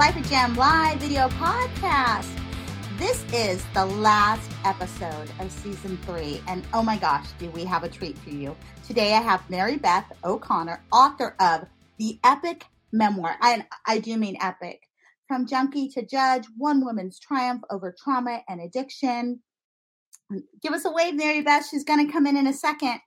Life 0.00 0.16
of 0.16 0.30
JEM 0.30 0.56
live 0.56 0.98
video 0.98 1.28
podcast. 1.28 2.26
This 2.96 3.22
is 3.34 3.62
the 3.74 3.84
last 3.84 4.50
episode 4.64 5.30
of 5.38 5.52
season 5.52 5.98
three, 6.06 6.40
and 6.48 6.64
oh 6.72 6.82
my 6.82 6.96
gosh, 6.96 7.26
do 7.38 7.50
we 7.50 7.66
have 7.66 7.84
a 7.84 7.88
treat 7.90 8.16
for 8.16 8.30
you. 8.30 8.56
Today 8.86 9.12
I 9.12 9.20
have 9.20 9.48
Mary 9.50 9.76
Beth 9.76 10.10
O'Connor, 10.24 10.82
author 10.90 11.36
of 11.38 11.66
the 11.98 12.18
epic 12.24 12.64
memoir, 12.92 13.36
and 13.42 13.66
I 13.86 13.98
do 13.98 14.16
mean 14.16 14.38
epic, 14.40 14.80
From 15.28 15.46
Junkie 15.46 15.90
to 15.90 16.06
Judge, 16.06 16.46
One 16.56 16.82
Woman's 16.82 17.20
Triumph 17.20 17.62
Over 17.70 17.94
Trauma 18.02 18.42
and 18.48 18.62
Addiction. 18.62 19.42
Give 20.62 20.72
us 20.72 20.86
a 20.86 20.90
wave, 20.90 21.14
Mary 21.14 21.42
Beth. 21.42 21.66
She's 21.68 21.84
going 21.84 22.06
to 22.06 22.10
come 22.10 22.26
in 22.26 22.38
in 22.38 22.46
a 22.46 22.54
second. 22.54 23.00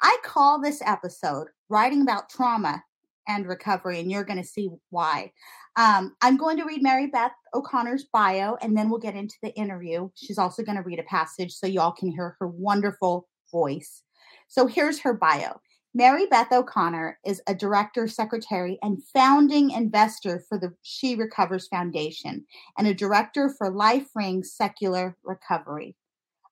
I 0.00 0.16
call 0.24 0.62
this 0.62 0.80
episode 0.80 1.48
Writing 1.68 2.00
About 2.00 2.30
Trauma 2.30 2.84
and 3.28 3.46
recovery, 3.46 4.00
and 4.00 4.10
you're 4.10 4.24
going 4.24 4.42
to 4.42 4.48
see 4.48 4.70
why. 4.88 5.32
Um, 5.78 6.16
I'm 6.22 6.36
going 6.36 6.56
to 6.56 6.64
read 6.64 6.82
Mary 6.82 7.06
Beth 7.06 7.30
O'Connor's 7.54 8.06
bio, 8.12 8.56
and 8.60 8.76
then 8.76 8.90
we'll 8.90 8.98
get 8.98 9.14
into 9.14 9.36
the 9.44 9.54
interview. 9.54 10.08
She's 10.16 10.36
also 10.36 10.64
going 10.64 10.76
to 10.76 10.82
read 10.82 10.98
a 10.98 11.04
passage 11.04 11.52
so 11.52 11.68
y'all 11.68 11.92
can 11.92 12.10
hear 12.10 12.34
her 12.40 12.48
wonderful 12.48 13.28
voice. 13.52 14.02
So 14.48 14.66
here's 14.66 14.98
her 14.98 15.14
bio. 15.14 15.60
Mary 15.94 16.26
Beth 16.26 16.50
O'Connor 16.50 17.20
is 17.24 17.40
a 17.46 17.54
director, 17.54 18.08
secretary, 18.08 18.76
and 18.82 19.04
founding 19.14 19.70
investor 19.70 20.42
for 20.48 20.58
the 20.58 20.74
She 20.82 21.14
Recovers 21.14 21.68
Foundation 21.68 22.44
and 22.76 22.88
a 22.88 22.92
director 22.92 23.54
for 23.56 23.70
Life 23.70 24.08
Rings 24.16 24.52
Secular 24.52 25.16
Recovery. 25.22 25.94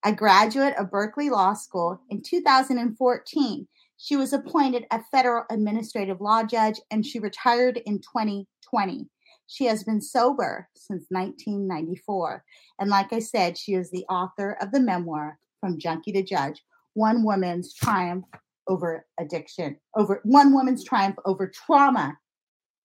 A 0.05 0.13
graduate 0.13 0.77
of 0.79 0.93
Berkeley 0.93 1.31
Law 1.31 1.55
School 1.55 2.01
in 2.11 2.23
2014, 2.23 3.67
she 3.97 4.17
was 4.17 4.33
appointed 4.33 4.87
a 4.93 5.03
federal 5.11 5.45
administrative 5.51 6.21
law 6.21 6.45
judge 6.45 6.81
and 6.93 7.05
she 7.05 7.19
retired 7.19 7.81
in 7.87 7.99
2020. 7.99 9.09
She 9.47 9.67
has 9.67 9.85
been 9.85 10.01
sober 10.01 10.69
since 10.75 11.07
1994. 11.11 12.45
And 12.81 12.91
like 12.91 13.13
I 13.13 13.21
said, 13.21 13.57
she 13.57 13.75
is 13.75 13.91
the 13.91 14.05
author 14.09 14.57
of 14.61 14.73
the 14.73 14.81
memoir 14.81 15.39
From 15.61 15.79
Junkie 15.79 16.13
to 16.13 16.23
Judge 16.23 16.63
One 16.95 17.23
Woman's 17.23 17.75
Triumph 17.75 18.27
Over 18.69 19.07
Addiction, 19.19 19.77
over 19.97 20.21
One 20.25 20.53
Woman's 20.53 20.85
Triumph 20.85 21.17
Over 21.25 21.49
Trauma 21.49 22.17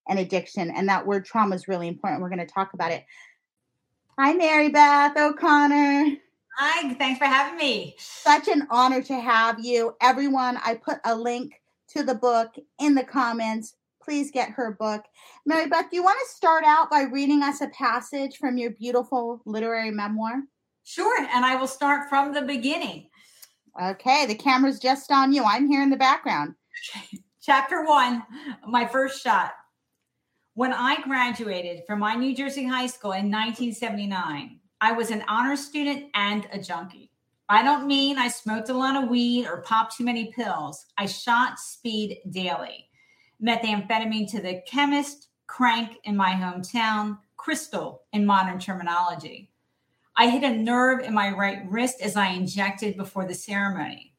and 0.08 0.20
Addiction. 0.20 0.72
And 0.72 0.88
that 0.90 1.06
word 1.06 1.26
trauma 1.26 1.56
is 1.56 1.68
really 1.68 1.88
important. 1.88 2.22
We're 2.22 2.30
going 2.30 2.40
to 2.40 2.46
talk 2.46 2.74
about 2.74 2.92
it. 2.92 3.06
Hi, 4.20 4.34
Mary 4.34 4.70
Beth 4.70 5.18
O'Connor. 5.18 6.18
Hi, 6.58 6.94
thanks 6.96 7.18
for 7.18 7.26
having 7.26 7.58
me. 7.58 7.96
Such 7.98 8.48
an 8.50 8.68
honor 8.70 9.02
to 9.04 9.20
have 9.20 9.60
you. 9.64 9.96
Everyone, 10.02 10.58
I 10.64 10.76
put 10.76 10.98
a 11.06 11.16
link 11.16 11.54
to 11.90 12.04
the 12.04 12.14
book 12.14 12.54
in 12.80 12.94
the 12.94 13.04
comments. 13.04 13.76
Please 14.12 14.30
get 14.30 14.50
her 14.50 14.76
book. 14.78 15.06
Mary 15.46 15.68
Beth, 15.68 15.90
do 15.90 15.96
you 15.96 16.04
want 16.04 16.20
to 16.20 16.36
start 16.36 16.66
out 16.66 16.90
by 16.90 17.04
reading 17.04 17.44
us 17.44 17.62
a 17.62 17.70
passage 17.70 18.36
from 18.36 18.58
your 18.58 18.72
beautiful 18.72 19.42
literary 19.46 19.90
memoir? 19.90 20.42
Sure, 20.84 21.26
and 21.34 21.46
I 21.46 21.56
will 21.56 21.66
start 21.66 22.10
from 22.10 22.34
the 22.34 22.42
beginning. 22.42 23.08
Okay, 23.82 24.26
the 24.26 24.36
camera's 24.36 24.80
just 24.80 25.14
on 25.14 25.32
you. 25.32 25.46
I'm 25.46 25.66
here 25.66 25.82
in 25.82 25.90
the 25.90 25.96
background. 25.96 26.56
Chapter 27.42 27.86
one, 27.86 28.22
my 28.68 28.86
first 28.86 29.24
shot. 29.24 29.54
When 30.56 30.74
I 30.74 31.02
graduated 31.04 31.84
from 31.88 32.00
my 32.00 32.16
New 32.16 32.36
Jersey 32.36 32.66
high 32.66 32.88
school 32.88 33.14
in 33.14 33.32
1979, 33.32 34.60
I 34.82 34.92
was 34.92 35.10
an 35.12 35.24
honor 35.30 35.56
student 35.56 36.08
and 36.16 36.50
a 36.52 36.60
junkie. 36.60 37.12
I 37.48 37.64
don't 37.64 37.88
mean 37.88 38.18
I 38.18 38.28
smoked 38.28 38.68
a 38.68 38.74
lot 38.74 39.02
of 39.02 39.10
weed 39.10 39.48
or 39.48 39.62
popped 39.62 39.96
too 39.96 40.04
many 40.04 40.34
pills. 40.34 40.86
I 40.98 41.06
shot 41.06 41.60
speed 41.60 42.18
daily. 42.30 42.90
Methamphetamine 43.42 44.30
to 44.32 44.42
the 44.42 44.62
chemist, 44.68 45.30
crank 45.48 45.98
in 46.04 46.16
my 46.16 46.32
hometown, 46.32 47.18
crystal 47.38 48.04
in 48.14 48.26
modern 48.26 48.60
terminology. 48.60 49.50
I 50.16 50.30
hit 50.30 50.44
a 50.44 50.56
nerve 50.56 51.00
in 51.00 51.14
my 51.14 51.32
right 51.32 51.64
wrist 51.68 52.02
as 52.02 52.16
I 52.16 52.28
injected 52.28 52.98
before 52.98 53.26
the 53.26 53.34
ceremony. 53.34 54.14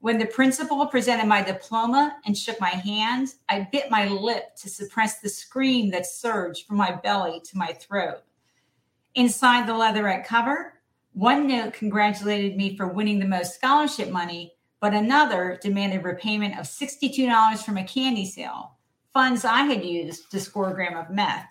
When 0.00 0.18
the 0.18 0.26
principal 0.26 0.86
presented 0.86 1.26
my 1.26 1.42
diploma 1.42 2.16
and 2.24 2.36
shook 2.36 2.60
my 2.60 2.68
hand, 2.68 3.34
I 3.48 3.68
bit 3.72 3.90
my 3.90 4.06
lip 4.06 4.54
to 4.56 4.68
suppress 4.68 5.18
the 5.18 5.28
scream 5.28 5.90
that 5.90 6.06
surged 6.06 6.66
from 6.66 6.76
my 6.76 6.92
belly 6.92 7.40
to 7.46 7.58
my 7.58 7.72
throat. 7.72 8.18
Inside 9.14 9.66
the 9.66 9.74
leatherette 9.74 10.26
cover, 10.26 10.74
one 11.14 11.48
note 11.48 11.72
congratulated 11.72 12.56
me 12.56 12.76
for 12.76 12.86
winning 12.86 13.18
the 13.18 13.26
most 13.26 13.54
scholarship 13.54 14.10
money, 14.10 14.52
but 14.80 14.94
another 14.94 15.58
demanded 15.60 16.04
repayment 16.04 16.58
of 16.58 16.66
$62 16.66 17.58
from 17.62 17.76
a 17.76 17.84
candy 17.84 18.24
sale, 18.24 18.76
funds 19.12 19.44
I 19.44 19.62
had 19.62 19.84
used 19.84 20.30
to 20.30 20.40
score 20.40 20.70
a 20.70 20.74
gram 20.74 20.96
of 20.96 21.10
meth. 21.10 21.48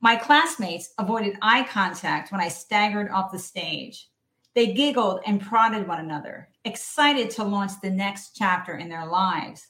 My 0.00 0.16
classmates 0.16 0.92
avoided 0.98 1.38
eye 1.42 1.64
contact 1.64 2.32
when 2.32 2.40
I 2.40 2.48
staggered 2.48 3.10
off 3.10 3.30
the 3.30 3.38
stage. 3.38 4.08
They 4.54 4.72
giggled 4.72 5.20
and 5.26 5.40
prodded 5.40 5.86
one 5.86 6.00
another, 6.00 6.48
excited 6.64 7.30
to 7.30 7.44
launch 7.44 7.72
the 7.80 7.90
next 7.90 8.36
chapter 8.36 8.76
in 8.76 8.88
their 8.88 9.06
lives. 9.06 9.68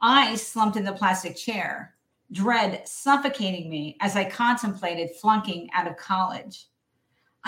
I 0.00 0.36
slumped 0.36 0.76
in 0.76 0.84
the 0.84 0.92
plastic 0.92 1.36
chair, 1.36 1.96
dread 2.30 2.86
suffocating 2.86 3.68
me 3.68 3.96
as 4.00 4.14
I 4.14 4.30
contemplated 4.30 5.16
flunking 5.20 5.68
out 5.74 5.88
of 5.88 5.96
college. 5.96 6.66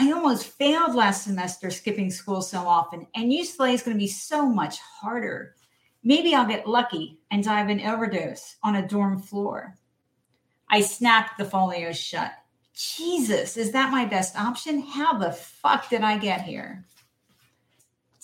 I 0.01 0.13
almost 0.13 0.47
failed 0.47 0.95
last 0.95 1.25
semester 1.25 1.71
skipping 1.71 2.13
school 2.13 2.41
so 2.41 2.69
often, 2.69 3.09
and 3.17 3.33
UCLA 3.33 3.75
is 3.75 3.83
going 3.83 3.97
to 3.97 4.01
be 4.01 4.07
so 4.07 4.47
much 4.47 4.79
harder. 4.79 5.57
Maybe 6.05 6.37
I'll 6.37 6.47
get 6.47 6.69
lucky 6.69 7.19
and 7.33 7.43
die 7.43 7.61
of 7.61 7.69
an 7.69 7.81
overdose 7.81 8.55
on 8.63 8.77
a 8.77 8.87
dorm 8.87 9.21
floor. 9.21 9.77
I 10.71 10.83
snapped 10.83 11.37
the 11.37 11.45
folio 11.45 11.91
shut. 11.91 12.31
Jesus, 12.75 13.57
is 13.57 13.73
that 13.73 13.91
my 13.91 14.05
best 14.05 14.39
option? 14.39 14.83
How 14.83 15.19
the 15.19 15.33
fuck 15.33 15.91
did 15.91 16.03
I 16.03 16.17
get 16.17 16.43
here? 16.43 16.85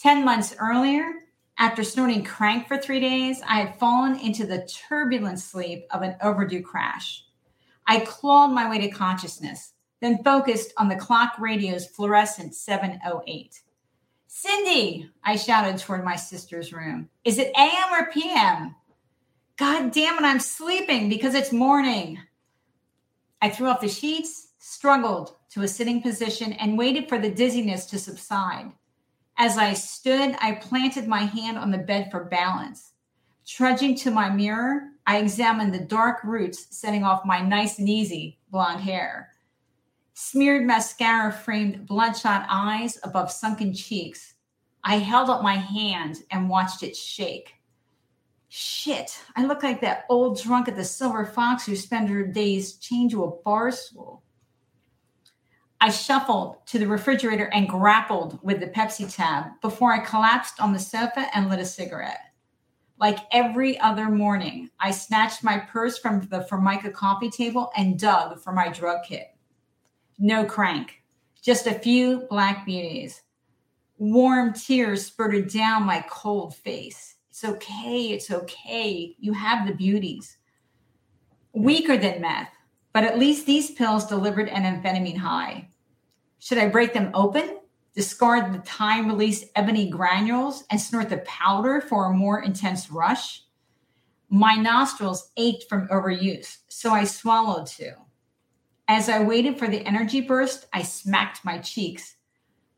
10 0.00 0.24
months 0.24 0.54
earlier, 0.60 1.12
after 1.58 1.82
snorting 1.82 2.22
crank 2.22 2.68
for 2.68 2.78
three 2.78 3.00
days, 3.00 3.42
I 3.44 3.58
had 3.60 3.80
fallen 3.80 4.16
into 4.20 4.46
the 4.46 4.68
turbulent 4.88 5.40
sleep 5.40 5.86
of 5.90 6.02
an 6.02 6.14
overdue 6.22 6.62
crash. 6.62 7.24
I 7.84 8.00
clawed 8.00 8.52
my 8.52 8.70
way 8.70 8.78
to 8.78 8.88
consciousness, 8.90 9.73
then 10.04 10.22
focused 10.22 10.72
on 10.76 10.88
the 10.88 10.96
clock 10.96 11.38
radio's 11.38 11.86
fluorescent 11.86 12.54
708. 12.54 13.60
Cindy, 14.26 15.10
I 15.24 15.36
shouted 15.36 15.78
toward 15.78 16.04
my 16.04 16.16
sister's 16.16 16.72
room. 16.72 17.08
Is 17.24 17.38
it 17.38 17.52
AM 17.56 17.92
or 17.92 18.10
PM? 18.10 18.74
God 19.56 19.92
damn 19.92 20.18
it, 20.18 20.26
I'm 20.26 20.40
sleeping 20.40 21.08
because 21.08 21.34
it's 21.34 21.52
morning. 21.52 22.18
I 23.40 23.48
threw 23.48 23.68
off 23.68 23.80
the 23.80 23.88
sheets, 23.88 24.48
struggled 24.58 25.36
to 25.50 25.62
a 25.62 25.68
sitting 25.68 26.02
position, 26.02 26.52
and 26.54 26.76
waited 26.76 27.08
for 27.08 27.18
the 27.18 27.30
dizziness 27.30 27.86
to 27.86 27.98
subside. 27.98 28.72
As 29.38 29.56
I 29.56 29.72
stood, 29.72 30.36
I 30.40 30.52
planted 30.52 31.06
my 31.06 31.20
hand 31.20 31.56
on 31.56 31.70
the 31.70 31.78
bed 31.78 32.10
for 32.10 32.24
balance. 32.24 32.92
Trudging 33.46 33.94
to 33.96 34.10
my 34.10 34.30
mirror, 34.30 34.88
I 35.06 35.18
examined 35.18 35.72
the 35.72 35.78
dark 35.78 36.24
roots 36.24 36.66
setting 36.70 37.04
off 37.04 37.24
my 37.24 37.40
nice 37.40 37.78
and 37.78 37.88
easy 37.88 38.38
blonde 38.50 38.80
hair. 38.80 39.33
Smeared 40.16 40.64
mascara 40.64 41.32
framed 41.32 41.86
bloodshot 41.86 42.46
eyes 42.48 43.00
above 43.02 43.32
sunken 43.32 43.74
cheeks. 43.74 44.34
I 44.84 44.98
held 44.98 45.28
up 45.28 45.42
my 45.42 45.56
hand 45.56 46.22
and 46.30 46.48
watched 46.48 46.84
it 46.84 46.96
shake. 46.96 47.54
Shit, 48.48 49.18
I 49.34 49.44
look 49.44 49.64
like 49.64 49.80
that 49.80 50.04
old 50.08 50.40
drunk 50.40 50.68
at 50.68 50.76
the 50.76 50.84
Silver 50.84 51.24
Fox 51.24 51.66
who 51.66 51.74
spent 51.74 52.08
her 52.08 52.24
days 52.24 52.74
chained 52.74 53.10
to 53.10 53.24
a 53.24 53.42
bar 53.42 53.72
stool. 53.72 54.22
I 55.80 55.90
shuffled 55.90 56.64
to 56.66 56.78
the 56.78 56.86
refrigerator 56.86 57.46
and 57.52 57.68
grappled 57.68 58.38
with 58.40 58.60
the 58.60 58.68
Pepsi 58.68 59.12
tab 59.12 59.60
before 59.60 59.92
I 59.92 59.98
collapsed 59.98 60.60
on 60.60 60.72
the 60.72 60.78
sofa 60.78 61.26
and 61.34 61.50
lit 61.50 61.58
a 61.58 61.64
cigarette. 61.64 62.20
Like 62.98 63.18
every 63.32 63.80
other 63.80 64.08
morning, 64.08 64.70
I 64.78 64.92
snatched 64.92 65.42
my 65.42 65.58
purse 65.58 65.98
from 65.98 66.28
the 66.28 66.42
Formica 66.42 66.92
coffee 66.92 67.30
table 67.30 67.72
and 67.76 67.98
dug 67.98 68.38
for 68.38 68.52
my 68.52 68.68
drug 68.68 69.00
kit. 69.08 69.33
No 70.18 70.44
crank, 70.44 71.02
just 71.42 71.66
a 71.66 71.74
few 71.74 72.26
black 72.30 72.64
beauties. 72.64 73.22
Warm 73.98 74.52
tears 74.52 75.06
spurted 75.06 75.48
down 75.48 75.82
my 75.82 76.04
cold 76.08 76.54
face. 76.54 77.16
It's 77.30 77.44
okay, 77.44 78.12
it's 78.12 78.30
okay. 78.30 79.16
You 79.18 79.32
have 79.32 79.66
the 79.66 79.74
beauties. 79.74 80.36
Weaker 81.52 81.96
than 81.96 82.20
meth, 82.20 82.50
but 82.92 83.02
at 83.02 83.18
least 83.18 83.44
these 83.44 83.72
pills 83.72 84.06
delivered 84.06 84.48
an 84.48 84.62
amphetamine 84.62 85.16
high. 85.16 85.68
Should 86.38 86.58
I 86.58 86.68
break 86.68 86.92
them 86.92 87.10
open, 87.12 87.58
discard 87.94 88.52
the 88.52 88.58
time 88.58 89.08
release 89.08 89.44
ebony 89.56 89.88
granules, 89.88 90.64
and 90.70 90.80
snort 90.80 91.08
the 91.08 91.18
powder 91.18 91.80
for 91.80 92.06
a 92.06 92.14
more 92.14 92.42
intense 92.42 92.90
rush? 92.90 93.42
My 94.28 94.54
nostrils 94.54 95.30
ached 95.36 95.68
from 95.68 95.88
overuse, 95.88 96.58
so 96.68 96.90
I 96.90 97.04
swallowed 97.04 97.66
two. 97.66 97.92
As 98.86 99.08
I 99.08 99.22
waited 99.22 99.58
for 99.58 99.66
the 99.66 99.86
energy 99.86 100.20
burst, 100.20 100.66
I 100.72 100.82
smacked 100.82 101.44
my 101.44 101.58
cheeks. 101.58 102.16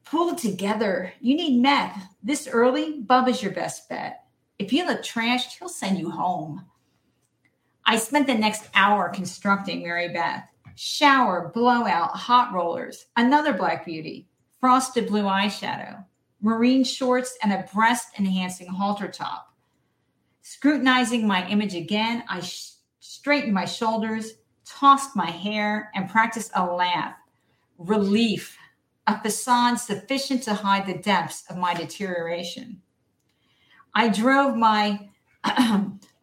Pull 0.05 0.37
together. 0.37 1.12
You 1.20 1.37
need 1.37 1.61
meth. 1.61 2.00
This 2.23 2.47
early, 2.47 3.00
Bub 3.00 3.26
Bubba's 3.26 3.43
your 3.43 3.53
best 3.53 3.88
bet. 3.88 4.25
If 4.58 4.73
you 4.73 4.87
look 4.87 5.03
trashed, 5.03 5.58
he'll 5.58 5.69
send 5.69 5.99
you 5.99 6.11
home. 6.11 6.67
I 7.85 7.99
spent 7.99 8.26
the 8.26 8.35
next 8.35 8.69
hour 8.75 9.08
constructing 9.08 9.82
Mary 9.82 10.12
Beth 10.12 10.49
Shower, 10.76 11.50
blowout, 11.55 12.11
hot 12.11 12.52
rollers, 12.52 13.06
another 13.17 13.55
black 13.55 13.87
beauty, 13.87 14.29
frosted 14.61 15.06
blue 15.06 15.23
eyeshadow, 15.23 16.05
marine 16.41 16.85
shorts, 16.85 17.37
and 17.43 17.52
a 17.52 17.67
breast 17.75 18.09
enhancing 18.19 18.67
halter 18.67 19.09
top. 19.09 19.55
Scrutinizing 20.43 21.26
my 21.26 21.49
image 21.49 21.75
again, 21.75 22.25
I 22.29 22.41
sh- 22.41 22.73
straightened 23.00 23.55
my 23.55 23.64
shoulders, 23.64 24.35
tossed 24.66 25.16
my 25.16 25.30
hair, 25.30 25.90
and 25.94 26.10
practiced 26.10 26.50
a 26.54 26.64
laugh. 26.64 27.14
Relief, 27.78 28.58
a 29.06 29.20
facade 29.20 29.78
sufficient 29.78 30.42
to 30.42 30.54
hide 30.54 30.86
the 30.86 30.98
depths 30.98 31.44
of 31.48 31.56
my 31.56 31.74
deterioration. 31.74 32.82
I 33.94 34.08
drove 34.08 34.56
my 34.56 35.08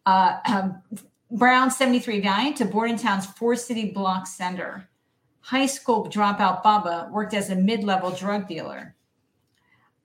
uh, 0.06 0.38
um, 0.46 0.82
Brown 1.30 1.70
73 1.70 2.20
Valiant 2.20 2.56
to 2.58 2.66
Bordentown's 2.66 3.26
four 3.26 3.56
city 3.56 3.90
block 3.90 4.26
center. 4.26 4.88
High 5.40 5.66
school 5.66 6.08
dropout 6.08 6.62
Bubba 6.62 7.10
worked 7.10 7.34
as 7.34 7.50
a 7.50 7.56
mid 7.56 7.82
level 7.82 8.10
drug 8.10 8.46
dealer. 8.46 8.94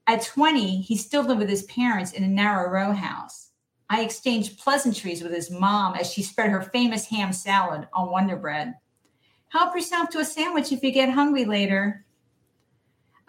At 0.07 0.23
20, 0.23 0.81
he 0.81 0.97
still 0.97 1.23
lived 1.23 1.39
with 1.39 1.49
his 1.49 1.63
parents 1.63 2.13
in 2.13 2.23
a 2.23 2.27
narrow 2.27 2.69
row 2.71 2.93
house. 2.93 3.48
I 3.89 4.01
exchanged 4.01 4.59
pleasantries 4.59 5.23
with 5.23 5.33
his 5.33 5.49
mom 5.49 5.95
as 5.95 6.11
she 6.11 6.21
spread 6.21 6.51
her 6.51 6.61
famous 6.61 7.05
ham 7.05 7.33
salad 7.33 7.87
on 7.91 8.11
Wonder 8.11 8.35
Bread. 8.35 8.75
Help 9.49 9.73
yourself 9.73 10.09
to 10.09 10.19
a 10.19 10.25
sandwich 10.25 10.71
if 10.71 10.83
you 10.83 10.91
get 10.91 11.09
hungry 11.09 11.45
later. 11.45 12.05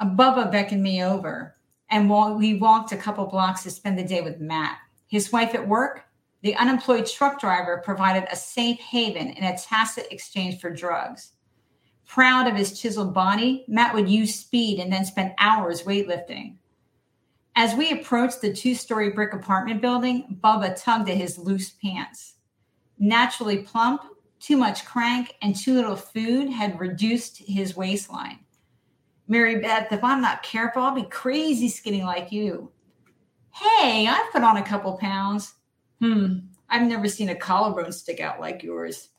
Bubba 0.00 0.50
beckoned 0.50 0.82
me 0.82 1.02
over, 1.02 1.56
and 1.90 2.08
while 2.08 2.34
we 2.34 2.54
walked 2.54 2.92
a 2.92 2.96
couple 2.96 3.26
blocks 3.26 3.62
to 3.62 3.70
spend 3.70 3.98
the 3.98 4.04
day 4.04 4.20
with 4.20 4.40
Matt. 4.40 4.78
His 5.08 5.32
wife 5.32 5.54
at 5.54 5.66
work, 5.66 6.04
the 6.42 6.54
unemployed 6.56 7.06
truck 7.06 7.40
driver, 7.40 7.82
provided 7.84 8.26
a 8.30 8.36
safe 8.36 8.78
haven 8.78 9.30
in 9.30 9.44
a 9.44 9.58
tacit 9.58 10.06
exchange 10.10 10.60
for 10.60 10.70
drugs. 10.70 11.32
Proud 12.06 12.46
of 12.46 12.56
his 12.56 12.78
chiseled 12.78 13.14
body, 13.14 13.64
Matt 13.68 13.94
would 13.94 14.08
use 14.08 14.34
speed 14.34 14.78
and 14.78 14.92
then 14.92 15.04
spend 15.04 15.32
hours 15.38 15.82
weightlifting. 15.82 16.56
As 17.56 17.75
we 17.75 17.91
approached 17.91 18.41
the 18.41 18.52
two 18.52 18.75
story 18.75 19.11
brick 19.11 19.32
apartment 19.32 19.82
building, 19.82 20.38
Bubba 20.43 20.81
tugged 20.81 21.11
at 21.11 21.17
his 21.17 21.38
loose 21.38 21.70
pants. 21.70 22.35
Naturally 22.99 23.58
plump, 23.58 24.02
too 24.38 24.56
much 24.56 24.85
crank, 24.85 25.35
and 25.43 25.55
too 25.55 25.75
little 25.75 25.97
food 25.97 26.49
had 26.50 26.81
reduced 26.81 27.38
his 27.38 27.76
waistline. 27.76 28.38
Mary 29.29 29.61
Beth, 29.61 29.93
if 29.93 30.02
I'm 30.02 30.20
not 30.20 30.43
careful, 30.43 30.82
I'll 30.82 30.94
be 30.94 31.05
crazy 31.05 31.69
skinny 31.69 32.02
like 32.02 32.32
you. 32.32 32.73
Hey, 33.53 34.06
I've 34.08 34.32
put 34.32 34.43
on 34.43 34.56
a 34.56 34.62
couple 34.62 34.96
pounds. 34.99 35.55
Hmm, 36.00 36.38
I've 36.69 36.88
never 36.88 37.08
seen 37.08 37.29
a 37.29 37.35
collarbone 37.35 37.93
stick 37.93 38.20
out 38.20 38.41
like 38.41 38.62
yours. 38.62 39.11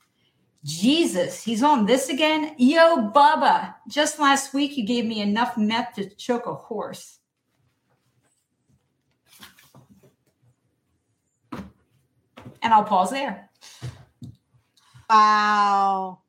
Jesus, 0.63 1.43
he's 1.43 1.63
on 1.63 1.85
this 1.85 2.09
again? 2.09 2.55
Yo, 2.57 3.09
Bubba, 3.11 3.75
just 3.87 4.19
last 4.19 4.53
week 4.53 4.77
you 4.77 4.85
gave 4.85 5.05
me 5.05 5.21
enough 5.21 5.57
meth 5.57 5.93
to 5.95 6.09
choke 6.15 6.45
a 6.45 6.53
horse. 6.53 7.19
And 12.61 12.73
I'll 12.73 12.83
pause 12.83 13.09
there. 13.09 13.49
Wow. 15.09 16.19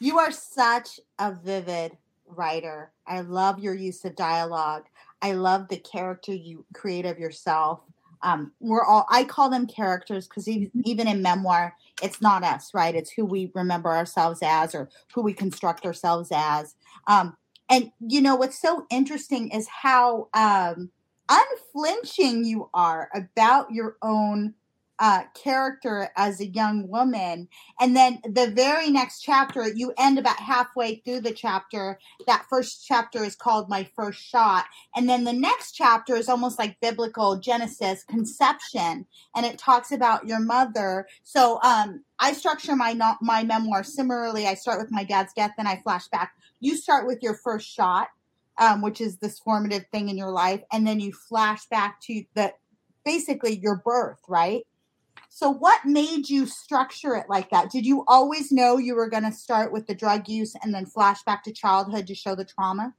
You 0.00 0.18
are 0.18 0.30
such 0.30 1.00
a 1.18 1.32
vivid 1.32 1.96
writer. 2.26 2.92
I 3.06 3.20
love 3.20 3.58
your 3.58 3.74
use 3.74 4.04
of 4.04 4.16
dialogue. 4.16 4.84
I 5.22 5.32
love 5.32 5.68
the 5.68 5.78
character 5.78 6.34
you 6.34 6.64
create 6.74 7.06
of 7.06 7.18
yourself. 7.18 7.80
Um, 8.22 8.52
we're 8.60 8.84
all, 8.84 9.06
I 9.10 9.24
call 9.24 9.50
them 9.50 9.66
characters 9.66 10.26
because 10.26 10.48
even 10.48 11.08
in 11.08 11.22
memoir, 11.22 11.74
it's 12.02 12.22
not 12.22 12.42
us, 12.42 12.72
right? 12.72 12.94
It's 12.94 13.10
who 13.10 13.24
we 13.24 13.50
remember 13.54 13.90
ourselves 13.90 14.40
as 14.42 14.74
or 14.74 14.88
who 15.14 15.22
we 15.22 15.34
construct 15.34 15.84
ourselves 15.84 16.30
as. 16.32 16.74
Um, 17.06 17.36
and, 17.68 17.92
you 18.00 18.20
know, 18.20 18.34
what's 18.36 18.60
so 18.60 18.86
interesting 18.90 19.50
is 19.50 19.68
how 19.68 20.28
um, 20.32 20.90
unflinching 21.28 22.44
you 22.44 22.70
are 22.72 23.10
about 23.14 23.70
your 23.70 23.96
own 24.02 24.54
uh, 24.98 25.22
character 25.34 26.08
as 26.16 26.40
a 26.40 26.46
young 26.46 26.88
woman. 26.88 27.48
And 27.80 27.96
then 27.96 28.20
the 28.24 28.50
very 28.50 28.90
next 28.90 29.22
chapter, 29.22 29.68
you 29.68 29.92
end 29.98 30.18
about 30.18 30.38
halfway 30.38 30.96
through 30.96 31.20
the 31.20 31.32
chapter. 31.32 31.98
That 32.26 32.46
first 32.48 32.86
chapter 32.86 33.24
is 33.24 33.34
called 33.34 33.68
My 33.68 33.88
First 33.96 34.22
Shot. 34.22 34.66
And 34.94 35.08
then 35.08 35.24
the 35.24 35.32
next 35.32 35.72
chapter 35.72 36.14
is 36.14 36.28
almost 36.28 36.58
like 36.58 36.80
biblical 36.80 37.36
Genesis, 37.36 38.04
conception. 38.04 39.06
And 39.34 39.44
it 39.44 39.58
talks 39.58 39.90
about 39.90 40.26
your 40.26 40.40
mother. 40.40 41.08
So 41.24 41.60
um, 41.62 42.04
I 42.20 42.32
structure 42.32 42.76
my, 42.76 42.92
not, 42.92 43.18
my 43.20 43.42
memoir 43.42 43.82
similarly. 43.82 44.46
I 44.46 44.54
start 44.54 44.80
with 44.80 44.92
my 44.92 45.04
dad's 45.04 45.32
death, 45.32 45.52
then 45.56 45.66
I 45.66 45.80
flash 45.82 46.06
back. 46.08 46.34
You 46.60 46.76
start 46.76 47.06
with 47.06 47.22
your 47.22 47.34
first 47.34 47.68
shot. 47.68 48.08
Um, 48.56 48.82
which 48.82 49.00
is 49.00 49.16
this 49.16 49.40
formative 49.40 49.86
thing 49.90 50.08
in 50.08 50.16
your 50.16 50.30
life, 50.30 50.62
and 50.70 50.86
then 50.86 51.00
you 51.00 51.12
flash 51.12 51.66
back 51.66 52.00
to 52.02 52.22
the 52.36 52.52
basically 53.04 53.58
your 53.58 53.82
birth, 53.84 54.20
right? 54.28 54.64
So, 55.36 55.50
what 55.50 55.84
made 55.84 56.28
you 56.28 56.46
structure 56.46 57.16
it 57.16 57.26
like 57.28 57.50
that? 57.50 57.68
Did 57.68 57.84
you 57.84 58.04
always 58.06 58.52
know 58.52 58.78
you 58.78 58.94
were 58.94 59.08
going 59.08 59.24
to 59.24 59.32
start 59.32 59.72
with 59.72 59.84
the 59.88 59.94
drug 59.94 60.28
use 60.28 60.54
and 60.62 60.72
then 60.72 60.86
flash 60.86 61.24
back 61.24 61.42
to 61.42 61.52
childhood 61.52 62.06
to 62.06 62.14
show 62.14 62.36
the 62.36 62.44
trauma? 62.44 62.94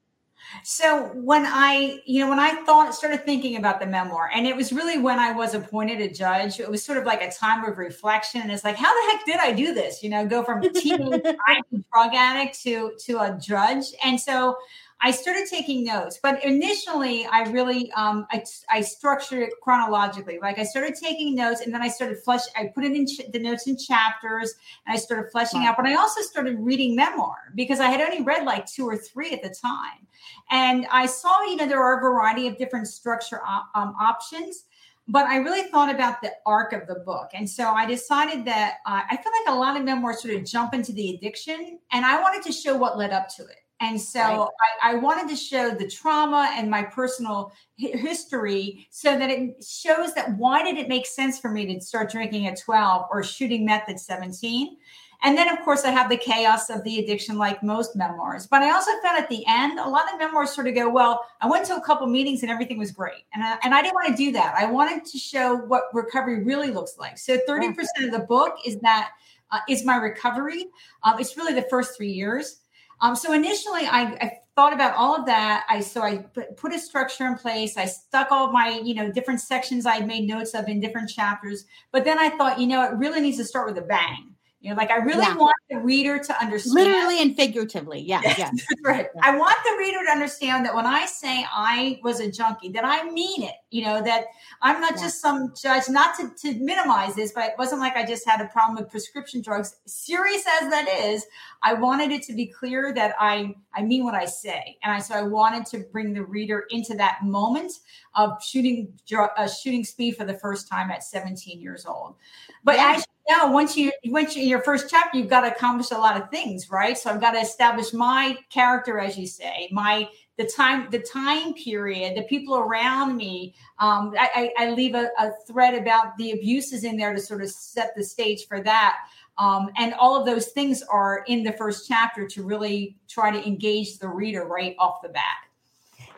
So 0.66 1.12
when 1.14 1.46
I, 1.46 2.02
you 2.06 2.20
know, 2.20 2.30
when 2.30 2.40
I 2.40 2.62
thought, 2.66 2.94
started 2.94 3.24
thinking 3.24 3.56
about 3.56 3.80
the 3.80 3.86
memoir, 3.86 4.30
and 4.36 4.46
it 4.46 4.54
was 4.54 4.74
really 4.74 4.98
when 4.98 5.18
I 5.18 5.32
was 5.32 5.54
appointed 5.54 6.02
a 6.02 6.14
judge, 6.14 6.60
it 6.60 6.70
was 6.70 6.84
sort 6.84 6.98
of 6.98 7.06
like 7.06 7.22
a 7.22 7.32
time 7.32 7.64
of 7.64 7.78
reflection. 7.78 8.42
And 8.42 8.52
it's 8.52 8.66
like, 8.66 8.76
how 8.76 8.94
the 8.94 9.12
heck 9.14 9.26
did 9.26 9.38
I 9.38 9.54
do 9.54 9.74
this? 9.74 10.04
You 10.04 10.10
know, 10.10 10.28
go 10.28 10.44
from 10.44 10.62
teen 10.74 11.10
drug 11.94 12.14
addict 12.14 12.62
to 12.64 12.98
to 13.06 13.20
a 13.20 13.40
judge. 13.42 13.86
And 14.04 14.20
so 14.20 14.58
I 15.06 15.12
started 15.12 15.46
taking 15.48 15.84
notes, 15.84 16.20
but 16.24 16.44
initially 16.44 17.28
I 17.28 17.44
really 17.52 17.92
um, 17.92 18.26
I, 18.32 18.44
I 18.72 18.82
structured 18.82 19.44
it 19.44 19.52
chronologically. 19.62 20.40
Like 20.42 20.58
I 20.58 20.64
started 20.64 20.96
taking 20.96 21.36
notes, 21.36 21.62
and 21.62 21.72
then 21.72 21.84
I 21.84 21.90
started 21.90 22.18
flesh. 22.24 22.42
I 22.56 22.72
put 22.74 22.84
it 22.84 22.94
in 22.94 23.06
ch- 23.06 23.32
the 23.32 23.38
notes 23.38 23.68
in 23.68 23.78
chapters, 23.78 24.56
and 24.88 24.98
I 24.98 25.00
started 25.00 25.30
fleshing 25.32 25.62
wow. 25.62 25.70
out. 25.70 25.78
But 25.78 25.86
I 25.86 25.94
also 25.94 26.22
started 26.22 26.58
reading 26.60 26.96
memoir 26.96 27.36
because 27.54 27.80
I 27.80 27.90
had 27.90 28.02
only 28.02 28.24
read 28.24 28.46
like 28.46 28.66
two 28.66 28.88
or 28.88 28.98
three 28.98 29.30
at 29.30 29.44
the 29.44 29.50
time, 29.50 30.08
and 30.50 30.88
I 30.92 31.06
saw 31.06 31.44
you 31.44 31.58
know 31.58 31.68
there 31.68 31.84
are 31.84 32.00
a 32.00 32.02
variety 32.02 32.48
of 32.48 32.58
different 32.58 32.88
structure 32.88 33.42
op- 33.46 33.70
um, 33.76 33.96
options 34.02 34.64
but 35.08 35.28
I 35.28 35.36
really 35.36 35.70
thought 35.70 35.94
about 35.94 36.24
the 36.24 36.32
arc 36.48 36.74
of 36.74 36.88
the 36.88 36.96
book. 36.96 37.30
And 37.36 37.48
so 37.48 37.70
I 37.70 37.86
decided 37.86 38.44
that 38.46 38.78
uh, 38.88 39.02
I 39.08 39.16
feel 39.18 39.32
like 39.44 39.56
a 39.56 39.60
lot 39.60 39.78
of 39.78 39.84
memoirs 39.84 40.24
sort 40.24 40.34
of 40.34 40.44
jump 40.44 40.74
into 40.74 40.94
the 40.94 41.14
addiction, 41.14 41.78
and 41.92 42.04
I 42.04 42.20
wanted 42.20 42.42
to 42.48 42.52
show 42.52 42.76
what 42.76 42.98
led 42.98 43.12
up 43.12 43.30
to 43.36 43.44
it. 43.44 43.65
And 43.82 44.00
so 44.00 44.20
right. 44.20 44.48
I, 44.82 44.92
I, 44.92 44.96
wanted 44.96 45.28
to 45.30 45.36
show 45.36 45.72
the 45.72 45.90
trauma 45.90 46.50
and 46.54 46.72
my 46.72 46.82
personal 46.82 47.52
history 47.76 48.88
so 48.90 49.20
that 49.20 49.30
it 49.30 49.62
shows 49.62 50.14
that 50.14 50.38
why 50.38 50.64
did 50.64 50.78
it 50.78 50.88
make 50.88 51.06
sense 51.06 51.40
for 51.40 51.52
me 51.52 51.74
to 51.74 51.82
start 51.82 52.10
drinking 52.10 52.48
at 52.48 52.58
12 52.58 53.08
or 53.12 53.22
shooting 53.22 53.66
meth 53.66 53.90
at 53.90 54.00
17? 54.00 54.78
And 55.24 55.38
then, 55.38 55.50
of 55.50 55.64
course, 55.64 55.84
I 55.86 55.92
have 55.92 56.10
the 56.10 56.18
chaos 56.18 56.70
of 56.70 56.84
the 56.84 57.00
addiction, 57.00 57.38
like 57.38 57.64
most 57.64 57.96
memoirs. 57.96 58.48
But 58.48 58.62
I 58.62 58.72
also 58.72 58.92
found 59.02 59.18
at 59.18 59.30
the 59.30 59.44
end, 59.48 59.80
a 59.80 59.90
lot 59.90 60.12
of 60.14 60.20
memoirs 60.20 60.52
sort 60.52 60.68
of 60.68 60.76
go, 60.76 60.90
well, 60.90 61.26
I 61.42 61.48
went 61.48 61.66
to 61.68 61.76
a 61.76 61.82
couple 61.82 62.06
meetings 62.08 62.44
and 62.44 62.52
everything 62.52 62.78
was 62.78 62.92
great. 62.92 63.24
And 63.34 63.44
I, 63.44 63.58
and 63.64 63.74
I 63.74 63.82
didn't 63.82 63.96
want 63.96 64.10
to 64.10 64.16
do 64.16 64.32
that. 64.34 64.56
I 64.58 64.66
wanted 64.66 65.06
to 65.06 65.18
show 65.18 65.56
what 65.56 65.84
recovery 65.94 66.44
really 66.44 66.70
looks 66.70 66.98
like. 66.98 67.18
So 67.18 67.40
30% 67.48 67.76
of 68.04 68.12
the 68.12 68.26
book 68.28 68.56
is 68.66 68.80
that 68.82 69.12
uh, 69.52 69.60
is 69.70 69.86
my 69.86 69.96
recovery. 69.96 70.66
Um, 71.04 71.20
it's 71.20 71.38
really 71.38 71.54
the 71.54 71.68
first 71.70 71.96
three 71.98 72.12
years. 72.12 72.62
Um, 73.02 73.16
so 73.16 73.34
initially, 73.34 73.86
I, 73.86 74.02
I, 74.22 74.32
thought 74.56 74.74
about 74.74 74.96
all 74.96 75.16
of 75.16 75.26
that. 75.26 75.66
I 75.70 75.82
so 75.82 76.02
I 76.02 76.18
put 76.56 76.74
a 76.74 76.80
structure 76.80 77.26
in 77.26 77.36
place. 77.36 77.76
I 77.76 77.86
stuck 77.86 78.32
all 78.32 78.52
my 78.52 78.80
you 78.84 78.94
know 78.94 79.12
different 79.12 79.42
sections 79.42 79.86
I 79.86 80.00
made 80.00 80.28
notes 80.28 80.54
of 80.54 80.70
in 80.70 80.80
different 80.80 81.10
chapters. 81.10 81.66
But 81.92 82.06
then 82.06 82.18
I 82.18 82.30
thought, 82.38 82.60
you 82.60 82.68
know, 82.68 82.84
it 82.84 82.94
really 82.96 83.20
needs 83.20 83.38
to 83.38 83.46
start 83.46 83.68
with 83.68 83.78
a 83.78 83.86
bang. 83.86 84.35
You 84.66 84.72
know, 84.72 84.78
like 84.78 84.90
I 84.90 84.96
really 84.96 85.22
yeah. 85.22 85.36
want 85.36 85.56
the 85.70 85.78
reader 85.78 86.18
to 86.18 86.42
understand. 86.42 86.74
Literally 86.74 87.22
and 87.22 87.36
figuratively. 87.36 88.00
Yeah. 88.00 88.22
Yes, 88.24 88.40
yeah. 88.40 88.50
right. 88.84 89.08
Yeah. 89.16 89.22
I 89.24 89.38
want 89.38 89.56
the 89.64 89.76
reader 89.78 90.04
to 90.04 90.12
understand 90.12 90.66
that 90.66 90.74
when 90.74 90.88
I 90.88 91.06
say 91.06 91.46
I 91.54 92.00
was 92.02 92.20
a 92.20 92.32
junkie, 92.32 92.70
that 92.70 92.84
I 92.84 93.08
mean 93.12 93.44
it. 93.44 93.54
You 93.70 93.84
know, 93.84 94.02
that 94.02 94.26
I'm 94.64 94.82
not 94.82 94.94
yeah. 94.96 95.04
just 95.04 95.22
some 95.22 95.54
judge, 95.62 95.84
not 95.88 96.18
to, 96.18 96.32
to 96.42 96.60
minimize 96.60 97.14
this, 97.14 97.32
but 97.32 97.44
it 97.44 97.54
wasn't 97.60 97.80
like 97.80 97.96
I 97.96 98.08
just 98.08 98.28
had 98.28 98.42
a 98.42 98.48
problem 98.48 98.76
with 98.82 98.90
prescription 98.90 99.42
drugs. 99.42 99.76
Serious 99.86 100.44
as 100.60 100.72
that 100.72 100.88
is, 100.90 101.28
I 101.62 101.74
wanted 101.74 102.10
it 102.10 102.24
to 102.24 102.34
be 102.34 102.48
clear 102.48 102.92
that 102.96 103.14
I 103.20 103.54
I 103.76 103.84
mean 103.84 104.04
what 104.04 104.16
I 104.16 104.26
say. 104.26 104.78
And 104.84 104.92
I 104.92 105.00
so 105.00 105.16
I 105.16 105.24
wanted 105.24 105.66
to 105.68 105.80
bring 105.92 106.14
the 106.14 106.24
reader 106.24 106.66
into 106.70 106.96
that 106.96 107.20
moment 107.24 107.74
of 108.16 108.42
shooting 108.44 108.94
uh, 109.18 109.48
shooting 109.48 109.84
speed 109.84 110.16
for 110.16 110.26
the 110.26 110.36
first 110.36 110.68
time 110.68 110.92
at 110.92 111.04
17 111.04 111.60
years 111.60 111.86
old. 111.86 112.16
But 112.64 112.76
yeah. 112.76 112.94
as 112.96 113.06
you 113.28 113.38
know, 113.38 113.52
once 113.52 113.76
you 113.76 113.92
once 114.06 114.36
you, 114.36 114.44
your 114.44 114.62
first 114.62 114.90
chapter, 114.90 115.18
you've 115.18 115.30
got 115.30 115.42
to 115.42 115.52
accomplish 115.52 115.92
a 115.92 115.98
lot 115.98 116.20
of 116.20 116.30
things, 116.30 116.70
right? 116.70 116.98
So 116.98 117.10
I've 117.10 117.22
got 117.22 117.32
to 117.32 117.40
establish 117.40 117.94
my 117.94 118.38
character, 118.50 119.00
as 119.00 119.18
you 119.18 119.28
say, 119.28 119.70
my 119.72 120.08
the 120.38 120.46
time 120.46 120.88
the 120.92 121.00
time 121.00 121.54
period 121.54 122.18
the 122.18 122.24
people 122.24 122.58
around 122.58 123.16
me 123.16 123.56
um, 123.80 124.14
I, 124.18 124.52
I, 124.58 124.70
leave 124.72 124.96
a, 124.96 125.10
a, 125.18 125.32
thread 125.48 125.74
about 125.76 126.18
the 126.18 126.32
abuses 126.32 126.84
in 126.84 126.98
there 126.98 127.14
to 127.14 127.22
sort 127.22 127.42
of 127.42 127.50
set 127.50 127.96
the 127.96 128.04
stage 128.04 128.48
for 128.48 128.62
that 128.62 128.98
um, 129.38 129.70
and 129.78 129.94
all 129.96 130.20
of 130.20 130.26
those 130.26 130.48
things 130.48 130.82
are 130.84 131.24
in 131.28 131.44
the 131.44 131.52
first 131.54 131.88
chapter 131.88 132.28
to 132.28 132.44
really 132.44 132.98
try 133.08 133.32
to 133.32 133.46
engage 133.46 134.00
the 134.00 134.08
reader 134.08 134.46
right 134.46 134.76
off 134.80 135.02
the 135.02 135.10
bat. 135.10 135.38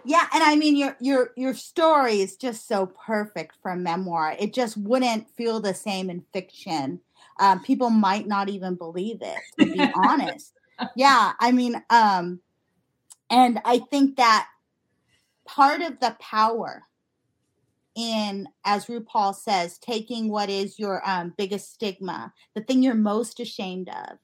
Yeah 0.03 0.25
and 0.33 0.41
i 0.41 0.55
mean 0.55 0.77
your 0.77 0.95
your 1.01 1.31
your 1.35 1.53
story 1.53 2.21
is 2.21 2.37
just 2.37 2.67
so 2.67 2.85
perfect 2.85 3.57
for 3.61 3.71
a 3.71 3.77
memoir. 3.77 4.35
It 4.39 4.53
just 4.53 4.77
wouldn't 4.77 5.29
feel 5.31 5.59
the 5.59 5.73
same 5.73 6.09
in 6.09 6.23
fiction. 6.31 7.01
Um, 7.39 7.61
people 7.61 7.89
might 7.89 8.27
not 8.27 8.49
even 8.49 8.75
believe 8.75 9.21
it 9.21 9.37
to 9.59 9.65
be 9.65 9.81
honest. 9.95 10.53
Yeah 10.95 11.33
i 11.39 11.51
mean 11.51 11.83
um 11.89 12.39
and 13.29 13.59
I 13.65 13.79
think 13.79 14.17
that 14.17 14.47
part 15.45 15.81
of 15.81 15.99
the 15.99 16.15
power 16.19 16.83
in, 17.97 18.47
as 18.63 18.85
RuPaul 18.85 19.35
says, 19.35 19.77
taking 19.79 20.29
what 20.29 20.49
is 20.49 20.77
your 20.77 21.01
um, 21.09 21.33
biggest 21.37 21.73
stigma, 21.73 22.31
the 22.55 22.61
thing 22.61 22.83
you're 22.83 22.93
most 22.93 23.39
ashamed 23.39 23.89
of, 23.89 24.19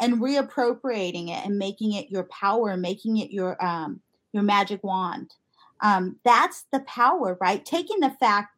and 0.00 0.20
reappropriating 0.20 1.28
it 1.28 1.46
and 1.46 1.58
making 1.58 1.92
it 1.92 2.10
your 2.10 2.24
power, 2.24 2.76
making 2.76 3.18
it 3.18 3.30
your 3.30 3.62
um, 3.64 4.00
your 4.32 4.42
magic 4.42 4.82
wand. 4.82 5.34
Um, 5.80 6.18
that's 6.24 6.66
the 6.72 6.80
power, 6.80 7.38
right? 7.40 7.64
Taking 7.64 8.00
the 8.00 8.10
fact 8.10 8.52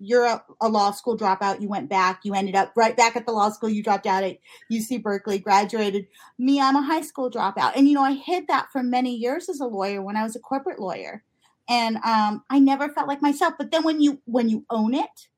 you're 0.00 0.24
a, 0.24 0.42
a, 0.62 0.68
law 0.68 0.90
school 0.92 1.16
dropout. 1.16 1.60
You 1.60 1.68
went 1.68 1.90
back. 1.90 2.20
You 2.24 2.34
ended 2.34 2.56
up 2.56 2.72
right 2.74 2.96
back 2.96 3.16
at 3.16 3.26
the 3.26 3.32
law 3.32 3.50
school. 3.50 3.68
You 3.68 3.82
dropped 3.82 4.06
out 4.06 4.24
at 4.24 4.38
UC 4.72 5.02
Berkeley, 5.02 5.38
graduated. 5.38 6.06
Me, 6.38 6.60
I'm 6.60 6.76
a 6.76 6.82
high 6.82 7.02
school 7.02 7.30
dropout. 7.30 7.72
And, 7.76 7.86
you 7.86 7.94
know, 7.94 8.02
I 8.02 8.14
hid 8.14 8.48
that 8.48 8.72
for 8.72 8.82
many 8.82 9.14
years 9.14 9.48
as 9.50 9.60
a 9.60 9.66
lawyer 9.66 10.00
when 10.00 10.16
I 10.16 10.22
was 10.22 10.34
a 10.34 10.40
corporate 10.40 10.80
lawyer. 10.80 11.22
And 11.68 11.96
um, 11.98 12.42
I 12.50 12.58
never 12.58 12.88
felt 12.88 13.08
like 13.08 13.22
myself. 13.22 13.54
But 13.58 13.70
then 13.70 13.84
when 13.84 14.00
you 14.00 14.20
when 14.24 14.48
you 14.48 14.64
own 14.70 14.94
it, 14.94 15.28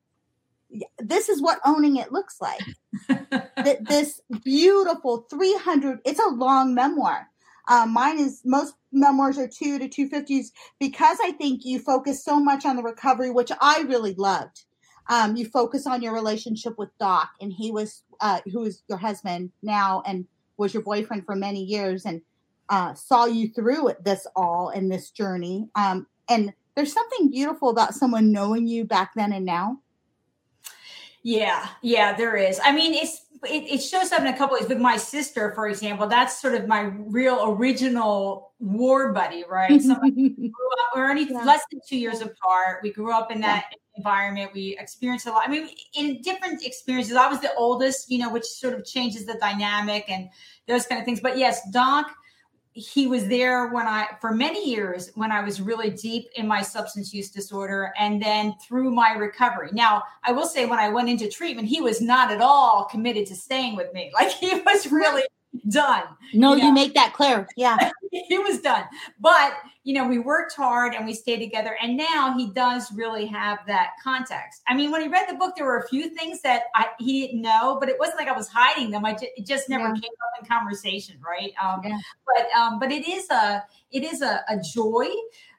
this 0.99 1.29
is 1.29 1.41
what 1.41 1.59
owning 1.65 1.97
it 1.97 2.11
looks 2.11 2.37
like. 2.41 2.61
that 3.07 3.85
this 3.87 4.21
beautiful 4.43 5.25
300, 5.29 5.99
it's 6.05 6.19
a 6.19 6.29
long 6.29 6.73
memoir. 6.73 7.27
Um, 7.69 7.93
mine 7.93 8.19
is 8.19 8.41
most 8.43 8.75
memoirs 8.91 9.37
are 9.37 9.47
two 9.47 9.79
to 9.79 9.87
250s 9.87 10.47
because 10.79 11.17
I 11.23 11.31
think 11.31 11.63
you 11.63 11.79
focus 11.79 12.23
so 12.23 12.39
much 12.39 12.65
on 12.65 12.75
the 12.75 12.83
recovery, 12.83 13.31
which 13.31 13.51
I 13.61 13.81
really 13.81 14.15
loved. 14.15 14.65
Um, 15.09 15.35
you 15.35 15.45
focus 15.45 15.85
on 15.87 16.01
your 16.01 16.13
relationship 16.13 16.77
with 16.77 16.89
Doc, 16.97 17.29
and 17.41 17.51
he 17.51 17.71
was 17.71 18.03
uh, 18.21 18.39
who 18.51 18.63
is 18.63 18.83
your 18.87 18.97
husband 18.97 19.51
now 19.61 20.01
and 20.05 20.25
was 20.57 20.73
your 20.73 20.83
boyfriend 20.83 21.25
for 21.25 21.35
many 21.35 21.63
years, 21.63 22.05
and 22.05 22.21
uh, 22.69 22.93
saw 22.93 23.25
you 23.25 23.49
through 23.49 23.91
this 24.03 24.25
all 24.35 24.69
in 24.69 24.89
this 24.89 25.11
journey. 25.11 25.67
Um, 25.75 26.07
and 26.29 26.53
there's 26.75 26.93
something 26.93 27.29
beautiful 27.29 27.69
about 27.69 27.93
someone 27.93 28.31
knowing 28.31 28.67
you 28.67 28.85
back 28.85 29.11
then 29.15 29.33
and 29.33 29.45
now. 29.45 29.79
Yeah, 31.21 31.67
yeah, 31.81 32.15
there 32.15 32.35
is. 32.35 32.59
I 32.63 32.73
mean, 32.73 32.93
it's 32.93 33.21
it, 33.45 33.63
it, 33.73 33.77
shows 33.79 34.11
up 34.11 34.21
in 34.21 34.27
a 34.27 34.37
couple 34.37 34.57
ways. 34.57 34.67
With 34.67 34.79
my 34.79 34.97
sister, 34.97 35.51
for 35.53 35.67
example, 35.67 36.07
that's 36.07 36.41
sort 36.41 36.55
of 36.55 36.67
my 36.67 36.81
real 36.81 37.39
original 37.51 38.51
war 38.59 39.13
buddy, 39.13 39.43
right? 39.49 39.81
So 39.81 39.95
we 40.01 40.51
are 40.95 41.09
only 41.09 41.27
yeah. 41.29 41.43
less 41.43 41.61
than 41.71 41.81
two 41.87 41.97
years 41.97 42.21
apart. 42.21 42.79
We 42.83 42.91
grew 42.91 43.13
up 43.13 43.31
in 43.31 43.41
that 43.41 43.65
yeah. 43.71 43.77
environment. 43.97 44.51
We 44.53 44.77
experienced 44.79 45.25
a 45.27 45.31
lot. 45.31 45.43
I 45.45 45.51
mean, 45.51 45.69
in 45.95 46.21
different 46.21 46.65
experiences. 46.65 47.15
I 47.15 47.27
was 47.27 47.39
the 47.39 47.53
oldest, 47.55 48.09
you 48.09 48.19
know, 48.19 48.31
which 48.31 48.45
sort 48.45 48.73
of 48.73 48.85
changes 48.85 49.25
the 49.25 49.35
dynamic 49.35 50.05
and 50.09 50.29
those 50.67 50.85
kind 50.85 50.99
of 50.99 51.05
things. 51.05 51.19
But 51.19 51.37
yes, 51.37 51.61
Doc 51.71 52.13
he 52.73 53.07
was 53.07 53.27
there 53.27 53.67
when 53.67 53.87
I, 53.87 54.07
for 54.19 54.33
many 54.33 54.69
years, 54.69 55.11
when 55.15 55.31
I 55.31 55.43
was 55.43 55.61
really 55.61 55.91
deep 55.91 56.27
in 56.35 56.47
my 56.47 56.61
substance 56.61 57.13
use 57.13 57.29
disorder 57.29 57.93
and 57.97 58.21
then 58.21 58.55
through 58.61 58.91
my 58.91 59.13
recovery. 59.13 59.69
Now, 59.71 60.03
I 60.23 60.31
will 60.31 60.47
say, 60.47 60.65
when 60.65 60.79
I 60.79 60.89
went 60.89 61.09
into 61.09 61.29
treatment, 61.29 61.67
he 61.67 61.81
was 61.81 62.01
not 62.01 62.31
at 62.31 62.41
all 62.41 62.85
committed 62.85 63.27
to 63.27 63.35
staying 63.35 63.75
with 63.75 63.93
me. 63.93 64.11
Like 64.23 64.31
he 64.31 64.53
was 64.61 64.89
really 64.91 65.23
done. 65.69 66.03
No, 66.33 66.53
you, 66.53 66.59
know? 66.61 66.67
you 66.67 66.73
make 66.73 66.93
that 66.95 67.13
clear. 67.13 67.47
Yeah. 67.55 67.91
he 68.11 68.37
was 68.39 68.59
done. 68.59 68.83
But, 69.19 69.53
you 69.83 69.93
know, 69.93 70.07
we 70.07 70.19
worked 70.19 70.55
hard 70.55 70.93
and 70.93 71.05
we 71.05 71.13
stayed 71.13 71.39
together. 71.39 71.77
And 71.81 71.95
now 71.95 72.35
he 72.37 72.51
does 72.51 72.91
really 72.93 73.25
have 73.27 73.59
that 73.67 73.91
context. 74.03 74.61
I 74.67 74.75
mean, 74.75 74.91
when 74.91 75.01
he 75.01 75.07
read 75.07 75.27
the 75.29 75.35
book, 75.35 75.55
there 75.55 75.65
were 75.65 75.79
a 75.79 75.87
few 75.87 76.09
things 76.09 76.41
that 76.41 76.63
I, 76.75 76.87
he 76.99 77.25
didn't 77.25 77.41
know, 77.41 77.77
but 77.79 77.89
it 77.89 77.97
wasn't 77.99 78.19
like 78.19 78.27
I 78.27 78.37
was 78.37 78.47
hiding 78.47 78.91
them. 78.91 79.05
I 79.05 79.13
just, 79.13 79.25
it 79.37 79.45
just 79.45 79.69
never 79.69 79.85
yeah. 79.85 79.93
came 79.93 80.03
up 80.03 80.41
in 80.41 80.47
conversation. 80.47 81.17
Right. 81.23 81.53
Um, 81.63 81.81
yeah. 81.83 81.99
But, 82.25 82.51
um, 82.59 82.79
but 82.79 82.91
it 82.91 83.07
is 83.07 83.29
a, 83.29 83.63
it 83.91 84.03
is 84.03 84.21
a, 84.21 84.43
a 84.49 84.59
joy 84.59 85.07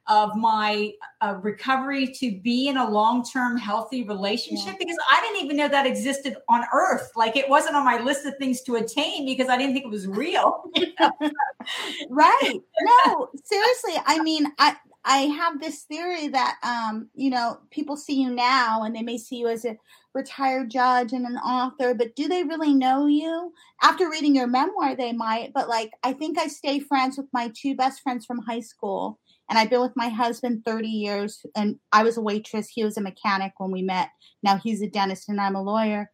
of 0.07 0.37
my 0.37 0.93
uh, 1.23 1.37
recovery 1.41 2.07
to 2.07 2.39
be 2.41 2.69
in 2.69 2.77
a 2.77 2.89
long-term 2.89 3.57
healthy 3.57 4.05
relationship 4.05 4.73
yeah. 4.73 4.77
because 4.79 4.99
I 5.11 5.21
didn't 5.23 5.45
even 5.45 5.57
know 5.57 5.69
that 5.69 5.87
existed 5.87 6.37
on 6.49 6.65
earth. 6.75 7.13
Like 7.17 7.37
it 7.37 7.49
wasn't 7.49 7.77
on 7.77 7.85
my 7.85 7.99
list 7.99 8.27
of 8.27 8.37
things 8.37 8.61
to 8.63 8.77
attain 8.77 9.25
because 9.25 9.49
I 9.49 9.57
didn't 9.57 9.73
think 9.73 9.87
it 9.87 9.91
was 9.91 10.07
real. 10.07 10.65
right. 12.11 12.61
No, 13.07 13.29
seriously. 13.45 13.95
I 14.05 14.23
mean, 14.23 14.47
I 14.59 14.77
I 15.07 15.19
have 15.19 15.61
this 15.61 15.83
theory 15.83 16.29
that 16.29 16.59
um, 16.63 17.09
you 17.15 17.31
know, 17.31 17.59
people 17.71 17.97
see 17.97 18.21
you 18.21 18.31
now 18.31 18.83
and 18.83 18.95
they 18.95 19.03
may 19.03 19.19
see 19.19 19.37
you 19.37 19.49
as 19.49 19.65
a 19.65 19.77
retired 20.15 20.71
judge 20.71 21.13
and 21.13 21.27
an 21.27 21.37
author, 21.39 21.93
but 21.95 22.15
do 22.15 22.29
they 22.29 22.45
really 22.45 22.73
know 22.73 23.07
you? 23.07 23.53
After 23.83 24.09
reading 24.09 24.35
your 24.35 24.47
memoir, 24.47 24.95
they 24.95 25.13
might, 25.13 25.53
but 25.53 25.69
like 25.69 25.93
I 26.03 26.13
think 26.13 26.39
I 26.39 26.47
stay 26.47 26.79
friends 26.79 27.17
with 27.17 27.27
my 27.33 27.51
two 27.55 27.75
best 27.75 28.01
friends 28.03 28.25
from 28.25 28.39
high 28.39 28.61
school 28.61 29.19
and 29.49 29.59
I've 29.59 29.71
been 29.71 29.81
with 29.81 29.97
my 29.97 30.09
husband 30.09 30.63
30 30.65 30.89
years. 30.89 31.45
And 31.55 31.79
I 31.93 32.03
was 32.03 32.17
a 32.17 32.23
waitress. 32.23 32.69
He 32.69 32.85
was 32.85 32.97
a 32.97 33.03
mechanic 33.03 33.53
when 33.59 33.71
we 33.71 33.83
met. 33.83 34.11
Now 34.43 34.57
he's 34.57 34.83
a 34.83 34.89
dentist 34.89 35.29
and 35.29 35.41
I'm 35.41 35.57
a 35.57 35.63
lawyer. 35.63 36.11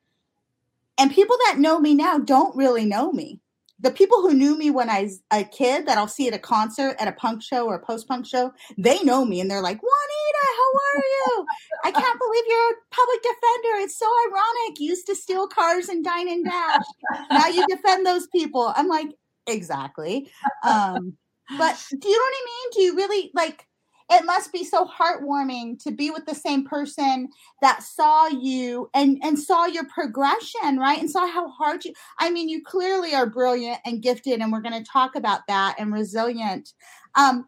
And 0.98 1.12
people 1.12 1.36
that 1.46 1.58
know 1.58 1.80
me 1.80 1.94
now 1.94 2.18
don't 2.18 2.56
really 2.56 2.84
know 2.84 3.12
me. 3.12 3.40
The 3.82 3.90
people 3.90 4.20
who 4.20 4.34
knew 4.34 4.58
me 4.58 4.70
when 4.70 4.90
I 4.90 5.04
was 5.04 5.22
a 5.30 5.42
kid 5.42 5.86
that 5.86 5.96
I'll 5.96 6.06
see 6.06 6.28
at 6.28 6.34
a 6.34 6.38
concert, 6.38 6.96
at 6.98 7.08
a 7.08 7.12
punk 7.12 7.42
show 7.42 7.66
or 7.66 7.76
a 7.76 7.86
post 7.86 8.06
punk 8.06 8.26
show, 8.26 8.52
they 8.76 9.02
know 9.04 9.24
me 9.24 9.40
and 9.40 9.50
they're 9.50 9.62
like, 9.62 9.80
Juanita, 9.80 10.46
how 10.58 10.70
are 10.84 11.02
you? 11.02 11.46
I 11.84 11.90
can't 11.92 12.18
believe 12.18 12.44
you're 12.46 12.72
a 12.72 12.74
public 12.90 13.22
defender. 13.22 13.84
It's 13.84 13.98
so 13.98 14.06
ironic. 14.28 14.80
You 14.80 14.88
used 14.88 15.06
to 15.06 15.14
steal 15.14 15.46
cars 15.46 15.88
and 15.88 16.04
dine 16.04 16.28
and 16.28 16.44
dash. 16.44 16.84
Now 17.30 17.46
you 17.46 17.64
defend 17.68 18.04
those 18.04 18.26
people. 18.26 18.70
I'm 18.76 18.88
like, 18.88 19.08
exactly. 19.46 20.30
Um, 20.62 21.16
but 21.58 21.84
do 21.90 22.08
you 22.08 22.16
know 22.16 22.24
what 22.24 22.34
I 22.34 22.46
mean? 22.46 22.70
Do 22.72 22.82
you 22.82 22.96
really 22.96 23.30
like 23.34 23.66
it 24.10 24.24
must 24.24 24.52
be 24.52 24.64
so 24.64 24.86
heartwarming 24.86 25.80
to 25.84 25.92
be 25.92 26.10
with 26.10 26.26
the 26.26 26.34
same 26.34 26.64
person 26.64 27.28
that 27.62 27.82
saw 27.82 28.26
you 28.26 28.90
and 28.92 29.18
and 29.22 29.38
saw 29.38 29.66
your 29.66 29.84
progression 29.84 30.78
right 30.78 30.98
and 30.98 31.10
saw 31.10 31.26
how 31.26 31.48
hard 31.48 31.84
you 31.84 31.92
i 32.18 32.30
mean 32.30 32.48
you 32.48 32.62
clearly 32.62 33.14
are 33.14 33.30
brilliant 33.30 33.78
and 33.84 34.02
gifted 34.02 34.40
and 34.40 34.52
we're 34.52 34.60
going 34.60 34.82
to 34.82 34.90
talk 34.90 35.14
about 35.14 35.40
that 35.46 35.76
and 35.78 35.92
resilient 35.92 36.72
um 37.14 37.46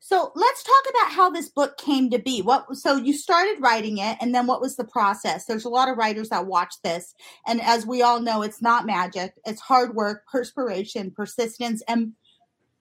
so 0.00 0.32
let's 0.34 0.62
talk 0.62 0.84
about 0.90 1.12
how 1.12 1.30
this 1.30 1.48
book 1.48 1.78
came 1.78 2.10
to 2.10 2.18
be. 2.18 2.42
What 2.42 2.76
so 2.76 2.96
you 2.96 3.14
started 3.14 3.56
writing 3.62 3.96
it 3.96 4.18
and 4.20 4.34
then 4.34 4.46
what 4.46 4.60
was 4.60 4.76
the 4.76 4.84
process? 4.84 5.46
There's 5.46 5.64
a 5.64 5.70
lot 5.70 5.88
of 5.88 5.96
writers 5.96 6.28
that 6.28 6.44
watch 6.44 6.74
this 6.84 7.14
and 7.46 7.58
as 7.62 7.86
we 7.86 8.02
all 8.02 8.20
know 8.20 8.42
it's 8.42 8.60
not 8.60 8.84
magic. 8.84 9.32
It's 9.46 9.62
hard 9.62 9.94
work, 9.94 10.26
perspiration, 10.30 11.10
persistence 11.10 11.82
and 11.88 12.12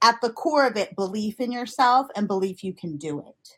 at 0.03 0.21
the 0.21 0.29
core 0.29 0.67
of 0.67 0.77
it, 0.77 0.95
belief 0.95 1.39
in 1.39 1.51
yourself 1.51 2.07
and 2.15 2.27
belief 2.27 2.63
you 2.63 2.73
can 2.73 2.97
do 2.97 3.19
it. 3.19 3.57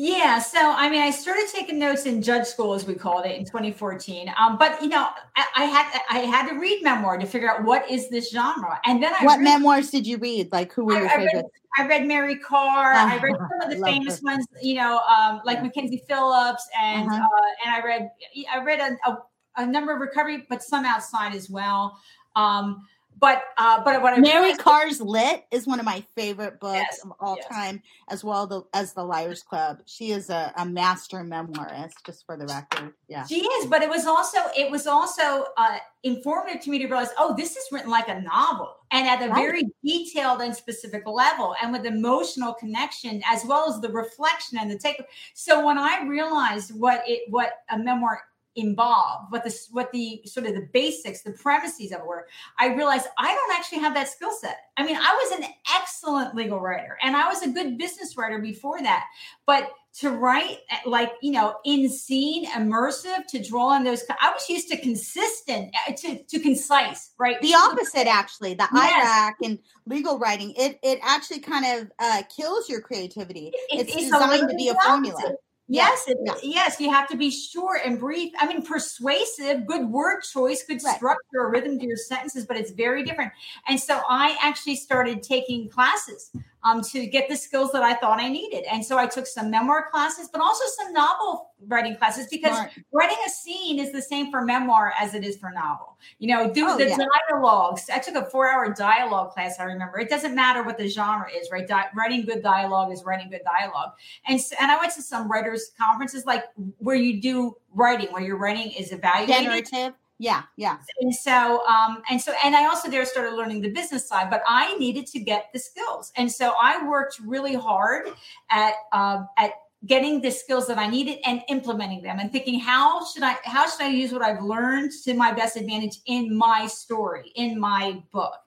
Yeah, 0.00 0.38
so 0.38 0.60
I 0.60 0.88
mean, 0.88 1.02
I 1.02 1.10
started 1.10 1.48
taking 1.52 1.76
notes 1.76 2.06
in 2.06 2.22
judge 2.22 2.46
school, 2.46 2.72
as 2.72 2.86
we 2.86 2.94
called 2.94 3.26
it, 3.26 3.36
in 3.36 3.44
2014. 3.44 4.32
Um, 4.38 4.56
but 4.56 4.80
you 4.80 4.88
know, 4.88 5.08
I, 5.34 5.46
I, 5.56 5.64
had 5.64 6.02
I 6.08 6.18
had 6.20 6.48
to 6.50 6.54
read 6.54 6.84
memoir 6.84 7.18
to 7.18 7.26
figure 7.26 7.50
out 7.50 7.64
what 7.64 7.90
is 7.90 8.08
this 8.08 8.30
genre, 8.30 8.80
and 8.86 9.02
then 9.02 9.12
I 9.20 9.24
what 9.24 9.40
memoirs 9.40 9.90
did 9.90 10.06
you 10.06 10.18
read? 10.18 10.52
Like 10.52 10.72
who 10.72 10.84
were 10.84 10.92
your 11.00 11.08
I, 11.08 11.16
favorites? 11.16 11.48
I 11.76 11.82
read, 11.82 11.92
I 11.92 11.98
read 11.98 12.06
Mary 12.06 12.36
Karr. 12.36 12.92
Uh, 12.92 13.06
I 13.08 13.18
read 13.18 13.34
some 13.38 13.60
of 13.60 13.76
the 13.76 13.84
famous 13.84 14.20
her. 14.20 14.24
ones, 14.26 14.46
you 14.62 14.76
know, 14.76 15.00
um, 15.00 15.40
like 15.44 15.64
Mackenzie 15.64 16.04
Phillips, 16.06 16.68
and 16.80 17.10
uh-huh. 17.10 17.20
uh, 17.20 17.66
and 17.66 17.74
I 17.74 17.84
read 17.84 18.10
I 18.54 18.62
read 18.62 18.78
a, 18.78 19.10
a, 19.10 19.18
a, 19.56 19.66
number 19.66 19.92
of 19.92 20.00
recovery, 20.00 20.46
but 20.48 20.62
some 20.62 20.84
outside 20.84 21.34
as 21.34 21.50
well. 21.50 21.98
Um, 22.36 22.86
but 23.20 23.42
uh, 23.56 23.82
but 23.82 24.00
what 24.02 24.14
I 24.14 24.18
Mary 24.18 24.54
Karr's 24.54 25.00
Lit 25.00 25.44
is 25.50 25.66
one 25.66 25.80
of 25.80 25.86
my 25.86 26.04
favorite 26.14 26.60
books 26.60 26.76
yes, 26.76 27.00
of 27.04 27.12
all 27.20 27.36
yes. 27.36 27.48
time, 27.48 27.82
as 28.08 28.22
well 28.22 28.46
the, 28.46 28.62
as 28.74 28.92
the 28.92 29.02
Liars 29.02 29.42
Club. 29.42 29.80
She 29.86 30.10
is 30.10 30.30
a, 30.30 30.52
a, 30.56 30.66
master 30.66 31.18
memoirist, 31.18 31.94
just 32.04 32.24
for 32.26 32.36
the 32.36 32.46
record. 32.46 32.92
Yeah, 33.08 33.26
she 33.26 33.40
is. 33.40 33.66
But 33.66 33.82
it 33.82 33.88
was 33.88 34.06
also 34.06 34.38
it 34.56 34.70
was 34.70 34.86
also 34.86 35.46
uh, 35.56 35.78
informative 36.02 36.62
to 36.62 36.70
me 36.70 36.78
to 36.78 36.86
realize, 36.86 37.10
oh, 37.18 37.34
this 37.36 37.56
is 37.56 37.64
written 37.72 37.90
like 37.90 38.08
a 38.08 38.20
novel, 38.20 38.76
and 38.90 39.08
at 39.08 39.22
a 39.22 39.28
right. 39.28 39.34
very 39.34 39.62
detailed 39.84 40.40
and 40.40 40.54
specific 40.54 41.06
level, 41.06 41.54
and 41.62 41.72
with 41.72 41.86
emotional 41.86 42.54
connection 42.54 43.22
as 43.26 43.44
well 43.44 43.72
as 43.72 43.80
the 43.80 43.88
reflection 43.88 44.58
and 44.58 44.70
the 44.70 44.78
take. 44.78 45.02
So 45.34 45.64
when 45.64 45.78
I 45.78 46.06
realized 46.06 46.78
what 46.78 47.02
it 47.06 47.22
what 47.30 47.52
a 47.70 47.78
memoir 47.78 48.22
involved, 48.58 49.30
what 49.30 49.44
the 49.44 49.54
what 49.70 49.92
the 49.92 50.22
sort 50.26 50.46
of 50.46 50.54
the 50.54 50.68
basics, 50.72 51.22
the 51.22 51.32
premises 51.32 51.92
of 51.92 52.00
it 52.00 52.06
were, 52.06 52.26
I 52.58 52.74
realized 52.74 53.06
I 53.16 53.34
don't 53.34 53.56
actually 53.56 53.78
have 53.78 53.94
that 53.94 54.08
skill 54.08 54.32
set. 54.32 54.58
I 54.76 54.84
mean, 54.84 54.96
I 54.96 55.18
was 55.22 55.38
an 55.38 55.52
excellent 55.76 56.34
legal 56.34 56.60
writer 56.60 56.98
and 57.02 57.16
I 57.16 57.28
was 57.28 57.42
a 57.42 57.48
good 57.48 57.78
business 57.78 58.16
writer 58.16 58.38
before 58.38 58.80
that. 58.82 59.04
But 59.46 59.70
to 59.94 60.10
write 60.10 60.58
like 60.86 61.12
you 61.22 61.32
know 61.32 61.56
in 61.64 61.88
scene 61.88 62.46
immersive 62.50 63.26
to 63.26 63.42
draw 63.42 63.68
on 63.68 63.84
those 63.84 64.04
i 64.20 64.30
was 64.30 64.48
used 64.48 64.68
to 64.68 64.76
consistent 64.76 65.74
uh, 65.88 65.92
to, 65.92 66.22
to 66.24 66.38
concise 66.38 67.10
right 67.18 67.40
the 67.40 67.54
opposite 67.54 68.06
actually 68.06 68.54
the 68.54 68.68
yes. 68.74 69.08
irac 69.08 69.46
and 69.46 69.58
legal 69.86 70.18
writing 70.18 70.52
it 70.56 70.78
it 70.82 71.00
actually 71.02 71.40
kind 71.40 71.64
of 71.80 71.90
uh, 71.98 72.22
kills 72.34 72.68
your 72.68 72.80
creativity 72.80 73.48
it, 73.48 73.80
it's, 73.80 73.96
it's, 73.96 74.04
designed 74.04 74.48
to 74.48 74.54
be 74.56 74.68
a 74.68 74.74
formula 74.84 75.34
Yes, 75.70 76.04
it, 76.08 76.16
yeah. 76.24 76.32
yes, 76.42 76.80
you 76.80 76.90
have 76.90 77.08
to 77.08 77.16
be 77.16 77.30
short 77.30 77.80
and 77.84 78.00
brief. 78.00 78.32
I 78.38 78.46
mean, 78.46 78.64
persuasive, 78.64 79.66
good 79.66 79.86
word 79.86 80.22
choice, 80.22 80.62
good 80.62 80.82
right. 80.82 80.96
structure, 80.96 81.50
rhythm 81.50 81.78
to 81.78 81.86
your 81.86 81.96
sentences, 81.96 82.46
but 82.46 82.56
it's 82.56 82.70
very 82.70 83.04
different. 83.04 83.32
And 83.68 83.78
so 83.78 84.00
I 84.08 84.36
actually 84.40 84.76
started 84.76 85.22
taking 85.22 85.68
classes 85.68 86.30
um, 86.64 86.82
to 86.82 87.06
get 87.06 87.28
the 87.28 87.36
skills 87.36 87.70
that 87.72 87.82
I 87.82 87.94
thought 87.94 88.20
I 88.20 88.28
needed. 88.28 88.64
And 88.64 88.84
so 88.84 88.98
I 88.98 89.06
took 89.06 89.26
some 89.26 89.50
memoir 89.50 89.88
classes, 89.90 90.28
but 90.30 90.40
also 90.40 90.64
some 90.76 90.92
novel 90.92 91.50
writing 91.66 91.96
classes 91.96 92.26
because 92.30 92.54
Smart. 92.54 92.70
writing 92.92 93.16
a 93.26 93.30
scene 93.30 93.78
is 93.78 93.92
the 93.92 94.02
same 94.02 94.30
for 94.30 94.42
memoir 94.42 94.92
as 95.00 95.14
it 95.14 95.24
is 95.24 95.36
for 95.36 95.50
novel. 95.50 95.96
You 96.18 96.28
know, 96.28 96.52
do 96.52 96.66
oh, 96.68 96.76
the 96.76 96.88
yeah. 96.88 96.98
dialogues. 97.28 97.88
I 97.92 97.98
took 97.98 98.14
a 98.14 98.28
four 98.30 98.48
hour 98.48 98.72
dialogue 98.72 99.32
class. 99.32 99.56
I 99.58 99.64
remember 99.64 99.98
it 100.00 100.08
doesn't 100.08 100.34
matter 100.34 100.62
what 100.62 100.78
the 100.78 100.88
genre 100.88 101.28
is, 101.30 101.48
right? 101.50 101.66
Di- 101.66 101.88
writing 101.94 102.24
good 102.24 102.42
dialogue 102.42 102.92
is 102.92 103.04
writing 103.04 103.30
good 103.30 103.42
dialogue. 103.44 103.92
And, 104.26 104.40
and 104.60 104.70
I 104.70 104.78
went 104.78 104.92
to 104.94 105.02
some 105.02 105.30
writers 105.30 105.70
conferences 105.78 106.26
like 106.26 106.44
where 106.78 106.96
you 106.96 107.20
do 107.20 107.56
writing, 107.72 108.08
where 108.08 108.22
your 108.22 108.36
writing 108.36 108.72
is 108.72 108.92
evaluated. 108.92 109.44
Generative 109.44 109.94
yeah, 110.18 110.42
yeah. 110.56 110.78
And 111.00 111.14
so, 111.14 111.64
um, 111.66 112.02
and 112.10 112.20
so, 112.20 112.32
and 112.44 112.56
I 112.56 112.66
also 112.66 112.90
there 112.90 113.04
started 113.04 113.34
learning 113.34 113.60
the 113.60 113.70
business 113.70 114.08
side, 114.08 114.30
but 114.30 114.42
I 114.46 114.76
needed 114.76 115.06
to 115.08 115.20
get 115.20 115.46
the 115.52 115.60
skills, 115.60 116.12
and 116.16 116.30
so 116.30 116.54
I 116.60 116.86
worked 116.88 117.20
really 117.24 117.54
hard 117.54 118.08
at 118.50 118.74
uh, 118.92 119.22
at 119.36 119.52
getting 119.86 120.20
the 120.20 120.30
skills 120.30 120.66
that 120.66 120.76
I 120.76 120.88
needed 120.88 121.18
and 121.24 121.42
implementing 121.48 122.02
them, 122.02 122.18
and 122.18 122.32
thinking 122.32 122.58
how 122.58 123.04
should 123.06 123.22
I 123.22 123.36
how 123.44 123.68
should 123.68 123.82
I 123.82 123.90
use 123.90 124.12
what 124.12 124.22
I've 124.22 124.42
learned 124.42 124.90
to 125.04 125.14
my 125.14 125.32
best 125.32 125.56
advantage 125.56 125.98
in 126.06 126.36
my 126.36 126.66
story, 126.66 127.32
in 127.36 127.58
my 127.58 128.02
book. 128.12 128.40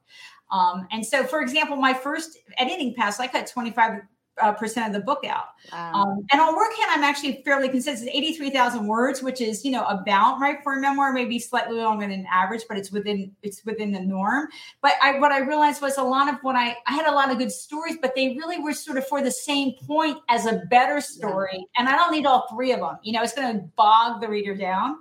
Um, 0.51 0.87
and 0.91 1.05
so, 1.05 1.23
for 1.23 1.41
example, 1.41 1.77
my 1.77 1.93
first 1.93 2.37
editing 2.57 2.93
pass, 2.93 3.21
I 3.21 3.27
cut 3.27 3.47
25 3.47 4.01
uh, 4.41 4.53
percent 4.53 4.87
of 4.87 4.93
the 4.93 5.05
book 5.05 5.23
out. 5.25 5.45
Wow. 5.71 5.93
Um, 5.93 6.25
and 6.31 6.41
on 6.41 6.55
Workhand, 6.55 6.87
I'm 6.89 7.03
actually 7.03 7.41
fairly 7.43 7.69
consistent. 7.69 8.09
83,000 8.13 8.87
words, 8.87 9.21
which 9.21 9.41
is, 9.41 9.63
you 9.63 9.71
know, 9.71 9.85
about 9.85 10.39
right 10.39 10.57
for 10.63 10.73
a 10.73 10.81
memoir, 10.81 11.13
maybe 11.13 11.39
slightly 11.39 11.77
longer 11.77 12.07
than 12.07 12.25
average, 12.31 12.63
but 12.67 12.77
it's 12.77 12.91
within, 12.91 13.31
it's 13.43 13.63
within 13.65 13.91
the 13.91 13.99
norm. 13.99 14.47
But 14.81 14.93
I, 15.01 15.19
what 15.19 15.31
I 15.31 15.39
realized 15.39 15.81
was 15.81 15.97
a 15.97 16.03
lot 16.03 16.33
of 16.33 16.39
what 16.41 16.55
I, 16.55 16.75
I 16.87 16.93
had 16.93 17.07
a 17.07 17.11
lot 17.11 17.31
of 17.31 17.37
good 17.37 17.51
stories, 17.51 17.97
but 18.01 18.15
they 18.15 18.29
really 18.37 18.59
were 18.59 18.73
sort 18.73 18.97
of 18.97 19.07
for 19.07 19.21
the 19.21 19.31
same 19.31 19.73
point 19.85 20.17
as 20.29 20.45
a 20.45 20.63
better 20.69 21.01
story. 21.01 21.49
Yeah. 21.53 21.65
And 21.77 21.89
I 21.89 21.95
don't 21.95 22.11
need 22.11 22.25
all 22.25 22.47
three 22.49 22.71
of 22.71 22.79
them. 22.79 22.97
You 23.03 23.13
know, 23.13 23.23
it's 23.23 23.33
going 23.33 23.53
to 23.53 23.63
bog 23.75 24.21
the 24.21 24.27
reader 24.27 24.55
down. 24.55 24.97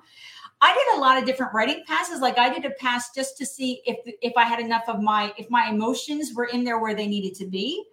I 0.63 0.75
did 0.75 0.99
a 0.99 1.01
lot 1.01 1.17
of 1.17 1.25
different 1.25 1.55
writing 1.55 1.83
passes. 1.87 2.21
Like 2.21 2.39
I 2.39 2.53
did 2.53 2.65
a 2.65 2.71
pass 2.71 3.15
just 3.15 3.39
to 3.39 3.47
see 3.47 3.81
if 3.87 3.97
if 4.21 4.33
I 4.37 4.45
had 4.45 4.61
enough 4.61 4.83
of 4.89 5.01
my 5.01 5.33
if 5.39 5.49
my 5.49 5.69
emotions 5.71 6.33
were 6.35 6.47
in 6.47 6.65
there 6.65 6.79
where 6.79 6.95
they 6.95 7.07
needed 7.07 7.35
to 7.37 7.47
be. 7.47 7.85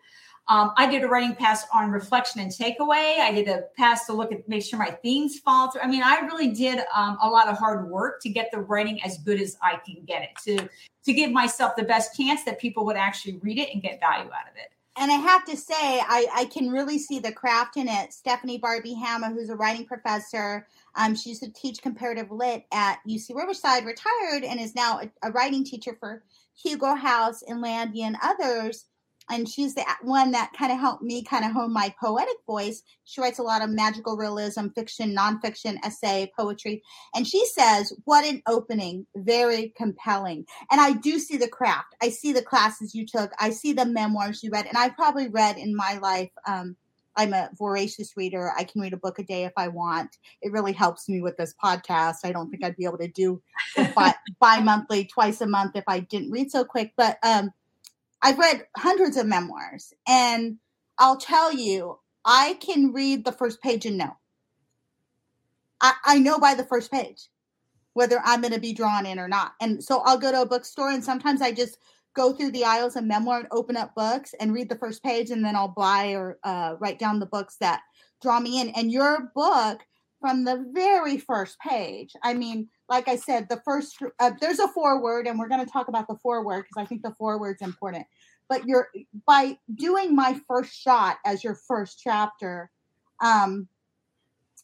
Um, 0.50 0.72
I 0.78 0.90
did 0.90 1.04
a 1.04 1.08
writing 1.08 1.36
pass 1.36 1.66
on 1.74 1.92
reflection 1.92 2.40
and 2.40 2.50
takeaway. 2.50 3.20
I 3.20 3.32
did 3.34 3.50
a 3.50 3.64
pass 3.76 4.06
to 4.06 4.14
look 4.14 4.32
at 4.32 4.48
make 4.48 4.64
sure 4.64 4.80
my 4.80 4.92
themes 4.92 5.40
fall 5.40 5.72
through. 5.72 5.82
I 5.82 5.88
mean, 5.88 6.04
I 6.04 6.22
really 6.22 6.52
did 6.52 6.80
um, 6.96 7.18
a 7.22 7.30
lot 7.30 7.50
of 7.50 7.58
hard 7.58 7.90
work 7.90 8.22
to 8.22 8.30
get 8.30 8.50
the 8.52 8.60
writing 8.60 9.04
as 9.04 9.18
good 9.18 9.42
as 9.42 9.58
I 9.62 9.80
can 9.86 10.04
get 10.06 10.24
it 10.24 10.30
to 10.46 10.70
to 11.06 11.14
give 11.14 11.32
myself 11.32 11.76
the 11.76 11.84
best 11.84 12.16
chance 12.18 12.44
that 12.44 12.60
people 12.60 12.86
would 12.86 12.98
actually 12.98 13.38
read 13.38 13.58
it 13.58 13.70
and 13.74 13.82
get 13.82 14.00
value 14.00 14.30
out 14.30 14.50
of 14.50 14.56
it. 14.56 14.72
And 15.00 15.12
I 15.12 15.16
have 15.16 15.46
to 15.46 15.56
say, 15.56 15.76
I, 15.76 16.26
I 16.36 16.46
can 16.46 16.72
really 16.72 16.98
see 16.98 17.20
the 17.20 17.32
craft 17.32 17.78
in 17.78 17.88
it. 17.88 18.12
Stephanie 18.12 18.60
Barbé 18.60 18.98
Hammer, 18.98 19.28
who's 19.28 19.50
a 19.50 19.56
writing 19.56 19.86
professor, 19.86 20.68
um, 20.96 21.14
she 21.16 21.30
used 21.30 21.44
to 21.44 21.52
teach 21.52 21.82
comparative 21.82 22.32
lit 22.32 22.66
at 22.72 23.00
UC 23.08 23.36
Riverside, 23.36 23.86
retired, 23.86 24.44
and 24.44 24.60
is 24.60 24.76
now 24.76 25.00
a, 25.00 25.28
a 25.28 25.32
writing 25.32 25.64
teacher 25.64 25.96
for 26.00 26.24
Hugo 26.62 26.96
House 26.96 27.44
and 27.44 27.62
Landy 27.62 28.04
and 28.04 28.18
others 28.24 28.86
and 29.30 29.48
she's 29.48 29.76
the 29.76 29.86
one 30.02 30.32
that 30.32 30.54
kind 30.58 30.72
of 30.72 30.80
helped 30.80 31.04
me 31.04 31.24
kind 31.24 31.44
of 31.44 31.52
hone 31.52 31.74
my 31.74 31.94
poetic 32.02 32.38
voice. 32.46 32.84
She 33.04 33.22
writes 33.22 33.40
a 33.40 33.44
lot 33.44 33.62
of 33.62 33.70
magical 33.70 34.16
realism, 34.16 34.68
fiction, 34.70 35.16
nonfiction, 35.16 35.78
essay, 35.84 36.32
poetry. 36.38 36.82
And 37.14 37.28
she 37.28 37.46
says, 37.48 37.94
What 38.06 38.26
an 38.26 38.42
opening, 38.48 39.06
very 39.16 39.74
compelling. 39.76 40.46
And 40.72 40.80
I 40.80 40.94
do 40.94 41.20
see 41.20 41.38
the 41.38 41.48
craft. 41.48 41.96
I 42.02 42.10
see 42.10 42.32
the 42.32 42.42
classes 42.42 42.96
you 42.96 43.06
took, 43.06 43.32
I 43.40 43.50
see 43.50 43.74
the 43.74 43.86
memoirs 43.86 44.44
you 44.44 44.50
read, 44.52 44.66
and 44.66 44.78
I 44.78 44.90
probably 44.90 45.28
read 45.28 45.58
in 45.58 45.76
my 45.76 45.98
life. 46.02 46.32
Um, 46.48 46.76
I'm 47.18 47.34
a 47.34 47.50
voracious 47.58 48.16
reader. 48.16 48.54
I 48.56 48.64
can 48.64 48.80
read 48.80 48.94
a 48.94 48.98
book 48.98 49.18
a 49.18 49.24
day 49.24 49.44
if 49.44 49.54
I 49.58 49.70
want. 49.70 50.18
It 50.42 50.52
really 50.52 50.72
helps 50.72 51.10
me 51.10 51.20
with 51.20 51.36
this 51.36 51.54
podcast. 51.62 52.18
I 52.24 52.32
don't 52.32 52.52
think 52.52 52.64
I'd 52.64 52.78
be 52.78 52.86
able 52.86 53.00
to 53.00 53.08
do 53.08 53.42
bi- 53.96 54.14
bi-monthly, 54.40 55.06
twice 55.06 55.42
a 55.42 55.48
month 55.48 55.76
if 55.76 55.84
I 55.88 56.00
didn't 56.00 56.30
read 56.30 56.52
so 56.52 56.64
quick. 56.64 56.94
But 56.96 57.18
um, 57.24 57.52
I've 58.22 58.40
read 58.40 58.66
hundreds 58.76 59.18
of 59.18 59.28
memoirs, 59.28 59.94
and 60.08 60.58
I'll 60.98 61.18
tell 61.18 61.54
you, 61.54 62.00
I 62.26 62.58
can 62.60 62.92
read 62.92 63.24
the 63.24 63.32
first 63.32 63.62
page 63.62 63.86
and 63.86 63.98
know. 63.98 64.18
I, 65.80 65.94
I 66.04 66.20
know 66.20 66.40
by 66.40 66.56
the 66.56 66.66
first 66.66 66.92
page 66.92 67.30
whether 67.94 68.22
I'm 68.24 68.42
going 68.42 68.54
to 68.54 68.60
be 68.60 68.74
drawn 68.74 69.08
in 69.08 69.18
or 69.18 69.28
not. 69.28 69.54
And 69.60 69.84
so 69.84 70.02
I'll 70.06 70.20
go 70.20 70.32
to 70.32 70.42
a 70.42 70.46
bookstore, 70.46 70.92
and 70.92 71.04
sometimes 71.04 71.42
I 71.42 71.52
just 71.52 71.80
go 72.16 72.32
through 72.32 72.52
the 72.52 72.64
aisles 72.64 72.96
of 72.96 73.04
memoir 73.04 73.40
and 73.40 73.48
open 73.52 73.76
up 73.76 73.96
books 73.96 74.36
and 74.40 74.54
read 74.54 74.70
the 74.70 74.78
first 74.78 75.02
page, 75.04 75.32
and 75.32 75.44
then 75.44 75.56
I'll 75.56 75.68
buy 75.68 76.14
or 76.14 76.38
uh, 76.44 76.76
write 76.80 77.00
down 77.00 77.20
the 77.20 77.26
books 77.26 77.58
that 77.60 77.82
draw 78.22 78.40
me 78.40 78.62
in. 78.62 78.70
And 78.70 78.92
your 78.92 79.32
book, 79.34 79.82
from 80.20 80.44
the 80.44 80.66
very 80.74 81.18
first 81.18 81.60
page, 81.60 82.14
I 82.24 82.34
mean, 82.34 82.70
like 82.90 83.08
I 83.08 83.18
said, 83.18 83.50
the 83.50 83.62
first 83.66 83.98
uh, 84.20 84.32
there's 84.40 84.60
a 84.60 84.68
foreword, 84.70 85.28
and 85.28 85.38
we're 85.38 85.50
going 85.50 85.66
to 85.66 85.72
talk 85.72 85.88
about 85.88 86.08
the 86.08 86.18
foreword 86.22 86.66
because 86.66 86.82
I 86.82 86.86
think 86.86 87.04
the 87.04 87.16
foreword's 87.18 87.62
important. 87.62 88.06
But 88.50 88.66
you're 88.66 88.90
by 89.26 89.58
doing 89.74 90.16
my 90.16 90.40
first 90.48 90.74
shot 90.74 91.18
as 91.26 91.44
your 91.44 91.56
first 91.68 92.00
chapter, 92.02 92.72
um, 93.22 93.68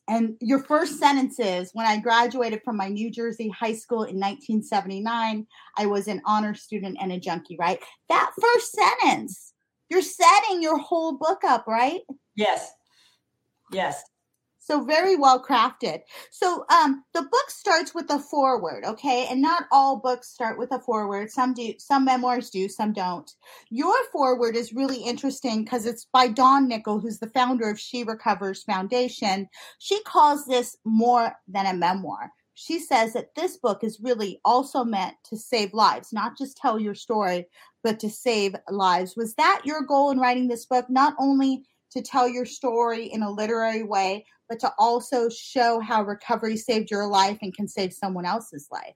and 0.07 0.35
your 0.39 0.63
first 0.63 0.99
sentence 0.99 1.39
is 1.39 1.71
when 1.73 1.85
I 1.85 1.99
graduated 1.99 2.61
from 2.63 2.77
my 2.77 2.87
New 2.87 3.11
Jersey 3.11 3.49
high 3.49 3.73
school 3.73 4.03
in 4.03 4.15
1979, 4.19 5.45
I 5.77 5.85
was 5.85 6.07
an 6.07 6.21
honor 6.25 6.55
student 6.55 6.97
and 7.01 7.11
a 7.11 7.19
junkie. 7.19 7.57
Right, 7.59 7.79
that 8.07 8.31
first 8.39 8.71
sentence, 8.71 9.53
you're 9.89 10.01
setting 10.01 10.61
your 10.61 10.77
whole 10.77 11.17
book 11.17 11.43
up, 11.43 11.67
right? 11.67 12.01
Yes. 12.35 12.71
Yes. 13.71 14.01
So 14.65 14.81
very 14.81 15.17
well 15.17 15.43
crafted. 15.43 16.03
So 16.31 16.65
um, 16.69 17.03
the 17.13 17.23
book 17.23 17.49
starts 17.49 17.93
with 17.93 18.09
a 18.09 18.17
foreword, 18.17 18.85
okay? 18.85 19.27
And 19.29 19.41
not 19.41 19.65
all 19.73 19.97
books 19.97 20.29
start 20.29 20.57
with 20.57 20.71
a 20.71 20.79
foreword. 20.79 21.31
Some 21.31 21.53
do, 21.53 21.73
some 21.79 22.05
memoirs 22.05 22.49
do, 22.49 22.69
some 22.69 22.93
don't. 22.93 23.29
Your 23.69 23.93
foreword 24.13 24.55
is 24.55 24.71
really 24.71 25.03
interesting 25.03 25.65
because 25.65 25.85
it's 25.85 26.07
by 26.13 26.29
Dawn 26.29 26.69
Nickel, 26.69 27.01
who's 27.01 27.19
the 27.19 27.29
founder 27.29 27.69
of 27.69 27.77
She 27.77 28.05
Recovers 28.05 28.63
Foundation. 28.63 29.49
She 29.79 30.01
calls 30.03 30.45
this 30.45 30.77
more 30.85 31.33
than 31.45 31.65
a 31.65 31.73
memoir. 31.73 32.31
She 32.53 32.79
says 32.79 33.13
that 33.13 33.35
this 33.35 33.57
book 33.57 33.83
is 33.83 33.99
really 34.01 34.39
also 34.45 34.85
meant 34.85 35.15
to 35.25 35.35
save 35.35 35.73
lives, 35.73 36.13
not 36.13 36.37
just 36.37 36.55
tell 36.55 36.79
your 36.79 36.95
story, 36.95 37.47
but 37.83 37.99
to 37.99 38.09
save 38.09 38.55
lives. 38.69 39.15
Was 39.17 39.33
that 39.35 39.63
your 39.65 39.81
goal 39.81 40.11
in 40.11 40.19
writing 40.19 40.47
this 40.47 40.65
book? 40.65 40.85
Not 40.89 41.15
only 41.19 41.65
to 41.93 42.01
tell 42.01 42.27
your 42.27 42.45
story 42.45 43.05
in 43.05 43.23
a 43.23 43.29
literary 43.29 43.83
way, 43.83 44.25
but 44.49 44.59
to 44.59 44.71
also 44.77 45.29
show 45.29 45.79
how 45.79 46.03
recovery 46.03 46.57
saved 46.57 46.91
your 46.91 47.07
life 47.07 47.37
and 47.41 47.55
can 47.55 47.67
save 47.67 47.93
someone 47.93 48.25
else's 48.25 48.67
life. 48.71 48.95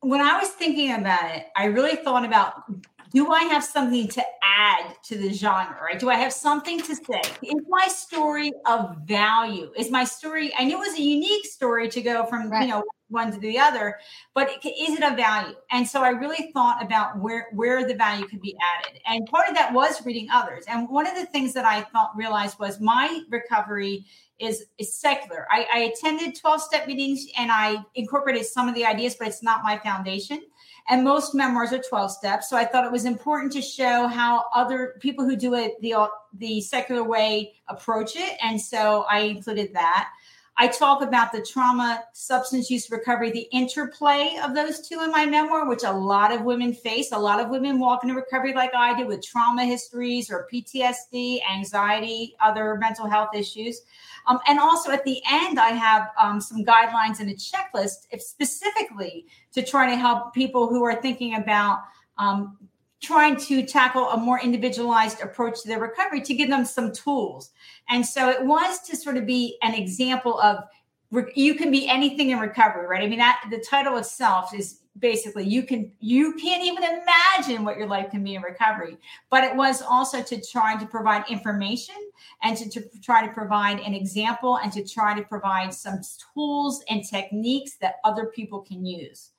When 0.00 0.20
I 0.20 0.38
was 0.38 0.50
thinking 0.50 0.92
about 0.92 1.34
it, 1.34 1.46
I 1.56 1.66
really 1.66 1.96
thought 1.96 2.24
about 2.24 2.64
do 3.12 3.30
I 3.30 3.44
have 3.44 3.64
something 3.64 4.08
to 4.08 4.22
add 4.42 4.94
to 5.04 5.16
the 5.16 5.32
genre, 5.32 5.78
right? 5.80 5.98
Do 5.98 6.10
I 6.10 6.16
have 6.16 6.32
something 6.32 6.80
to 6.82 6.94
say? 6.94 7.22
Is 7.42 7.62
my 7.68 7.88
story 7.88 8.52
of 8.66 8.96
value? 9.04 9.70
Is 9.76 9.90
my 9.90 10.04
story, 10.04 10.52
I 10.58 10.64
knew 10.64 10.76
it 10.76 10.88
was 10.88 10.98
a 10.98 11.02
unique 11.02 11.46
story 11.46 11.88
to 11.88 12.02
go 12.02 12.26
from, 12.26 12.50
right. 12.50 12.62
you 12.62 12.68
know, 12.68 12.82
one 13.08 13.32
to 13.32 13.38
the 13.38 13.58
other, 13.58 13.98
but 14.34 14.50
is 14.64 14.98
it 14.98 15.02
of 15.02 15.16
value? 15.16 15.54
And 15.70 15.86
so 15.86 16.02
I 16.02 16.10
really 16.10 16.50
thought 16.52 16.82
about 16.82 17.18
where, 17.18 17.48
where 17.52 17.86
the 17.86 17.94
value 17.94 18.26
could 18.26 18.40
be 18.40 18.56
added. 18.78 19.00
And 19.06 19.26
part 19.26 19.48
of 19.48 19.54
that 19.54 19.72
was 19.72 20.04
reading 20.04 20.28
others. 20.32 20.64
And 20.68 20.88
one 20.88 21.06
of 21.06 21.14
the 21.14 21.26
things 21.26 21.52
that 21.54 21.64
I 21.64 21.82
thought 21.82 22.16
realized 22.16 22.58
was 22.58 22.80
my 22.80 23.22
recovery 23.30 24.04
is, 24.38 24.66
is 24.78 24.98
secular. 24.98 25.46
I, 25.50 25.66
I 25.72 25.78
attended 25.78 26.38
12 26.38 26.60
step 26.62 26.86
meetings 26.86 27.26
and 27.38 27.50
I 27.50 27.76
incorporated 27.94 28.44
some 28.44 28.68
of 28.68 28.74
the 28.74 28.84
ideas, 28.84 29.14
but 29.18 29.28
it's 29.28 29.42
not 29.42 29.62
my 29.62 29.78
foundation. 29.78 30.42
And 30.88 31.02
most 31.02 31.34
memoirs 31.34 31.72
are 31.72 31.78
12 31.78 32.12
steps. 32.12 32.48
So 32.48 32.56
I 32.56 32.64
thought 32.64 32.84
it 32.84 32.92
was 32.92 33.06
important 33.06 33.52
to 33.54 33.62
show 33.62 34.06
how 34.06 34.44
other 34.54 34.96
people 35.00 35.24
who 35.24 35.36
do 35.36 35.54
it 35.54 35.80
the, 35.80 36.08
the 36.34 36.60
secular 36.60 37.02
way 37.02 37.54
approach 37.68 38.14
it. 38.14 38.36
And 38.40 38.60
so 38.60 39.04
I 39.10 39.20
included 39.20 39.72
that. 39.74 40.10
I 40.58 40.68
talk 40.68 41.02
about 41.02 41.32
the 41.32 41.42
trauma 41.42 42.04
substance 42.14 42.70
use 42.70 42.90
recovery, 42.90 43.30
the 43.30 43.46
interplay 43.52 44.38
of 44.42 44.54
those 44.54 44.80
two 44.80 45.02
in 45.02 45.10
my 45.10 45.26
memoir, 45.26 45.68
which 45.68 45.84
a 45.84 45.92
lot 45.92 46.32
of 46.32 46.42
women 46.42 46.72
face. 46.72 47.12
A 47.12 47.18
lot 47.18 47.40
of 47.40 47.50
women 47.50 47.78
walk 47.78 48.04
into 48.04 48.14
recovery 48.14 48.54
like 48.54 48.74
I 48.74 48.96
did 48.96 49.06
with 49.06 49.22
trauma 49.22 49.66
histories 49.66 50.30
or 50.30 50.48
PTSD, 50.50 51.40
anxiety, 51.46 52.36
other 52.40 52.76
mental 52.76 53.06
health 53.06 53.34
issues. 53.34 53.82
Um, 54.26 54.38
and 54.48 54.58
also 54.58 54.90
at 54.90 55.04
the 55.04 55.20
end, 55.30 55.60
I 55.60 55.70
have 55.70 56.10
um, 56.18 56.40
some 56.40 56.64
guidelines 56.64 57.20
and 57.20 57.30
a 57.30 57.34
checklist 57.34 58.06
specifically 58.18 59.26
to 59.52 59.62
try 59.62 59.90
to 59.90 59.96
help 59.96 60.32
people 60.32 60.68
who 60.68 60.82
are 60.84 61.00
thinking 61.02 61.34
about 61.34 61.80
um, 62.16 62.56
trying 63.06 63.36
to 63.36 63.64
tackle 63.64 64.10
a 64.10 64.16
more 64.16 64.40
individualized 64.40 65.20
approach 65.20 65.62
to 65.62 65.68
their 65.68 65.80
recovery 65.80 66.20
to 66.20 66.34
give 66.34 66.48
them 66.48 66.64
some 66.64 66.92
tools. 66.92 67.50
And 67.88 68.04
so 68.04 68.28
it 68.28 68.44
was 68.44 68.80
to 68.88 68.96
sort 68.96 69.16
of 69.16 69.26
be 69.26 69.58
an 69.62 69.74
example 69.74 70.40
of 70.40 70.64
you 71.34 71.54
can 71.54 71.70
be 71.70 71.88
anything 71.88 72.30
in 72.30 72.40
recovery, 72.40 72.86
right? 72.86 73.02
I 73.02 73.06
mean, 73.06 73.20
that 73.20 73.44
the 73.48 73.64
title 73.70 73.96
itself 73.96 74.52
is 74.52 74.80
basically 74.98 75.44
you 75.44 75.62
can 75.62 75.92
you 76.00 76.32
can't 76.34 76.62
even 76.62 76.82
imagine 76.82 77.64
what 77.64 77.76
your 77.76 77.86
life 77.86 78.10
can 78.10 78.24
be 78.24 78.34
in 78.34 78.42
recovery 78.42 78.96
but 79.30 79.44
it 79.44 79.54
was 79.54 79.82
also 79.82 80.22
to 80.22 80.40
try 80.50 80.74
to 80.74 80.86
provide 80.86 81.22
information 81.28 81.94
and 82.42 82.56
to, 82.56 82.70
to 82.70 83.00
try 83.02 83.26
to 83.26 83.32
provide 83.34 83.78
an 83.80 83.92
example 83.92 84.56
and 84.56 84.72
to 84.72 84.82
try 84.82 85.14
to 85.14 85.22
provide 85.26 85.72
some 85.74 86.00
tools 86.32 86.82
and 86.88 87.04
techniques 87.04 87.76
that 87.76 87.96
other 88.04 88.26
people 88.34 88.60
can 88.60 88.86
use 88.86 89.32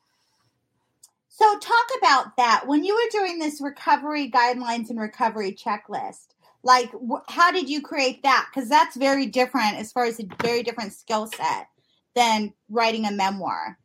so, 1.38 1.60
talk 1.60 1.86
about 2.00 2.36
that. 2.38 2.63
When 2.65 2.84
you 2.84 2.95
were 2.95 3.19
doing 3.19 3.38
this 3.38 3.62
recovery 3.62 4.32
guidelines 4.32 4.89
and 4.89 5.00
recovery 5.00 5.52
checklist, 5.52 6.30
like 6.63 6.91
how 7.28 7.52
did 7.52 7.69
you 7.69 7.80
create 7.80 8.23
that? 8.23 8.47
Because 8.50 8.67
that's 8.67 8.97
very 8.97 9.28
different 9.28 9.76
as 9.76 9.91
far 9.91 10.06
as 10.06 10.19
a 10.19 10.26
very 10.41 10.63
different 10.63 10.93
skill 10.93 11.28
set 11.28 11.67
than 12.15 12.54
writing 12.69 13.06
a 13.06 13.12
memoir. 13.12 13.78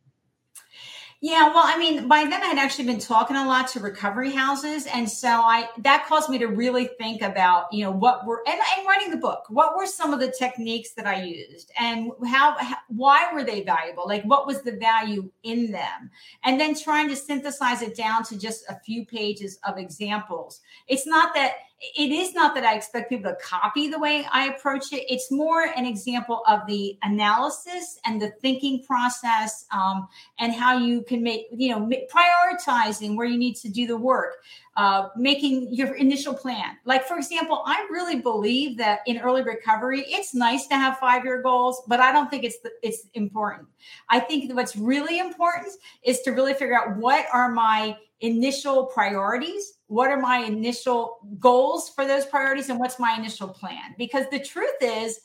Yeah, 1.23 1.53
well, 1.53 1.63
I 1.65 1.77
mean, 1.77 2.09
by 2.09 2.25
then 2.25 2.43
I 2.43 2.47
had 2.47 2.57
actually 2.57 2.83
been 2.83 2.99
talking 2.99 3.37
a 3.37 3.47
lot 3.47 3.69
to 3.69 3.79
recovery 3.79 4.31
houses, 4.31 4.85
and 4.87 5.09
so 5.09 5.29
I 5.29 5.69
that 5.77 6.05
caused 6.05 6.29
me 6.29 6.37
to 6.39 6.47
really 6.47 6.89
think 6.97 7.21
about, 7.21 7.71
you 7.71 7.85
know, 7.85 7.91
what 7.91 8.25
were 8.25 8.43
and, 8.45 8.59
and 8.77 8.85
writing 8.85 9.09
the 9.09 9.15
book. 9.15 9.45
What 9.47 9.77
were 9.77 9.85
some 9.85 10.13
of 10.13 10.19
the 10.19 10.33
techniques 10.37 10.91
that 10.95 11.07
I 11.07 11.23
used, 11.23 11.71
and 11.79 12.11
how, 12.27 12.57
how, 12.59 12.75
why 12.89 13.29
were 13.33 13.45
they 13.45 13.63
valuable? 13.63 14.03
Like, 14.05 14.23
what 14.23 14.45
was 14.45 14.63
the 14.63 14.73
value 14.73 15.31
in 15.43 15.71
them? 15.71 16.11
And 16.43 16.59
then 16.59 16.75
trying 16.77 17.07
to 17.07 17.15
synthesize 17.15 17.81
it 17.81 17.95
down 17.95 18.25
to 18.25 18.37
just 18.37 18.65
a 18.67 18.77
few 18.81 19.05
pages 19.05 19.59
of 19.65 19.77
examples. 19.77 20.59
It's 20.89 21.07
not 21.07 21.33
that 21.35 21.53
it 21.95 22.11
is 22.11 22.33
not 22.33 22.55
that 22.55 22.63
I 22.63 22.75
expect 22.75 23.09
people 23.09 23.31
to 23.31 23.37
copy 23.37 23.89
the 23.89 23.99
way 23.99 24.25
I 24.31 24.47
approach 24.47 24.93
it. 24.93 25.05
It's 25.09 25.29
more 25.29 25.63
an 25.63 25.85
example 25.85 26.41
of 26.47 26.65
the 26.65 26.97
analysis 27.03 27.99
and 28.05 28.21
the 28.21 28.31
thinking 28.41 28.83
process, 28.83 29.65
um, 29.71 30.07
and 30.39 30.53
how 30.53 30.77
you 30.77 31.03
can 31.03 31.21
make 31.21 31.47
you 31.51 31.69
know 31.69 31.89
prioritizing 32.13 33.17
where 33.17 33.27
you 33.27 33.37
need 33.37 33.55
to 33.57 33.69
do 33.69 33.85
the 33.85 33.97
work, 33.97 34.35
uh, 34.77 35.09
making 35.17 35.73
your 35.73 35.95
initial 35.95 36.33
plan. 36.33 36.77
Like 36.85 37.05
for 37.05 37.17
example, 37.17 37.63
I 37.65 37.85
really 37.91 38.21
believe 38.21 38.77
that 38.77 38.99
in 39.05 39.19
early 39.19 39.43
recovery, 39.43 40.05
it's 40.07 40.33
nice 40.33 40.67
to 40.67 40.75
have 40.75 40.97
five 40.99 41.25
year 41.25 41.41
goals, 41.41 41.81
but 41.87 41.99
I 41.99 42.11
don't 42.11 42.29
think 42.29 42.45
it's 42.45 42.59
the, 42.59 42.71
it's 42.81 43.07
important. 43.13 43.67
I 44.09 44.19
think 44.19 44.53
what's 44.53 44.75
really 44.75 45.19
important 45.19 45.73
is 46.03 46.21
to 46.21 46.31
really 46.31 46.53
figure 46.53 46.79
out 46.79 46.97
what 46.97 47.25
are 47.33 47.51
my 47.51 47.97
initial 48.23 48.85
priorities. 48.85 49.73
What 49.87 50.09
are 50.09 50.19
my 50.19 50.39
initial 50.39 51.17
goals 51.39 51.89
for 51.89 52.05
those 52.05 52.25
priorities 52.25 52.69
and 52.69 52.79
what's 52.79 52.97
my 52.97 53.15
initial 53.15 53.49
plan? 53.49 53.93
Because 53.97 54.25
the 54.31 54.39
truth 54.39 54.81
is 54.81 55.19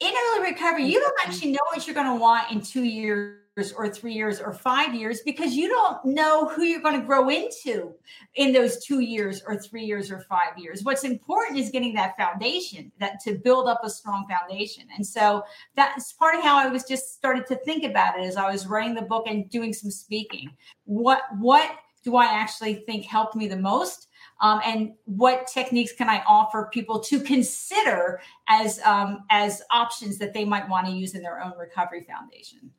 in 0.00 0.12
early 0.12 0.50
recovery 0.50 0.86
you 0.86 0.98
don't 0.98 1.18
actually 1.26 1.52
know 1.52 1.58
what 1.72 1.86
you're 1.86 1.94
going 1.94 2.06
to 2.06 2.14
want 2.14 2.50
in 2.50 2.60
two 2.60 2.84
years 2.84 3.36
or 3.76 3.88
three 3.90 4.14
years 4.14 4.40
or 4.40 4.52
five 4.54 4.94
years 4.94 5.20
because 5.26 5.54
you 5.54 5.68
don't 5.68 6.02
know 6.04 6.48
who 6.48 6.62
you're 6.62 6.80
going 6.80 6.98
to 6.98 7.06
grow 7.06 7.28
into 7.28 7.92
in 8.36 8.52
those 8.52 8.82
two 8.82 9.00
years 9.00 9.42
or 9.46 9.58
three 9.58 9.84
years 9.84 10.10
or 10.10 10.20
five 10.20 10.56
years. 10.56 10.82
What's 10.82 11.04
important 11.04 11.58
is 11.58 11.68
getting 11.68 11.92
that 11.94 12.16
foundation 12.16 12.90
that 13.00 13.20
to 13.24 13.34
build 13.34 13.68
up 13.68 13.80
a 13.82 13.90
strong 13.90 14.26
foundation. 14.28 14.84
And 14.96 15.06
so 15.06 15.42
that's 15.76 16.12
part 16.14 16.36
of 16.36 16.42
how 16.42 16.56
i 16.56 16.68
was 16.68 16.84
just 16.84 17.12
started 17.14 17.46
to 17.48 17.56
think 17.56 17.84
about 17.84 18.18
it 18.18 18.22
as 18.22 18.36
i 18.36 18.50
was 18.50 18.66
writing 18.66 18.94
the 18.94 19.02
book 19.02 19.26
and 19.26 19.50
doing 19.50 19.72
some 19.72 19.90
speaking. 19.90 20.50
What 20.84 21.22
what 21.38 21.70
do 22.02 22.16
I 22.16 22.26
actually 22.26 22.74
think 22.86 23.04
helped 23.04 23.34
me 23.34 23.48
the 23.48 23.56
most? 23.56 24.08
Um, 24.40 24.60
and 24.64 24.92
what 25.04 25.46
techniques 25.46 25.92
can 25.92 26.08
I 26.08 26.22
offer 26.26 26.70
people 26.72 26.98
to 27.00 27.20
consider 27.20 28.20
as 28.48 28.80
um, 28.80 29.24
as 29.30 29.62
options 29.70 30.18
that 30.18 30.32
they 30.32 30.44
might 30.44 30.68
want 30.68 30.86
to 30.86 30.92
use 30.92 31.14
in 31.14 31.22
their 31.22 31.42
own 31.42 31.52
recovery 31.58 32.06
foundation? 32.08 32.70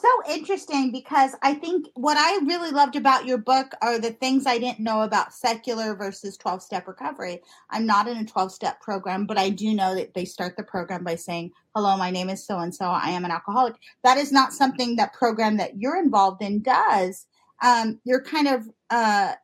So 0.00 0.08
interesting 0.32 0.92
because 0.92 1.32
I 1.42 1.54
think 1.54 1.88
what 1.94 2.16
I 2.16 2.38
really 2.44 2.70
loved 2.70 2.94
about 2.94 3.26
your 3.26 3.38
book 3.38 3.72
are 3.82 3.98
the 3.98 4.12
things 4.12 4.46
I 4.46 4.56
didn't 4.56 4.78
know 4.78 5.02
about 5.02 5.34
secular 5.34 5.96
versus 5.96 6.36
12 6.36 6.62
step 6.62 6.86
recovery. 6.86 7.42
I'm 7.70 7.84
not 7.84 8.06
in 8.06 8.16
a 8.18 8.24
12 8.24 8.52
step 8.52 8.80
program, 8.80 9.26
but 9.26 9.38
I 9.38 9.50
do 9.50 9.74
know 9.74 9.96
that 9.96 10.14
they 10.14 10.24
start 10.24 10.56
the 10.56 10.62
program 10.62 11.02
by 11.02 11.16
saying, 11.16 11.50
Hello, 11.74 11.96
my 11.96 12.12
name 12.12 12.30
is 12.30 12.46
so 12.46 12.60
and 12.60 12.72
so. 12.72 12.84
I 12.84 13.10
am 13.10 13.24
an 13.24 13.32
alcoholic. 13.32 13.74
That 14.04 14.18
is 14.18 14.30
not 14.30 14.52
something 14.52 14.94
that 14.96 15.14
program 15.14 15.56
that 15.56 15.80
you're 15.80 15.98
involved 15.98 16.42
in 16.42 16.62
does 16.62 17.26
um, 17.62 18.00
you're 18.04 18.22
kind 18.22 18.48
of 18.48 18.68
uh, 18.90 19.34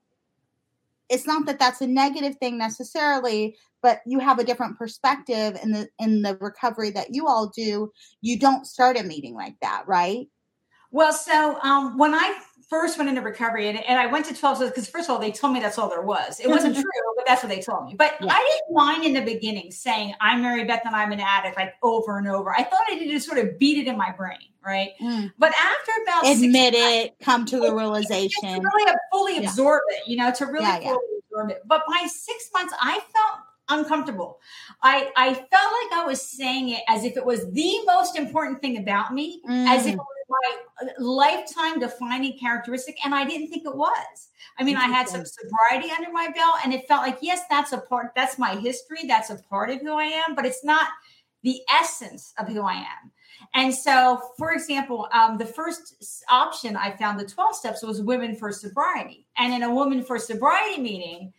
it's 1.09 1.27
not 1.27 1.47
that 1.47 1.59
that's 1.59 1.81
a 1.81 1.87
negative 1.87 2.37
thing 2.37 2.59
necessarily 2.59 3.57
but 3.85 4.01
you 4.07 4.19
have 4.19 4.39
a 4.39 4.45
different 4.45 4.79
perspective 4.79 5.59
in 5.63 5.71
the 5.71 5.87
in 5.99 6.23
the 6.23 6.39
recovery 6.41 6.89
that 6.91 7.15
you 7.15 7.27
all 7.27 7.49
do. 7.55 7.93
You 8.23 8.39
don't 8.39 8.67
start 8.67 8.99
a 8.99 9.03
meeting 9.03 9.35
like 9.35 9.57
that 9.61 9.85
right? 9.87 10.27
Well 10.91 11.13
so 11.13 11.61
um, 11.61 11.99
when 11.99 12.15
i 12.15 12.41
first 12.81 12.99
went 12.99 13.09
into 13.09 13.21
recovery 13.21 13.69
and, 13.69 13.79
and 13.85 13.99
I 14.01 14.07
went 14.07 14.27
to 14.27 14.35
12 14.35 14.57
steps 14.57 14.71
because 14.71 14.89
first 14.89 15.09
of 15.09 15.15
all, 15.15 15.21
they 15.21 15.31
told 15.31 15.53
me 15.53 15.61
that's 15.61 15.79
all 15.79 15.89
there 15.89 16.03
was. 16.03 16.41
It 16.41 16.49
wasn't 16.49 16.75
true, 16.83 16.85
but 17.17 17.25
that's 17.27 17.43
what 17.43 17.49
they 17.49 17.61
told 17.61 17.87
me. 17.87 17.95
But 17.95 18.17
yeah. 18.21 18.33
I 18.33 18.39
didn't 18.39 18.75
mind 18.75 19.05
in 19.05 19.15
the 19.15 19.23
beginning 19.23 19.71
saying 19.71 20.15
I'm 20.21 20.43
Mary 20.43 20.65
Beth 20.65 20.83
and 20.85 20.95
I'm 20.95 21.13
an 21.13 21.21
addict 21.21 21.57
like 21.57 21.75
over 21.83 22.19
and 22.19 22.27
over. 22.29 22.51
I 22.51 22.65
thought 22.65 22.81
I 22.91 22.97
needed 22.97 23.13
to 23.13 23.21
sort 23.21 23.39
of 23.39 23.59
beat 23.59 23.79
it 23.79 23.89
in 23.89 23.97
my 23.97 24.11
brain. 24.11 24.39
Right. 24.67 24.93
Mm. 25.01 25.33
But 25.39 25.53
after 25.53 25.93
about 26.03 26.27
admit 26.27 26.75
it, 26.75 27.11
months, 27.11 27.25
come 27.25 27.45
to 27.47 27.61
the 27.61 27.75
realization. 27.75 28.63
really 28.63 28.93
fully 29.13 29.35
yeah. 29.37 29.49
absorb 29.51 29.83
it, 29.91 30.09
you 30.09 30.17
know, 30.17 30.33
to 30.33 30.47
really 30.47 30.65
yeah, 30.65 30.81
fully 30.81 31.19
absorb 31.31 31.51
it. 31.51 31.63
But 31.67 31.83
by 31.87 32.07
six 32.09 32.49
months, 32.55 32.75
I 32.81 32.95
felt 32.95 33.41
uncomfortable. 33.69 34.41
I, 34.83 35.11
I 35.17 35.35
felt 35.35 35.49
like 35.51 35.93
I 35.93 36.05
was 36.07 36.23
saying 36.23 36.71
it 36.71 36.83
as 36.89 37.05
if 37.05 37.17
it 37.17 37.25
was 37.25 37.51
the 37.53 37.79
most 37.87 38.17
important 38.17 38.61
thing 38.61 38.79
about 38.79 39.13
me, 39.13 39.43
mm. 39.49 39.69
as 39.69 39.87
if 39.87 39.95
it 39.95 39.99
was 39.99 40.14
my 40.29 40.89
lifetime 40.99 41.79
defining 41.79 42.39
characteristic. 42.39 42.97
And 43.05 43.15
I 43.15 43.25
didn't 43.25 43.49
think 43.49 43.67
it 43.67 43.75
was. 43.75 44.29
I 44.59 44.65
mean, 44.65 44.77
I 44.77 44.87
had 44.87 45.09
some 45.09 45.25
sobriety 45.25 45.93
under 45.97 46.13
my 46.13 46.29
belt, 46.29 46.57
and 46.65 46.73
it 46.73 46.87
felt 46.87 47.03
like, 47.03 47.19
yes, 47.21 47.43
that's 47.51 47.73
a 47.73 47.79
part, 47.79 48.13
that's 48.15 48.39
my 48.39 48.55
history, 48.57 49.01
that's 49.07 49.31
a 49.31 49.37
part 49.37 49.71
of 49.71 49.81
who 49.81 49.93
I 49.95 50.05
am, 50.05 50.35
but 50.35 50.45
it's 50.45 50.65
not 50.65 50.89
the 51.43 51.61
essence 51.69 52.33
of 52.39 52.49
who 52.49 52.63
I 52.63 52.75
am. 52.75 53.11
And 53.55 53.75
so, 53.75 54.21
for 54.39 54.53
example, 54.53 55.09
um, 55.13 55.39
the 55.39 55.47
first 55.47 56.23
option 56.31 56.77
I 56.77 56.97
found 56.97 57.19
the 57.19 57.27
12 57.27 57.57
steps 57.57 57.83
was 57.83 58.01
women 58.01 58.37
for 58.37 58.53
sobriety. 58.53 59.27
And 59.37 59.53
in 59.53 59.63
a 59.63 59.75
woman 59.75 60.03
for 60.03 60.19
sobriety 60.19 60.81
meeting, 60.81 61.33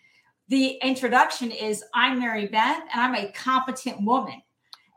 the 0.47 0.77
introduction 0.83 1.51
is 1.51 1.83
I'm 1.93 2.19
Mary 2.19 2.47
Beth 2.47 2.83
and 2.93 3.01
I'm 3.01 3.15
a 3.15 3.31
competent 3.31 4.03
woman. 4.03 4.41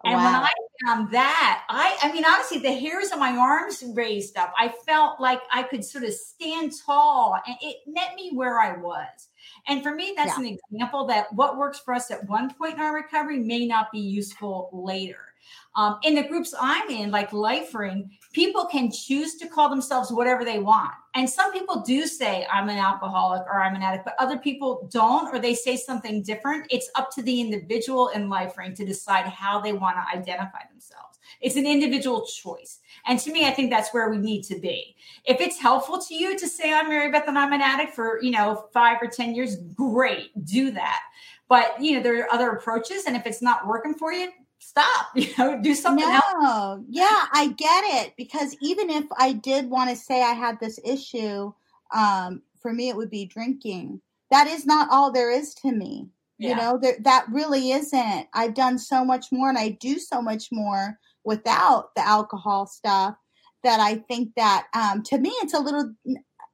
And 0.05 0.15
wow. 0.15 0.25
when 0.25 0.35
I 0.35 0.53
found 0.85 1.11
that, 1.13 1.65
I 1.69 1.97
I 2.03 2.13
mean 2.13 2.25
honestly, 2.25 2.59
the 2.59 2.73
hairs 2.73 3.13
on 3.13 3.19
my 3.19 3.37
arms 3.37 3.83
raised 3.95 4.37
up. 4.37 4.53
I 4.59 4.69
felt 4.87 5.21
like 5.21 5.41
I 5.53 5.63
could 5.63 5.85
sort 5.85 6.05
of 6.05 6.13
stand 6.13 6.73
tall 6.85 7.39
and 7.47 7.57
it 7.61 7.79
met 7.87 8.15
me 8.15 8.33
where 8.35 8.61
I 8.61 8.77
was. 8.77 9.29
And 9.67 9.83
for 9.83 9.95
me, 9.95 10.15
that's 10.17 10.39
yeah. 10.39 10.45
an 10.45 10.59
example 10.73 11.07
that 11.07 11.33
what 11.33 11.57
works 11.57 11.79
for 11.79 11.95
us 11.95 12.11
at 12.11 12.29
one 12.29 12.53
point 12.55 12.75
in 12.75 12.81
our 12.81 12.95
recovery 12.95 13.39
may 13.39 13.67
not 13.67 13.93
be 13.93 14.01
useful 14.01 14.71
later. 14.73 15.29
Um, 15.77 15.99
in 16.03 16.15
the 16.15 16.25
groups 16.25 16.55
I'm 16.61 16.91
in, 16.91 17.11
like 17.11 17.31
Lifering, 17.31 18.11
people 18.39 18.67
can 18.67 18.89
choose 18.89 19.35
to 19.35 19.49
call 19.49 19.69
themselves 19.69 20.13
whatever 20.13 20.45
they 20.45 20.61
want. 20.61 20.93
And 21.17 21.29
some 21.29 21.53
people 21.53 21.81
do 21.81 22.07
say, 22.07 22.47
I'm 22.49 22.69
an 22.69 22.79
alcoholic 22.79 23.43
or 23.43 23.61
I'm 23.61 23.75
an 23.75 23.83
addict, 23.83 24.05
but 24.05 24.15
other 24.21 24.39
people 24.39 24.89
don't, 24.93 25.35
or 25.35 25.41
they 25.41 25.57
say 25.57 25.77
something 25.77 26.23
different. 26.23 26.69
It's 26.71 26.89
up 26.95 27.11
to 27.17 27.23
the 27.23 27.41
individual 27.41 28.11
in 28.11 28.29
Lifering 28.29 28.77
to 28.77 28.85
decide 28.85 29.27
how 29.27 29.61
they 29.61 29.73
want 29.73 29.97
to 29.97 30.17
identify 30.17 30.61
themselves. 30.71 31.19
It's 31.41 31.57
an 31.57 31.67
individual 31.67 32.25
choice. 32.27 32.79
And 33.09 33.19
to 33.19 33.33
me, 33.33 33.45
I 33.45 33.51
think 33.51 33.71
that's 33.71 33.93
where 33.93 34.09
we 34.09 34.19
need 34.19 34.45
to 34.45 34.61
be. 34.61 34.95
If 35.25 35.41
it's 35.41 35.59
helpful 35.59 35.99
to 36.01 36.15
you 36.15 36.39
to 36.39 36.47
say, 36.47 36.73
I'm 36.73 36.89
Mary 36.89 37.11
Beth 37.11 37.27
and 37.27 37.37
I'm 37.37 37.53
an 37.53 37.61
addict 37.61 37.93
for, 37.93 38.23
you 38.23 38.31
know, 38.31 38.69
five 38.73 38.99
or 39.03 39.09
10 39.09 39.35
years, 39.35 39.57
great, 39.75 40.31
do 40.45 40.71
that. 40.71 41.01
But, 41.49 41.83
you 41.83 41.97
know, 41.97 42.03
there 42.05 42.23
are 42.23 42.33
other 42.33 42.51
approaches. 42.51 43.07
And 43.07 43.17
if 43.17 43.27
it's 43.27 43.43
not 43.43 43.67
working 43.67 43.95
for 43.95 44.13
you, 44.13 44.31
stop 44.69 45.09
you 45.15 45.29
know 45.39 45.61
do 45.61 45.75
something 45.75 46.09
no, 46.09 46.15
else 46.15 46.81
yeah 46.89 47.25
i 47.33 47.53
get 47.57 47.85
it 48.05 48.15
because 48.17 48.57
even 48.61 48.91
if 48.91 49.05
i 49.19 49.33
did 49.33 49.69
want 49.71 49.89
to 49.91 49.97
say 49.97 50.23
i 50.23 50.33
had 50.33 50.59
this 50.61 50.79
issue 50.85 51.53
um 51.95 52.43
for 52.61 52.73
me 52.73 52.89
it 52.89 52.97
would 52.97 53.11
be 53.11 53.25
drinking 53.25 54.01
that 54.31 54.47
is 54.47 54.67
not 54.67 54.89
all 54.91 55.11
there 55.11 55.31
is 55.31 55.55
to 55.55 55.73
me 55.73 56.09
yeah. 56.39 56.51
you 56.51 56.57
know 56.57 56.79
there, 56.81 56.97
that 57.01 57.27
really 57.31 57.73
isn't 57.73 58.27
i've 58.35 58.55
done 58.55 58.79
so 58.79 59.05
much 59.05 59.27
more 59.33 59.49
and 59.49 59.59
i 59.59 59.71
do 59.81 59.99
so 59.99 60.21
much 60.21 60.49
more 60.53 60.99
without 61.25 61.95
the 61.95 62.07
alcohol 62.07 62.67
stuff 62.67 63.17
that 63.65 63.81
I 63.81 63.97
think 63.97 64.35
that 64.37 64.67
um, 64.75 65.03
to 65.05 65.19
me 65.19 65.31
it's 65.43 65.55
a 65.55 65.59
little. 65.59 65.93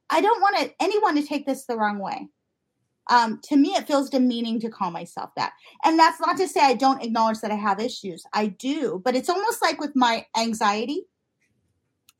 I 0.09 0.21
don't 0.21 0.41
want 0.41 0.57
to, 0.57 0.71
anyone 0.79 1.15
to 1.15 1.23
take 1.23 1.45
this 1.45 1.65
the 1.65 1.75
wrong 1.75 1.99
way. 1.99 2.27
Um, 3.09 3.39
to 3.43 3.55
me, 3.55 3.69
it 3.69 3.87
feels 3.87 4.09
demeaning 4.09 4.59
to 4.61 4.69
call 4.69 4.91
myself 4.91 5.31
that. 5.35 5.53
And 5.83 5.97
that's 5.99 6.19
not 6.19 6.37
to 6.37 6.47
say 6.47 6.61
I 6.61 6.73
don't 6.73 7.03
acknowledge 7.03 7.39
that 7.41 7.51
I 7.51 7.55
have 7.55 7.79
issues. 7.79 8.23
I 8.33 8.47
do, 8.47 9.01
but 9.03 9.15
it's 9.15 9.29
almost 9.29 9.61
like 9.61 9.79
with 9.79 9.95
my 9.95 10.25
anxiety. 10.37 11.05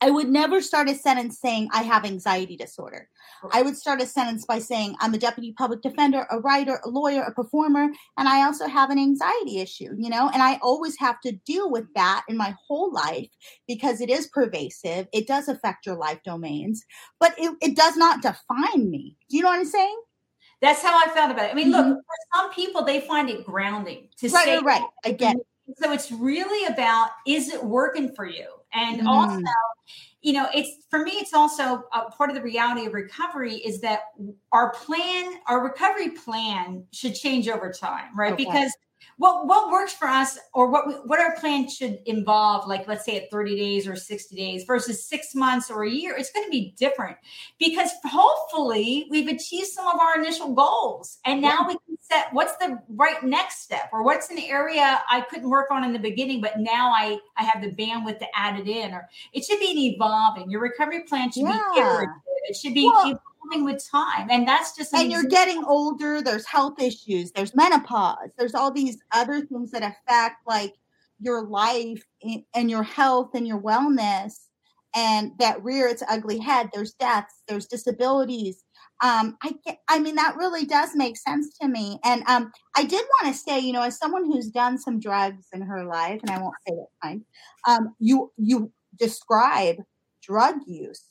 I 0.00 0.10
would 0.10 0.28
never 0.28 0.60
start 0.60 0.90
a 0.90 0.94
sentence 0.94 1.40
saying 1.40 1.70
I 1.72 1.82
have 1.82 2.04
anxiety 2.04 2.54
disorder. 2.56 3.08
I 3.50 3.62
would 3.62 3.78
start 3.78 4.02
a 4.02 4.06
sentence 4.06 4.44
by 4.44 4.58
saying 4.58 4.94
I'm 5.00 5.14
a 5.14 5.18
deputy 5.18 5.54
public 5.56 5.80
defender, 5.80 6.26
a 6.30 6.38
writer, 6.38 6.80
a 6.84 6.88
lawyer, 6.88 7.22
a 7.22 7.32
performer, 7.32 7.88
and 8.18 8.28
I 8.28 8.44
also 8.44 8.66
have 8.66 8.90
an 8.90 8.98
anxiety 8.98 9.58
issue, 9.58 9.94
you 9.96 10.10
know, 10.10 10.28
and 10.32 10.42
I 10.42 10.58
always 10.62 10.98
have 10.98 11.20
to 11.22 11.32
deal 11.46 11.70
with 11.70 11.86
that 11.94 12.24
in 12.28 12.36
my 12.36 12.54
whole 12.66 12.92
life 12.92 13.30
because 13.66 14.02
it 14.02 14.10
is 14.10 14.28
pervasive. 14.28 15.06
It 15.14 15.26
does 15.26 15.48
affect 15.48 15.86
your 15.86 15.96
life 15.96 16.20
domains, 16.24 16.84
but 17.18 17.34
it, 17.38 17.56
it 17.62 17.76
does 17.76 17.96
not 17.96 18.20
define 18.20 18.90
me. 18.90 19.16
Do 19.30 19.36
you 19.38 19.42
know 19.42 19.48
what 19.48 19.60
I'm 19.60 19.64
saying? 19.64 19.96
That's 20.60 20.82
how 20.82 20.98
I 20.98 21.08
felt 21.10 21.30
about 21.30 21.46
it. 21.46 21.50
I 21.50 21.54
mean, 21.54 21.72
mm-hmm. 21.72 21.90
look, 21.90 21.98
for 21.98 22.38
some 22.38 22.52
people, 22.52 22.84
they 22.84 23.00
find 23.00 23.28
it 23.28 23.44
grounding 23.44 24.08
to 24.18 24.28
right, 24.30 24.44
say, 24.44 24.58
right. 24.58 24.82
Again. 25.04 25.40
So 25.78 25.92
it's 25.92 26.12
really 26.12 26.72
about 26.72 27.10
is 27.26 27.48
it 27.48 27.62
working 27.62 28.14
for 28.14 28.24
you? 28.24 28.46
And 28.72 29.02
mm. 29.02 29.06
also, 29.06 29.42
you 30.22 30.32
know, 30.32 30.48
it's 30.54 30.84
for 30.90 31.00
me, 31.00 31.12
it's 31.12 31.34
also 31.34 31.84
a 31.92 32.10
part 32.10 32.30
of 32.30 32.36
the 32.36 32.42
reality 32.42 32.86
of 32.86 32.94
recovery 32.94 33.54
is 33.54 33.80
that 33.80 34.00
our 34.52 34.72
plan, 34.72 35.34
our 35.48 35.62
recovery 35.62 36.10
plan 36.10 36.84
should 36.92 37.14
change 37.14 37.48
over 37.48 37.72
time, 37.72 38.16
right? 38.16 38.32
Okay. 38.32 38.44
Because 38.44 38.72
what 39.18 39.46
what 39.46 39.70
works 39.70 39.92
for 39.92 40.06
us 40.06 40.38
or 40.52 40.70
what 40.70 40.86
we, 40.86 40.94
what 40.94 41.20
our 41.20 41.34
plan 41.36 41.68
should 41.68 41.98
involve 42.06 42.66
like 42.66 42.86
let's 42.86 43.04
say 43.04 43.16
at 43.16 43.30
30 43.30 43.56
days 43.56 43.88
or 43.88 43.96
60 43.96 44.36
days 44.36 44.64
versus 44.64 45.06
6 45.08 45.34
months 45.34 45.70
or 45.70 45.84
a 45.84 45.90
year 45.90 46.14
it's 46.16 46.30
going 46.32 46.44
to 46.44 46.50
be 46.50 46.74
different 46.78 47.16
because 47.58 47.90
hopefully 48.04 49.06
we've 49.10 49.28
achieved 49.28 49.68
some 49.68 49.86
of 49.86 49.98
our 50.00 50.20
initial 50.20 50.54
goals 50.54 51.18
and 51.24 51.40
now 51.40 51.60
yeah. 51.60 51.68
we 51.68 51.72
can 51.74 51.96
set 52.00 52.26
what's 52.32 52.56
the 52.58 52.78
right 52.90 53.22
next 53.22 53.62
step 53.62 53.88
or 53.92 54.02
what's 54.02 54.30
an 54.30 54.38
area 54.38 55.00
I 55.10 55.22
couldn't 55.22 55.48
work 55.48 55.70
on 55.70 55.82
in 55.82 55.92
the 55.92 55.98
beginning 55.98 56.40
but 56.40 56.58
now 56.58 56.90
I 56.90 57.18
I 57.36 57.44
have 57.44 57.62
the 57.62 57.70
bandwidth 57.70 58.18
to 58.18 58.26
add 58.34 58.60
it 58.60 58.68
in 58.68 58.92
or 58.92 59.08
it 59.32 59.44
should 59.44 59.60
be 59.60 59.70
an 59.72 59.78
evolving 59.78 60.50
your 60.50 60.60
recovery 60.60 61.04
plan 61.04 61.32
should 61.32 61.44
yeah. 61.44 61.60
be 61.74 61.80
iterative 61.80 62.14
it 62.48 62.56
should 62.56 62.74
be 62.74 62.86
well, 62.86 63.18
with 63.64 63.82
time 63.90 64.28
and 64.30 64.46
that's 64.46 64.76
just 64.76 64.92
and 64.92 65.10
you're 65.10 65.24
getting 65.24 65.64
older 65.64 66.20
there's 66.20 66.44
health 66.46 66.80
issues 66.80 67.30
there's 67.32 67.54
menopause 67.54 68.28
there's 68.36 68.54
all 68.54 68.72
these 68.72 68.98
other 69.12 69.40
things 69.46 69.70
that 69.70 69.82
affect 69.82 70.36
like 70.46 70.74
your 71.20 71.46
life 71.46 72.02
and 72.54 72.70
your 72.70 72.82
health 72.82 73.30
and 73.34 73.46
your 73.46 73.60
wellness 73.60 74.46
and 74.94 75.30
that 75.38 75.62
rear 75.62 75.86
its 75.86 76.02
ugly 76.08 76.38
head 76.38 76.68
there's 76.74 76.92
deaths 76.94 77.42
there's 77.48 77.66
disabilities 77.66 78.64
um, 79.02 79.36
I 79.42 79.52
get, 79.64 79.80
I 79.88 79.98
mean, 79.98 80.14
that 80.14 80.36
really 80.36 80.64
does 80.64 80.90
make 80.94 81.18
sense 81.18 81.58
to 81.58 81.68
me. 81.68 81.98
And 82.02 82.22
um, 82.26 82.50
I 82.74 82.82
did 82.82 83.04
want 83.20 83.34
to 83.34 83.38
say, 83.38 83.58
you 83.60 83.74
know, 83.74 83.82
as 83.82 83.98
someone 83.98 84.24
who's 84.24 84.48
done 84.48 84.78
some 84.78 84.98
drugs 84.98 85.48
in 85.52 85.60
her 85.60 85.84
life, 85.84 86.20
and 86.22 86.30
I 86.30 86.40
won't 86.40 86.54
say 86.66 86.72
what 86.72 86.88
kind, 87.02 87.22
um, 87.68 87.94
you 87.98 88.32
you 88.38 88.72
describe 88.98 89.76
drug 90.22 90.54
use 90.66 91.04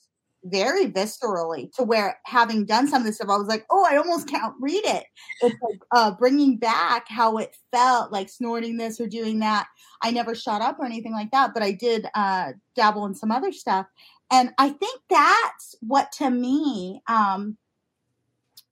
very 0.46 0.88
viscerally 0.88 1.74
to 1.74 1.84
where 1.84 2.20
having 2.26 2.66
done 2.66 2.88
some 2.88 3.02
of 3.02 3.06
this 3.06 3.16
stuff, 3.16 3.30
I 3.30 3.38
was 3.38 3.48
like, 3.48 3.66
oh, 3.70 3.86
I 3.90 3.98
almost 3.98 4.30
can't 4.30 4.54
read 4.62 4.86
it. 4.86 5.04
It's 5.42 5.56
like 5.62 5.80
uh, 5.92 6.12
bringing 6.12 6.58
back 6.58 7.08
how 7.10 7.38
it 7.38 7.56
felt 7.72 8.12
like 8.12 8.30
snorting 8.30 8.78
this 8.78 9.00
or 9.00 9.08
doing 9.08 9.40
that. 9.40 9.68
I 10.02 10.12
never 10.12 10.36
shot 10.36 10.62
up 10.62 10.80
or 10.80 10.86
anything 10.86 11.14
like 11.14 11.32
that, 11.32 11.54
but 11.54 11.64
I 11.64 11.72
did 11.72 12.08
uh, 12.14 12.54
dabble 12.76 13.06
in 13.06 13.16
some 13.16 13.32
other 13.32 13.52
stuff. 13.52 13.88
And 14.32 14.52
I 14.58 14.70
think 14.70 15.02
that's 15.10 15.76
what 15.82 16.12
to 16.14 16.30
me 16.30 17.02
um, 17.08 17.58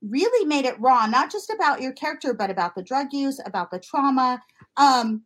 really 0.01 0.45
made 0.45 0.65
it 0.65 0.79
raw, 0.79 1.05
not 1.07 1.31
just 1.31 1.49
about 1.49 1.81
your 1.81 1.93
character, 1.93 2.33
but 2.33 2.49
about 2.49 2.75
the 2.75 2.83
drug 2.83 3.07
use, 3.11 3.39
about 3.45 3.71
the 3.71 3.79
trauma. 3.79 4.41
Um, 4.77 5.23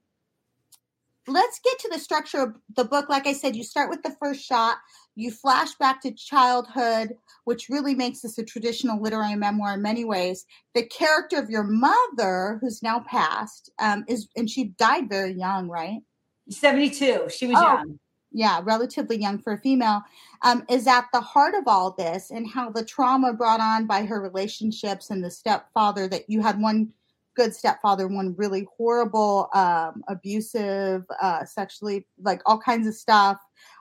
let's 1.28 1.60
get 1.60 1.80
to 1.80 1.90
the 1.90 2.00
structure 2.00 2.42
of 2.42 2.56
the 2.76 2.86
book. 2.86 3.10
Like 3.10 3.28
I 3.28 3.34
said, 3.34 3.56
you 3.56 3.64
start 3.64 3.90
with 3.90 4.04
the 4.04 4.16
first 4.22 4.46
shot, 4.46 4.78
you 5.18 5.32
flash 5.32 5.74
back 5.76 6.00
to 6.02 6.12
childhood, 6.12 7.16
which 7.46 7.70
really 7.70 7.96
makes 7.96 8.22
this 8.22 8.38
a 8.38 8.44
traditional 8.44 9.02
literary 9.02 9.36
memoir 9.36 9.74
in 9.74 9.82
many 9.82 10.06
ways. 10.06 10.46
The 10.76 10.86
character 10.86 11.38
of 11.40 11.50
your 11.50 11.64
mother, 11.64 12.60
who's 12.62 12.84
now 12.84 13.00
passed, 13.00 13.72
um, 13.80 14.06
is 14.08 14.28
and 14.36 14.50
she 14.50 14.66
died 14.66 15.10
very 15.10 15.34
young, 15.34 15.68
right? 15.68 16.02
72. 16.50 17.30
She 17.30 17.48
was 17.48 17.58
oh, 17.58 17.62
young. 17.62 18.00
Yeah, 18.32 18.62
relatively 18.64 19.20
young 19.20 19.40
for 19.40 19.54
a 19.54 19.58
female, 19.58 20.04
um, 20.44 20.64
is 20.70 20.86
at 20.86 21.08
the 21.12 21.22
heart 21.22 21.56
of 21.56 21.64
all 21.66 21.92
this 21.92 22.30
and 22.30 22.48
how 22.48 22.70
the 22.70 22.86
trauma 22.86 23.34
brought 23.34 23.60
on 23.60 23.88
by 23.88 24.06
her 24.06 24.22
relationships 24.22 25.10
and 25.10 25.24
the 25.24 25.32
stepfather 25.32 26.08
that 26.10 26.30
you 26.30 26.42
had 26.42 26.62
one 26.62 26.94
good 27.38 27.56
stepfather, 27.56 28.08
one 28.08 28.36
really 28.36 28.68
horrible, 28.76 29.48
um, 29.54 30.04
abusive, 30.08 31.04
uh, 31.22 31.46
sexually, 31.46 32.06
like 32.22 32.42
all 32.46 32.60
kinds 32.60 32.88
of 32.88 32.96
stuff, 32.96 33.38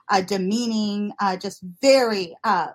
uh, 0.09 0.21
demeaning, 0.21 1.11
uh, 1.19 1.35
just 1.37 1.63
very 1.81 2.35
uh, 2.43 2.67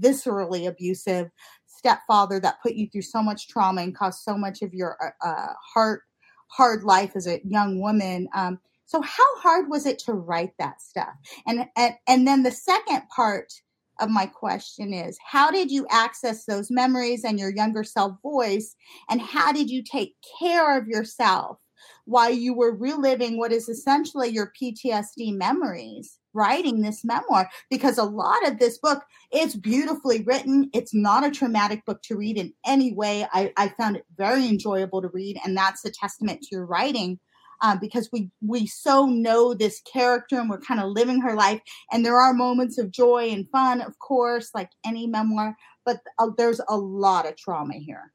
viscerally 0.00 0.68
abusive 0.68 1.30
stepfather 1.66 2.40
that 2.40 2.62
put 2.62 2.74
you 2.74 2.88
through 2.88 3.02
so 3.02 3.22
much 3.22 3.48
trauma 3.48 3.82
and 3.82 3.96
caused 3.96 4.20
so 4.20 4.36
much 4.36 4.62
of 4.62 4.74
your 4.74 4.96
uh, 5.02 5.26
uh, 5.26 5.52
heart 5.74 6.02
hard 6.50 6.82
life 6.82 7.12
as 7.14 7.26
a 7.26 7.40
young 7.44 7.78
woman. 7.78 8.26
Um, 8.34 8.58
so 8.86 9.02
how 9.02 9.38
hard 9.40 9.68
was 9.68 9.84
it 9.84 9.98
to 10.00 10.14
write 10.14 10.52
that 10.58 10.80
stuff? 10.80 11.14
And 11.46 11.66
and, 11.76 11.94
and 12.06 12.26
then 12.26 12.42
the 12.42 12.50
second 12.50 13.02
part 13.14 13.52
of 14.00 14.10
my 14.10 14.26
question 14.26 14.92
is 14.92 15.18
how 15.24 15.50
did 15.50 15.70
you 15.70 15.86
access 15.90 16.44
those 16.44 16.70
memories 16.70 17.24
and 17.24 17.38
your 17.38 17.54
younger 17.54 17.84
self 17.84 18.12
voice 18.22 18.76
and 19.08 19.20
how 19.20 19.52
did 19.52 19.70
you 19.70 19.82
take 19.82 20.14
care 20.40 20.78
of 20.78 20.86
yourself 20.86 21.58
while 22.04 22.30
you 22.30 22.54
were 22.54 22.74
reliving 22.74 23.36
what 23.36 23.52
is 23.52 23.68
essentially 23.68 24.28
your 24.28 24.52
PTSD 24.60 25.36
memories 25.36 26.18
writing 26.38 26.80
this 26.80 27.04
memoir 27.04 27.48
because 27.70 27.98
a 27.98 28.04
lot 28.04 28.46
of 28.46 28.58
this 28.58 28.78
book 28.78 29.02
is 29.32 29.56
beautifully 29.56 30.22
written 30.22 30.70
it's 30.72 30.94
not 30.94 31.26
a 31.26 31.30
traumatic 31.30 31.84
book 31.84 32.00
to 32.02 32.16
read 32.16 32.36
in 32.36 32.52
any 32.64 32.92
way 32.92 33.26
I, 33.32 33.52
I 33.56 33.68
found 33.68 33.96
it 33.96 34.06
very 34.16 34.46
enjoyable 34.46 35.02
to 35.02 35.08
read 35.08 35.38
and 35.44 35.56
that's 35.56 35.84
a 35.84 35.90
testament 35.90 36.42
to 36.42 36.48
your 36.52 36.66
writing 36.66 37.18
um, 37.60 37.78
because 37.80 38.08
we 38.12 38.30
we 38.40 38.66
so 38.66 39.06
know 39.06 39.54
this 39.54 39.80
character 39.80 40.38
and 40.38 40.48
we're 40.48 40.60
kind 40.60 40.80
of 40.80 40.90
living 40.90 41.20
her 41.20 41.34
life. 41.34 41.60
And 41.90 42.04
there 42.04 42.20
are 42.20 42.32
moments 42.32 42.78
of 42.78 42.90
joy 42.90 43.30
and 43.30 43.48
fun, 43.50 43.80
of 43.80 43.98
course, 43.98 44.50
like 44.54 44.70
any 44.84 45.06
memoir, 45.06 45.56
but 45.84 46.00
uh, 46.18 46.28
there's 46.36 46.60
a 46.68 46.76
lot 46.76 47.26
of 47.26 47.36
trauma 47.36 47.74
here. 47.74 48.12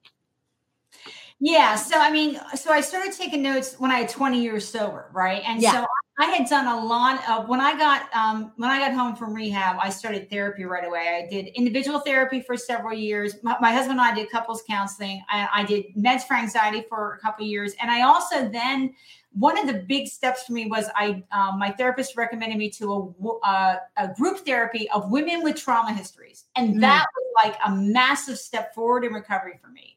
Yeah. 1.39 1.75
So, 1.75 1.99
I 1.99 2.11
mean, 2.11 2.39
so 2.55 2.71
I 2.71 2.79
started 2.81 3.11
taking 3.11 3.41
notes 3.41 3.75
when 3.77 3.91
I 3.91 3.99
had 3.99 4.09
20 4.09 4.41
years 4.41 4.65
sober, 4.65 5.09
right? 5.11 5.41
And 5.45 5.61
yeah. 5.61 5.71
so 5.71 5.87
I 6.19 6.25
had 6.25 6.47
done 6.47 6.67
a 6.67 6.85
lot 6.85 7.27
of 7.27 7.49
when 7.49 7.59
I 7.59 7.75
got 7.75 8.13
um, 8.15 8.51
when 8.57 8.69
I 8.69 8.77
got 8.77 8.93
home 8.93 9.15
from 9.15 9.33
rehab, 9.33 9.77
I 9.81 9.89
started 9.89 10.29
therapy 10.29 10.63
right 10.63 10.85
away. 10.85 11.23
I 11.23 11.27
did 11.27 11.47
individual 11.55 11.99
therapy 11.99 12.39
for 12.39 12.55
several 12.55 12.93
years. 12.93 13.37
My, 13.41 13.57
my 13.59 13.71
husband 13.71 13.99
and 13.99 14.01
I 14.01 14.13
did 14.13 14.29
couples 14.29 14.63
counseling. 14.69 15.23
I, 15.27 15.47
I, 15.51 15.63
did 15.63 15.85
meds 15.97 16.21
for 16.23 16.35
anxiety 16.35 16.85
for 16.87 17.15
a 17.15 17.19
couple 17.19 17.47
years, 17.47 17.73
and 17.81 17.89
I 17.89 18.03
also 18.03 18.47
then 18.47 18.93
one 19.31 19.57
of 19.57 19.65
the 19.65 19.73
big 19.87 20.07
steps 20.07 20.43
for 20.43 20.53
me 20.53 20.67
was 20.67 20.87
I 20.95 21.23
um, 21.31 21.57
my 21.57 21.71
therapist 21.71 22.15
recommended 22.15 22.59
me 22.59 22.69
to 22.71 23.15
a, 23.23 23.47
a, 23.47 23.77
a, 23.97 24.13
group 24.13 24.45
therapy 24.45 24.87
of 24.91 25.09
women 25.09 25.41
with 25.41 25.55
trauma 25.55 25.93
histories, 25.93 26.45
and 26.55 26.75
mm. 26.75 26.81
that 26.81 27.07
was 27.15 27.43
like 27.43 27.57
a 27.65 27.75
massive 27.75 28.37
step 28.37 28.75
forward 28.75 29.03
in 29.03 29.13
recovery 29.13 29.57
for 29.59 29.69
me 29.69 29.92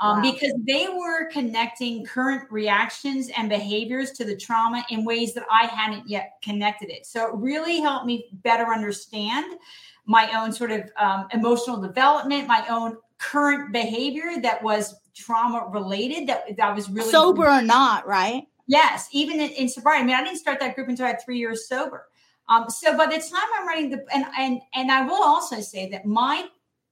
um, 0.00 0.22
wow. 0.22 0.32
because 0.32 0.52
they 0.66 0.88
were 0.88 1.30
connecting 1.30 2.04
current 2.04 2.50
reactions 2.50 3.30
and 3.36 3.48
behaviors 3.48 4.12
to 4.12 4.24
the 4.24 4.34
trauma 4.34 4.84
in 4.88 5.04
ways 5.04 5.34
that 5.34 5.44
I 5.50 5.66
hadn't 5.66 6.08
yet 6.08 6.32
connected 6.42 6.90
it. 6.90 7.06
So 7.06 7.28
it 7.28 7.34
really 7.34 7.80
helped 7.80 8.06
me 8.06 8.28
better 8.42 8.72
understand 8.72 9.58
my 10.06 10.30
own 10.34 10.52
sort 10.52 10.70
of 10.70 10.90
um, 10.98 11.28
emotional 11.32 11.80
development, 11.80 12.48
my 12.48 12.66
own 12.68 12.96
current 13.18 13.72
behavior 13.72 14.40
that 14.42 14.62
was 14.62 14.94
trauma 15.14 15.68
related 15.70 16.26
that 16.26 16.56
that 16.56 16.74
was 16.74 16.88
really 16.88 17.10
sober 17.10 17.46
or 17.46 17.60
not, 17.60 18.06
right? 18.06 18.44
Yes, 18.66 19.08
even 19.12 19.40
in, 19.40 19.50
in 19.50 19.68
sobriety. 19.68 20.02
I 20.02 20.06
mean, 20.06 20.16
I 20.16 20.24
didn't 20.24 20.38
start 20.38 20.60
that 20.60 20.74
group 20.74 20.88
until 20.88 21.04
I 21.04 21.10
had 21.10 21.22
three 21.22 21.38
years 21.38 21.68
sober. 21.68 22.06
Um, 22.48 22.70
so 22.70 22.96
by 22.96 23.06
the 23.06 23.18
time 23.18 23.48
I'm 23.58 23.66
writing 23.66 23.90
the 23.90 24.04
and 24.12 24.24
and 24.38 24.60
and 24.74 24.90
I 24.90 25.02
will 25.02 25.22
also 25.22 25.60
say 25.60 25.88
that 25.90 26.06
my 26.06 26.46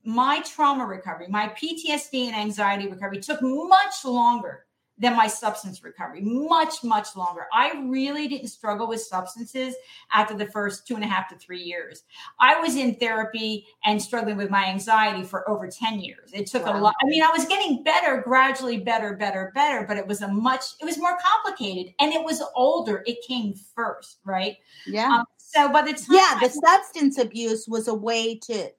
my 0.08 0.40
trauma 0.40 0.86
recovery, 0.86 1.26
my 1.28 1.48
PTSD 1.48 2.28
and 2.28 2.34
anxiety 2.34 2.88
recovery 2.88 3.20
took 3.20 3.42
much 3.42 4.06
longer 4.06 4.64
than 4.96 5.14
my 5.14 5.26
substance 5.26 5.84
recovery, 5.84 6.22
much, 6.22 6.82
much 6.82 7.14
longer. 7.14 7.42
I 7.52 7.78
really 7.86 8.26
didn't 8.26 8.48
struggle 8.48 8.88
with 8.88 9.02
substances 9.02 9.74
after 10.10 10.34
the 10.34 10.46
first 10.46 10.86
two 10.86 10.94
and 10.94 11.04
a 11.04 11.06
half 11.06 11.28
to 11.28 11.36
three 11.36 11.60
years. 11.60 12.04
I 12.40 12.58
was 12.58 12.74
in 12.74 12.94
therapy 12.94 13.66
and 13.84 14.00
struggling 14.00 14.38
with 14.38 14.48
my 14.48 14.64
anxiety 14.64 15.24
for 15.24 15.48
over 15.48 15.68
10 15.68 16.00
years. 16.00 16.30
It 16.32 16.46
took 16.46 16.64
wow. 16.64 16.78
a 16.78 16.80
lot. 16.80 16.94
I 17.02 17.06
mean, 17.06 17.22
I 17.22 17.28
was 17.28 17.44
getting 17.44 17.84
better, 17.84 18.22
gradually 18.22 18.78
better, 18.78 19.14
better, 19.14 19.52
better, 19.54 19.84
but 19.86 19.98
it 19.98 20.06
was 20.06 20.22
a 20.22 20.28
much, 20.28 20.64
it 20.80 20.86
was 20.86 20.96
more 20.96 21.18
complicated 21.22 21.92
and 22.00 22.14
it 22.14 22.24
was 22.24 22.42
older. 22.56 23.04
It 23.06 23.18
came 23.28 23.52
first, 23.52 24.20
right? 24.24 24.56
Yeah. 24.86 25.18
Um, 25.18 25.24
so 25.36 25.70
by 25.70 25.82
the 25.82 25.92
time. 25.92 26.06
Yeah, 26.12 26.38
the 26.40 26.46
I, 26.46 26.76
substance 26.76 27.18
abuse 27.18 27.68
was 27.68 27.88
a 27.88 27.94
way 27.94 28.36
to, 28.44 28.70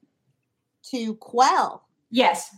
to 0.90 1.14
quell. 1.16 1.86
Yes. 2.10 2.54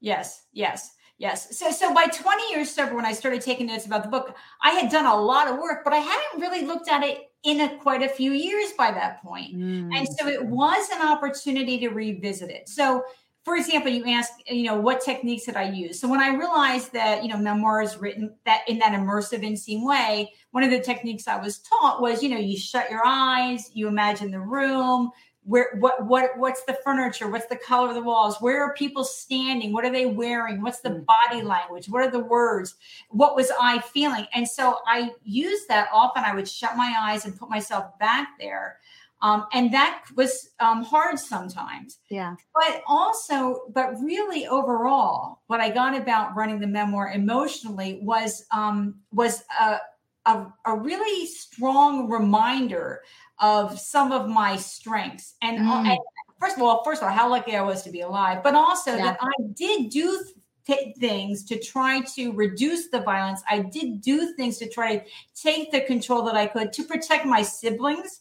Yes. 0.00 0.44
Yes. 0.52 0.92
Yes. 1.18 1.58
So 1.58 1.70
so 1.70 1.94
by 1.94 2.06
20 2.06 2.50
years 2.50 2.70
sober, 2.70 2.94
when 2.94 3.06
I 3.06 3.12
started 3.12 3.40
taking 3.40 3.66
notes 3.66 3.86
about 3.86 4.02
the 4.02 4.10
book, 4.10 4.36
I 4.62 4.70
had 4.72 4.90
done 4.90 5.06
a 5.06 5.16
lot 5.16 5.48
of 5.48 5.58
work, 5.58 5.82
but 5.82 5.94
I 5.94 5.98
hadn't 5.98 6.40
really 6.40 6.66
looked 6.66 6.90
at 6.90 7.02
it 7.02 7.30
in 7.42 7.60
a, 7.60 7.76
quite 7.78 8.02
a 8.02 8.08
few 8.08 8.32
years 8.32 8.72
by 8.76 8.90
that 8.90 9.22
point. 9.22 9.56
Mm. 9.56 9.96
And 9.96 10.06
so 10.06 10.26
it 10.26 10.44
was 10.44 10.88
an 10.92 11.06
opportunity 11.06 11.78
to 11.78 11.88
revisit 11.88 12.50
it. 12.50 12.68
So 12.68 13.02
for 13.46 13.54
example, 13.54 13.92
you 13.92 14.04
asked, 14.08 14.42
you 14.48 14.64
know, 14.64 14.74
what 14.74 15.00
techniques 15.00 15.44
did 15.44 15.54
I 15.54 15.70
use? 15.70 16.00
So 16.00 16.08
when 16.08 16.18
I 16.18 16.34
realized 16.34 16.92
that, 16.94 17.22
you 17.22 17.28
know, 17.28 17.36
memoir 17.36 17.80
is 17.80 17.96
written 17.96 18.34
that 18.44 18.62
in 18.66 18.80
that 18.80 18.92
immersive 18.92 19.44
in-scene 19.44 19.86
way, 19.86 20.32
one 20.50 20.64
of 20.64 20.70
the 20.70 20.80
techniques 20.80 21.28
I 21.28 21.36
was 21.36 21.60
taught 21.60 22.02
was, 22.02 22.24
you 22.24 22.28
know, 22.28 22.38
you 22.38 22.58
shut 22.58 22.90
your 22.90 23.02
eyes, 23.06 23.70
you 23.72 23.86
imagine 23.86 24.32
the 24.32 24.40
room, 24.40 25.12
where 25.46 25.76
what 25.78 26.04
what 26.04 26.36
what's 26.36 26.64
the 26.64 26.76
furniture? 26.84 27.28
What's 27.30 27.46
the 27.46 27.56
color 27.56 27.88
of 27.88 27.94
the 27.94 28.02
walls? 28.02 28.36
Where 28.40 28.62
are 28.62 28.74
people 28.74 29.04
standing? 29.04 29.72
What 29.72 29.84
are 29.84 29.92
they 29.92 30.06
wearing? 30.06 30.60
What's 30.60 30.80
the 30.80 30.90
mm. 30.90 31.06
body 31.06 31.42
language? 31.42 31.88
What 31.88 32.02
are 32.02 32.10
the 32.10 32.18
words? 32.20 32.74
What 33.10 33.36
was 33.36 33.52
i 33.60 33.78
feeling? 33.78 34.26
And 34.34 34.46
so 34.46 34.78
i 34.86 35.10
used 35.24 35.68
that 35.68 35.88
often. 35.92 36.24
I 36.24 36.34
would 36.34 36.48
shut 36.48 36.76
my 36.76 36.94
eyes 36.98 37.24
and 37.24 37.38
put 37.38 37.48
myself 37.48 37.96
back 38.00 38.30
there. 38.40 38.78
Um, 39.22 39.46
and 39.54 39.72
that 39.72 40.02
was 40.14 40.50
um, 40.60 40.82
hard 40.82 41.18
sometimes. 41.18 42.00
Yeah. 42.10 42.34
But 42.54 42.82
also 42.86 43.62
but 43.72 43.94
really 44.00 44.48
overall 44.48 45.42
what 45.46 45.60
i 45.60 45.70
got 45.70 45.96
about 45.96 46.34
running 46.34 46.58
the 46.58 46.66
memoir 46.66 47.12
emotionally 47.12 48.00
was 48.02 48.44
um, 48.50 48.96
was 49.12 49.44
a, 49.60 49.78
a, 50.26 50.46
a 50.64 50.76
really 50.76 51.26
strong 51.26 52.10
reminder 52.10 53.02
of 53.38 53.78
some 53.78 54.12
of 54.12 54.28
my 54.28 54.56
strengths. 54.56 55.34
And, 55.42 55.58
mm. 55.58 55.86
and, 55.86 55.98
first 56.40 56.56
of 56.56 56.62
all, 56.62 56.84
first 56.84 57.02
of 57.02 57.08
all, 57.08 57.14
how 57.14 57.30
lucky 57.30 57.56
I 57.56 57.62
was 57.62 57.82
to 57.82 57.90
be 57.90 58.00
alive, 58.00 58.42
but 58.42 58.54
also 58.54 58.94
yeah. 58.94 59.02
that 59.04 59.18
I 59.20 59.32
did 59.54 59.90
do 59.90 60.24
th- 60.66 60.96
things 60.98 61.44
to 61.44 61.58
try 61.58 62.00
to 62.14 62.32
reduce 62.32 62.88
the 62.88 63.00
violence. 63.00 63.42
I 63.48 63.60
did 63.60 64.00
do 64.00 64.34
things 64.34 64.58
to 64.58 64.68
try 64.68 64.96
to 64.96 65.04
take 65.34 65.70
the 65.70 65.82
control 65.82 66.22
that 66.24 66.34
I 66.34 66.46
could 66.46 66.72
to 66.74 66.84
protect 66.84 67.24
my 67.24 67.42
siblings. 67.42 68.20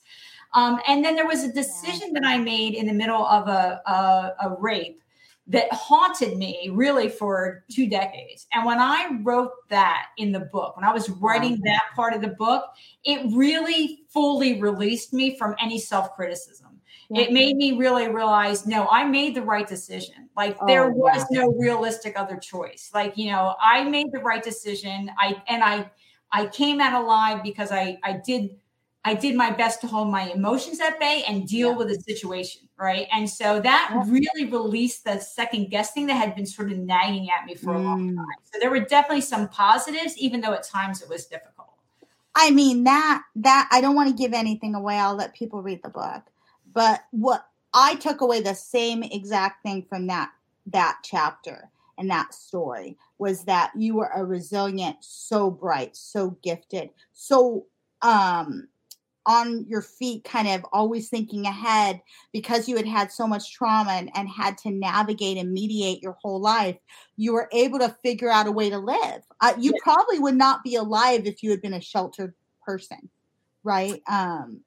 Um, 0.54 0.80
and 0.88 1.04
then 1.04 1.16
there 1.16 1.28
was 1.28 1.44
a 1.44 1.52
decision 1.52 2.14
that 2.14 2.24
I 2.26 2.38
made 2.38 2.76
in 2.76 2.88
the 2.88 2.94
middle 2.94 3.26
of 3.26 3.48
a, 3.48 3.82
a, 3.86 4.48
a 4.48 4.56
rape 4.60 5.02
that 5.48 5.72
haunted 5.72 6.38
me 6.38 6.72
really 6.74 7.08
for 7.08 7.64
two 7.70 7.88
decades. 7.88 8.48
And 8.52 8.66
when 8.66 8.80
I 8.80 9.20
wrote 9.22 9.52
that 9.70 10.08
in 10.18 10.32
the 10.32 10.40
book, 10.40 10.76
when 10.76 10.86
I 10.86 10.92
was 10.94 11.10
writing 11.10 11.62
that 11.66 11.84
part 11.96 12.14
of 12.14 12.22
the 12.22 12.30
book, 12.30 12.66
it 13.04 13.22
really 13.36 14.06
fully 14.10 14.60
released 14.60 15.14
me 15.14 15.38
from 15.38 15.56
any 15.62 15.80
self 15.80 16.16
criticism. 16.16 16.76
It 17.12 17.32
made 17.32 17.56
me 17.56 17.78
really 17.78 18.08
realize 18.08 18.66
no, 18.66 18.88
I 18.90 19.04
made 19.04 19.36
the 19.36 19.44
right 19.44 19.68
decision. 19.68 20.28
Like 20.36 20.58
oh, 20.60 20.66
there 20.66 20.90
was 20.90 21.24
yeah. 21.30 21.42
no 21.42 21.54
realistic 21.54 22.18
other 22.18 22.38
choice. 22.38 22.90
Like, 22.94 23.16
you 23.16 23.32
know, 23.32 23.56
I 23.62 23.84
made 23.84 24.08
the 24.12 24.20
right 24.20 24.42
decision. 24.42 25.12
I 25.20 25.42
and 25.48 25.64
I 25.64 25.90
I 26.32 26.48
came 26.48 26.82
out 26.82 27.00
alive 27.00 27.44
because 27.44 27.72
I 27.72 27.98
I 28.04 28.22
did 28.26 28.50
I 29.04 29.14
did 29.14 29.36
my 29.36 29.52
best 29.52 29.82
to 29.82 29.88
hold 29.88 30.10
my 30.10 30.32
emotions 30.32 30.80
at 30.80 31.00
bay 31.00 31.24
and 31.28 31.48
deal 31.48 31.70
yeah. 31.70 31.78
with 31.78 31.90
the 31.90 31.96
situation, 31.96 32.65
right? 32.78 33.08
And 33.12 33.30
so 33.30 33.60
that 33.62 34.04
really 34.08 34.50
released 34.50 35.06
the 35.06 35.20
second 35.20 35.70
guessing 35.70 36.08
that 36.08 36.16
had 36.16 36.36
been 36.36 36.46
sort 36.46 36.72
of 36.72 36.78
nagging 36.78 37.30
at 37.30 37.46
me 37.46 37.56
for 37.56 37.74
a 37.74 37.80
long 37.80 38.12
mm. 38.12 38.16
time. 38.16 38.26
So 38.44 38.60
there 38.60 38.70
were 38.70 38.82
definitely 38.82 39.22
some 39.22 39.48
positives, 39.48 40.18
even 40.18 40.42
though 40.42 40.54
at 40.54 40.64
times 40.64 41.02
it 41.02 41.10
was 41.10 41.26
difficult. 41.26 41.70
I 42.36 42.52
mean 42.52 42.84
that 42.84 43.24
that 43.38 43.70
I 43.72 43.80
don't 43.80 43.96
want 43.96 44.10
to 44.10 44.22
give 44.22 44.34
anything 44.34 44.76
away. 44.76 44.98
I'll 44.98 45.16
let 45.16 45.34
people 45.34 45.62
read 45.62 45.82
the 45.84 45.90
book. 45.90 46.24
But 46.74 47.02
what 47.12 47.48
I 47.74 47.96
took 47.96 48.22
away 48.22 48.42
the 48.42 48.56
same 48.56 49.04
exact 49.04 49.64
thing 49.64 49.86
from 49.88 50.08
that 50.08 50.32
that 50.68 50.98
chapter 51.04 51.70
and 51.98 52.10
that 52.10 52.34
story 52.34 52.98
was 53.18 53.46
that 53.46 53.72
you 53.78 53.96
were 53.96 54.12
a 54.14 54.26
resilient, 54.26 54.98
so 55.00 55.50
bright, 55.50 55.96
so 55.96 56.38
gifted, 56.42 56.90
so 57.14 57.66
um 58.02 58.68
on 59.26 59.66
your 59.68 59.82
feet, 59.82 60.24
kind 60.24 60.48
of 60.48 60.66
always 60.72 61.10
thinking 61.10 61.46
ahead 61.46 62.02
because 62.32 62.68
you 62.68 62.76
had 62.76 62.86
had 62.86 63.12
so 63.12 63.28
much 63.28 63.54
trauma 63.54 63.92
and, 63.92 64.12
and, 64.16 64.30
had 64.30 64.58
to 64.58 64.70
navigate 64.70 65.38
and 65.38 65.52
mediate 65.52 66.02
your 66.02 66.18
whole 66.22 66.40
life, 66.40 66.78
you 67.18 67.34
were 67.34 67.50
able 67.52 67.80
to 67.80 67.96
figure 68.04 68.30
out 68.30 68.48
a 68.48 68.52
way 68.52 68.70
to 68.70 68.78
live. 68.78 69.22
Uh, 69.42 69.54
you 69.58 69.72
yeah. 69.74 69.80
probably 69.84 70.20
would 70.20 70.36
not 70.36 70.64
be 70.64 70.76
alive 70.76 71.26
if 71.26 71.42
you 71.42 71.50
had 71.50 71.62
been 71.62 71.74
a 71.74 71.82
sheltered 71.82 72.34
person, 72.66 73.10
right? 73.64 74.02
Um, 74.08 74.62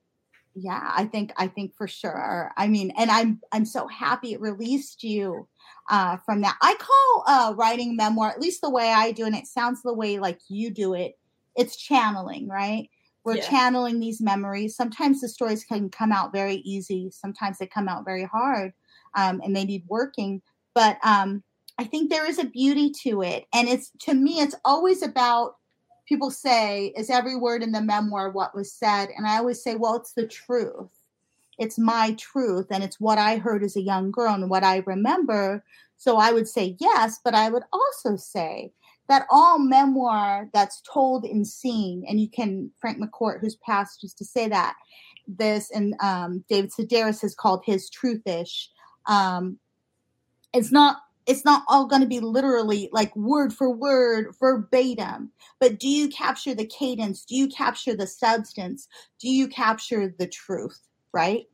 yeah, 0.55 0.91
I 0.95 1.05
think 1.05 1.33
I 1.37 1.47
think 1.47 1.75
for 1.77 1.87
sure. 1.87 2.53
I 2.57 2.67
mean, 2.67 2.93
and 2.99 3.11
I'm 3.11 3.41
I'm 3.53 3.65
so 3.65 3.87
happy 3.87 4.33
it 4.33 4.41
released 4.41 5.05
you 5.05 5.47
uh, 5.89 6.17
from 6.19 6.41
that. 6.41 6.57
I 6.61 6.75
call 6.75 7.25
uh, 7.27 7.55
writing 7.55 7.97
memoir, 7.97 8.31
at 8.31 8.41
least 8.41 8.61
the 8.61 8.71
way 8.71 8.91
I 8.91 9.13
do, 9.13 9.25
and 9.25 9.37
it 9.37 9.47
sounds 9.47 9.83
the 9.83 9.95
way 9.95 10.19
like 10.19 10.41
you 10.49 10.71
do 10.71 10.95
it. 10.95 11.17
It's 11.57 11.77
channeling, 11.77 12.49
right? 12.49 12.91
We're 13.29 13.37
yeah. 13.37 13.51
channeling 13.51 14.01
these 14.01 14.23
memories. 14.23 14.75
Sometimes 14.75 15.21
the 15.21 15.29
stories 15.29 15.63
can 15.63 15.91
come 15.91 16.13
out 16.13 16.33
very 16.33 16.57
easy. 16.57 17.11
Sometimes 17.13 17.59
they 17.59 17.67
come 17.67 17.87
out 17.87 18.07
very 18.07 18.25
hard 18.25 18.73
um, 19.15 19.43
and 19.45 19.55
they 19.55 19.65
need 19.65 19.85
working. 19.87 20.41
But 20.75 20.97
um, 21.05 21.45
i 21.79 21.85
think 21.85 22.11
there 22.11 22.27
is 22.27 22.39
a 22.39 22.45
beauty 22.45 22.91
to 23.03 23.23
it. 23.23 23.45
And 23.53 23.69
it's 23.69 23.91
to 24.01 24.15
me 24.15 24.41
it's 24.41 24.55
always 24.65 25.03
about 25.03 25.57
people 26.09 26.31
say 26.31 26.95
is 26.97 27.11
every 27.11 27.37
word 27.37 27.63
in 27.63 27.73
the 27.73 27.83
memoir 27.83 28.31
what 28.31 28.55
was 28.55 28.73
said? 28.73 29.11
And 29.15 29.27
i 29.27 29.37
always 29.37 29.63
say 29.63 29.75
well 29.75 29.97
it's 29.97 30.15
the 30.15 30.27
truth. 30.27 30.89
It's 31.59 31.79
my 31.79 32.15
truth 32.15 32.69
and 32.71 32.83
it's 32.83 32.99
what 32.99 33.19
i 33.19 33.37
heard 33.37 33.63
as 33.63 33.77
a 33.77 33.83
young 33.83 34.11
girl 34.11 34.33
and 34.33 34.49
what 34.49 34.65
i 34.65 34.83
remember. 34.87 35.63
So 35.99 36.17
i 36.17 36.33
would 36.33 36.49
say 36.49 36.77
yes 36.81 37.21
but 37.23 37.35
i 37.35 37.51
would 37.51 37.65
also 37.73 38.17
say 38.17 38.73
that 39.09 39.27
all 39.31 39.59
memoir 39.59 40.49
that's 40.53 40.83
told 40.83 41.25
in 41.25 41.45
scene, 41.45 42.05
and 42.09 42.21
you 42.21 42.29
can 42.29 42.71
Frank 42.81 42.99
McCourt, 42.99 43.41
who's 43.41 43.57
passed, 43.57 44.03
used 44.03 44.19
to 44.19 44.25
say 44.25 44.49
that 44.49 44.75
this, 45.27 45.71
and 45.71 45.95
um, 46.01 46.45
David 46.49 46.71
Sedaris 46.73 47.23
has 47.23 47.35
called 47.35 47.63
his 47.65 47.91
truthish. 47.91 48.69
Um, 49.07 49.59
it's 50.53 50.73
not 50.73 50.99
it's 51.27 51.45
not 51.45 51.63
all 51.69 51.87
going 51.87 52.01
to 52.01 52.09
be 52.09 52.21
literally 52.21 52.89
like 52.91 53.15
word 53.15 53.53
for 53.53 53.71
word 53.71 54.35
verbatim 54.41 55.31
but 55.61 55.79
do 55.79 55.89
you 55.89 56.09
capture 56.09 56.55
the 56.55 56.67
cadence 56.67 57.25
do 57.25 57.37
you 57.37 57.49
capture 57.49 57.95
the 57.95 58.07
substance 58.07 58.89
do 59.21 59.29
you 59.29 59.47
capture 59.47 60.15
the 60.19 60.27
truth 60.27 60.81
right 61.13 61.45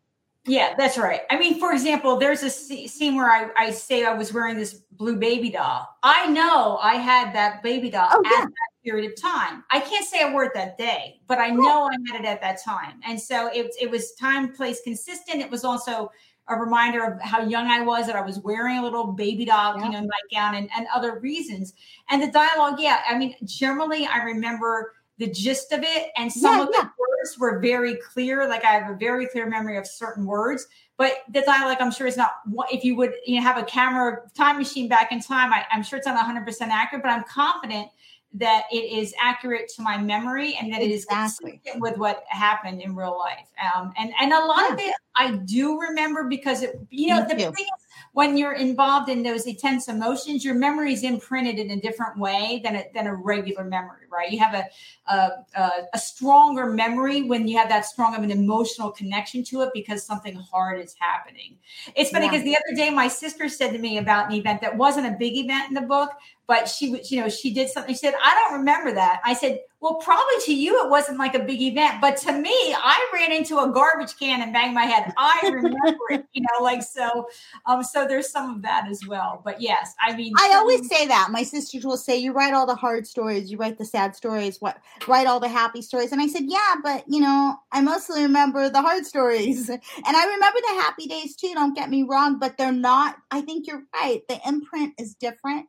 yeah, 0.46 0.74
that's 0.76 0.98
right. 0.98 1.22
I 1.30 1.38
mean, 1.38 1.58
for 1.58 1.72
example, 1.72 2.16
there's 2.16 2.42
a 2.42 2.50
scene 2.50 3.16
where 3.16 3.30
I, 3.30 3.50
I 3.56 3.70
say 3.70 4.04
I 4.04 4.12
was 4.12 4.32
wearing 4.32 4.56
this 4.56 4.74
blue 4.74 5.16
baby 5.16 5.50
doll. 5.50 5.88
I 6.02 6.26
know 6.26 6.78
I 6.82 6.96
had 6.96 7.34
that 7.34 7.62
baby 7.62 7.90
doll 7.90 8.08
oh, 8.10 8.22
yeah. 8.24 8.42
at 8.42 8.48
that 8.48 8.84
period 8.84 9.10
of 9.10 9.20
time. 9.20 9.64
I 9.70 9.80
can't 9.80 10.04
say 10.04 10.22
I 10.22 10.30
wore 10.30 10.44
it 10.44 10.52
that 10.54 10.76
day, 10.76 11.20
but 11.26 11.38
I 11.38 11.48
know 11.48 11.84
I 11.84 11.96
had 12.12 12.20
it 12.20 12.26
at 12.26 12.42
that 12.42 12.62
time. 12.62 13.00
And 13.06 13.18
so 13.18 13.48
it, 13.48 13.74
it 13.80 13.90
was 13.90 14.12
time, 14.12 14.52
place 14.52 14.82
consistent. 14.84 15.40
It 15.40 15.50
was 15.50 15.64
also 15.64 16.10
a 16.48 16.56
reminder 16.56 17.02
of 17.04 17.20
how 17.22 17.40
young 17.40 17.68
I 17.68 17.80
was 17.80 18.06
that 18.06 18.16
I 18.16 18.20
was 18.20 18.38
wearing 18.40 18.76
a 18.76 18.82
little 18.82 19.12
baby 19.12 19.46
doll, 19.46 19.78
yeah. 19.78 19.86
you 19.86 19.92
know, 19.92 20.00
nightgown 20.00 20.56
and, 20.56 20.68
and 20.76 20.86
other 20.94 21.18
reasons. 21.20 21.72
And 22.10 22.22
the 22.22 22.30
dialogue, 22.30 22.78
yeah, 22.78 23.00
I 23.08 23.16
mean, 23.16 23.34
generally 23.44 24.06
I 24.06 24.18
remember 24.18 24.92
the 25.16 25.30
gist 25.30 25.72
of 25.72 25.80
it. 25.82 26.10
And 26.18 26.30
some 26.30 26.58
yeah, 26.58 26.62
of 26.64 26.68
yeah. 26.74 26.82
the 26.82 26.90
words 27.24 27.38
were 27.38 27.58
very 27.60 27.96
clear. 27.96 28.48
Like 28.48 28.64
I 28.64 28.72
have 28.72 28.90
a 28.90 28.96
very 28.96 29.26
clear 29.26 29.48
memory 29.48 29.76
of 29.76 29.86
certain 29.86 30.26
words, 30.26 30.66
but 30.96 31.22
the 31.32 31.42
dialogue, 31.42 31.78
I'm 31.80 31.90
sure 31.90 32.06
is 32.06 32.16
not, 32.16 32.32
if 32.70 32.84
you 32.84 32.96
would 32.96 33.14
you 33.26 33.36
know, 33.36 33.42
have 33.42 33.58
a 33.58 33.64
camera 33.64 34.22
time 34.36 34.58
machine 34.58 34.88
back 34.88 35.12
in 35.12 35.20
time, 35.20 35.52
I, 35.52 35.64
I'm 35.72 35.82
sure 35.82 35.98
it's 35.98 36.06
not 36.06 36.18
100% 36.24 36.60
accurate, 36.68 37.02
but 37.02 37.10
I'm 37.10 37.24
confident 37.24 37.88
that 38.36 38.64
it 38.72 38.76
is 38.76 39.14
accurate 39.22 39.70
to 39.76 39.82
my 39.82 39.96
memory 39.96 40.56
and 40.60 40.72
that 40.72 40.82
it 40.82 40.90
is 40.90 41.04
consistent 41.04 41.60
with 41.76 41.96
what 41.98 42.24
happened 42.28 42.82
in 42.82 42.96
real 42.96 43.16
life. 43.16 43.46
Um, 43.62 43.92
and, 43.96 44.12
and 44.20 44.32
a 44.32 44.44
lot 44.44 44.66
yeah. 44.68 44.72
of 44.72 44.78
it 44.80 44.94
I 45.16 45.36
do 45.36 45.80
remember 45.80 46.24
because 46.24 46.62
it, 46.62 46.76
you 46.90 47.08
know, 47.08 47.22
Me 47.22 47.28
the 47.28 47.34
too. 47.34 47.52
thing 47.52 47.66
is, 47.66 47.83
when 48.12 48.36
you're 48.36 48.54
involved 48.54 49.08
in 49.08 49.22
those 49.22 49.46
intense 49.46 49.88
emotions, 49.88 50.44
your 50.44 50.54
memory 50.54 50.92
is 50.92 51.02
imprinted 51.02 51.58
in 51.58 51.70
a 51.70 51.80
different 51.80 52.18
way 52.18 52.60
than 52.62 52.76
a, 52.76 52.84
than 52.94 53.06
a 53.06 53.14
regular 53.14 53.64
memory, 53.64 54.06
right? 54.10 54.30
You 54.30 54.38
have 54.38 54.54
a, 54.54 54.64
a, 55.12 55.68
a 55.92 55.98
stronger 55.98 56.66
memory 56.66 57.22
when 57.22 57.48
you 57.48 57.58
have 57.58 57.68
that 57.68 57.84
strong 57.84 58.14
of 58.14 58.22
an 58.22 58.30
emotional 58.30 58.90
connection 58.90 59.42
to 59.44 59.62
it 59.62 59.70
because 59.74 60.04
something 60.04 60.34
hard 60.36 60.80
is 60.80 60.94
happening. 60.98 61.56
It's 61.96 62.10
funny 62.10 62.28
because 62.28 62.44
yeah. 62.44 62.52
the 62.52 62.56
other 62.56 62.76
day 62.76 62.90
my 62.90 63.08
sister 63.08 63.48
said 63.48 63.72
to 63.72 63.78
me 63.78 63.98
about 63.98 64.26
an 64.26 64.34
event 64.34 64.60
that 64.60 64.76
wasn't 64.76 65.06
a 65.06 65.16
big 65.18 65.36
event 65.36 65.68
in 65.68 65.74
the 65.74 65.82
book, 65.82 66.10
but 66.46 66.68
she 66.68 66.90
was, 66.90 67.10
you 67.10 67.20
know, 67.20 67.28
she 67.28 67.52
did 67.52 67.68
something. 67.68 67.94
She 67.94 67.98
said, 67.98 68.14
I 68.22 68.34
don't 68.34 68.58
remember 68.58 68.92
that. 68.92 69.20
I 69.24 69.34
said, 69.34 69.60
well, 69.84 69.96
probably 69.96 70.40
to 70.46 70.54
you, 70.54 70.82
it 70.82 70.88
wasn't 70.88 71.18
like 71.18 71.34
a 71.34 71.40
big 71.40 71.60
event, 71.60 72.00
but 72.00 72.16
to 72.16 72.32
me, 72.32 72.74
I 72.74 73.06
ran 73.12 73.32
into 73.32 73.58
a 73.58 73.70
garbage 73.70 74.18
can 74.18 74.40
and 74.40 74.50
banged 74.50 74.72
my 74.72 74.86
head. 74.86 75.12
I 75.18 75.38
remember 75.44 76.04
it, 76.08 76.24
you 76.32 76.40
know, 76.40 76.64
like 76.64 76.82
so. 76.82 77.28
Um, 77.66 77.82
so 77.82 78.06
there's 78.06 78.30
some 78.30 78.48
of 78.48 78.62
that 78.62 78.88
as 78.88 79.06
well. 79.06 79.42
But 79.44 79.60
yes, 79.60 79.94
I 80.00 80.16
mean, 80.16 80.32
I 80.38 80.54
always 80.54 80.88
say 80.88 81.06
that. 81.08 81.28
My 81.30 81.42
sisters 81.42 81.84
will 81.84 81.98
say, 81.98 82.16
"You 82.16 82.32
write 82.32 82.54
all 82.54 82.64
the 82.64 82.74
hard 82.74 83.06
stories, 83.06 83.50
you 83.50 83.58
write 83.58 83.76
the 83.76 83.84
sad 83.84 84.16
stories, 84.16 84.58
what 84.58 84.78
write 85.06 85.26
all 85.26 85.38
the 85.38 85.48
happy 85.48 85.82
stories." 85.82 86.12
And 86.12 86.20
I 86.22 86.28
said, 86.28 86.44
"Yeah, 86.46 86.76
but 86.82 87.04
you 87.06 87.20
know, 87.20 87.54
I 87.70 87.82
mostly 87.82 88.22
remember 88.22 88.70
the 88.70 88.80
hard 88.80 89.04
stories, 89.04 89.68
and 89.68 89.80
I 90.06 90.24
remember 90.24 90.60
the 90.62 90.80
happy 90.80 91.06
days 91.06 91.36
too. 91.36 91.52
Don't 91.52 91.76
get 91.76 91.90
me 91.90 92.04
wrong, 92.04 92.38
but 92.38 92.56
they're 92.56 92.72
not. 92.72 93.16
I 93.30 93.42
think 93.42 93.66
you're 93.66 93.82
right. 93.94 94.22
The 94.30 94.40
imprint 94.48 94.94
is 94.98 95.14
different." 95.14 95.68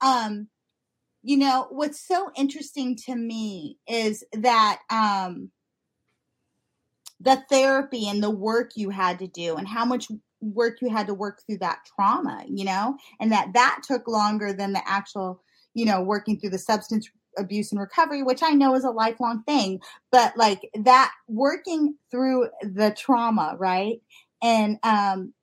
Um, 0.00 0.46
you 1.28 1.36
know 1.36 1.66
what's 1.70 2.00
so 2.00 2.30
interesting 2.36 2.96
to 2.96 3.14
me 3.14 3.76
is 3.86 4.24
that 4.32 4.80
um 4.88 5.50
the 7.20 7.42
therapy 7.50 8.08
and 8.08 8.22
the 8.22 8.30
work 8.30 8.70
you 8.76 8.88
had 8.88 9.18
to 9.18 9.26
do 9.26 9.56
and 9.56 9.68
how 9.68 9.84
much 9.84 10.08
work 10.40 10.78
you 10.80 10.88
had 10.88 11.06
to 11.06 11.12
work 11.12 11.42
through 11.44 11.58
that 11.58 11.80
trauma 11.84 12.42
you 12.48 12.64
know 12.64 12.96
and 13.20 13.30
that 13.30 13.52
that 13.52 13.80
took 13.86 14.08
longer 14.08 14.54
than 14.54 14.72
the 14.72 14.88
actual 14.88 15.42
you 15.74 15.84
know 15.84 16.00
working 16.00 16.40
through 16.40 16.50
the 16.50 16.58
substance 16.58 17.10
abuse 17.36 17.72
and 17.72 17.80
recovery 17.80 18.22
which 18.22 18.42
i 18.42 18.50
know 18.50 18.74
is 18.74 18.84
a 18.84 18.90
lifelong 18.90 19.42
thing 19.42 19.78
but 20.10 20.34
like 20.36 20.70
that 20.82 21.12
working 21.28 21.94
through 22.10 22.48
the 22.62 22.94
trauma 22.96 23.54
right? 23.58 24.00
And 24.42 24.78
um 24.82 25.34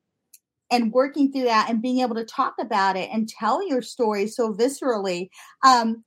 and 0.70 0.92
working 0.92 1.32
through 1.32 1.44
that 1.44 1.70
and 1.70 1.82
being 1.82 2.00
able 2.00 2.16
to 2.16 2.24
talk 2.24 2.54
about 2.60 2.96
it 2.96 3.08
and 3.12 3.28
tell 3.28 3.66
your 3.66 3.82
story 3.82 4.26
so 4.26 4.52
viscerally. 4.52 5.28
Um, 5.64 6.04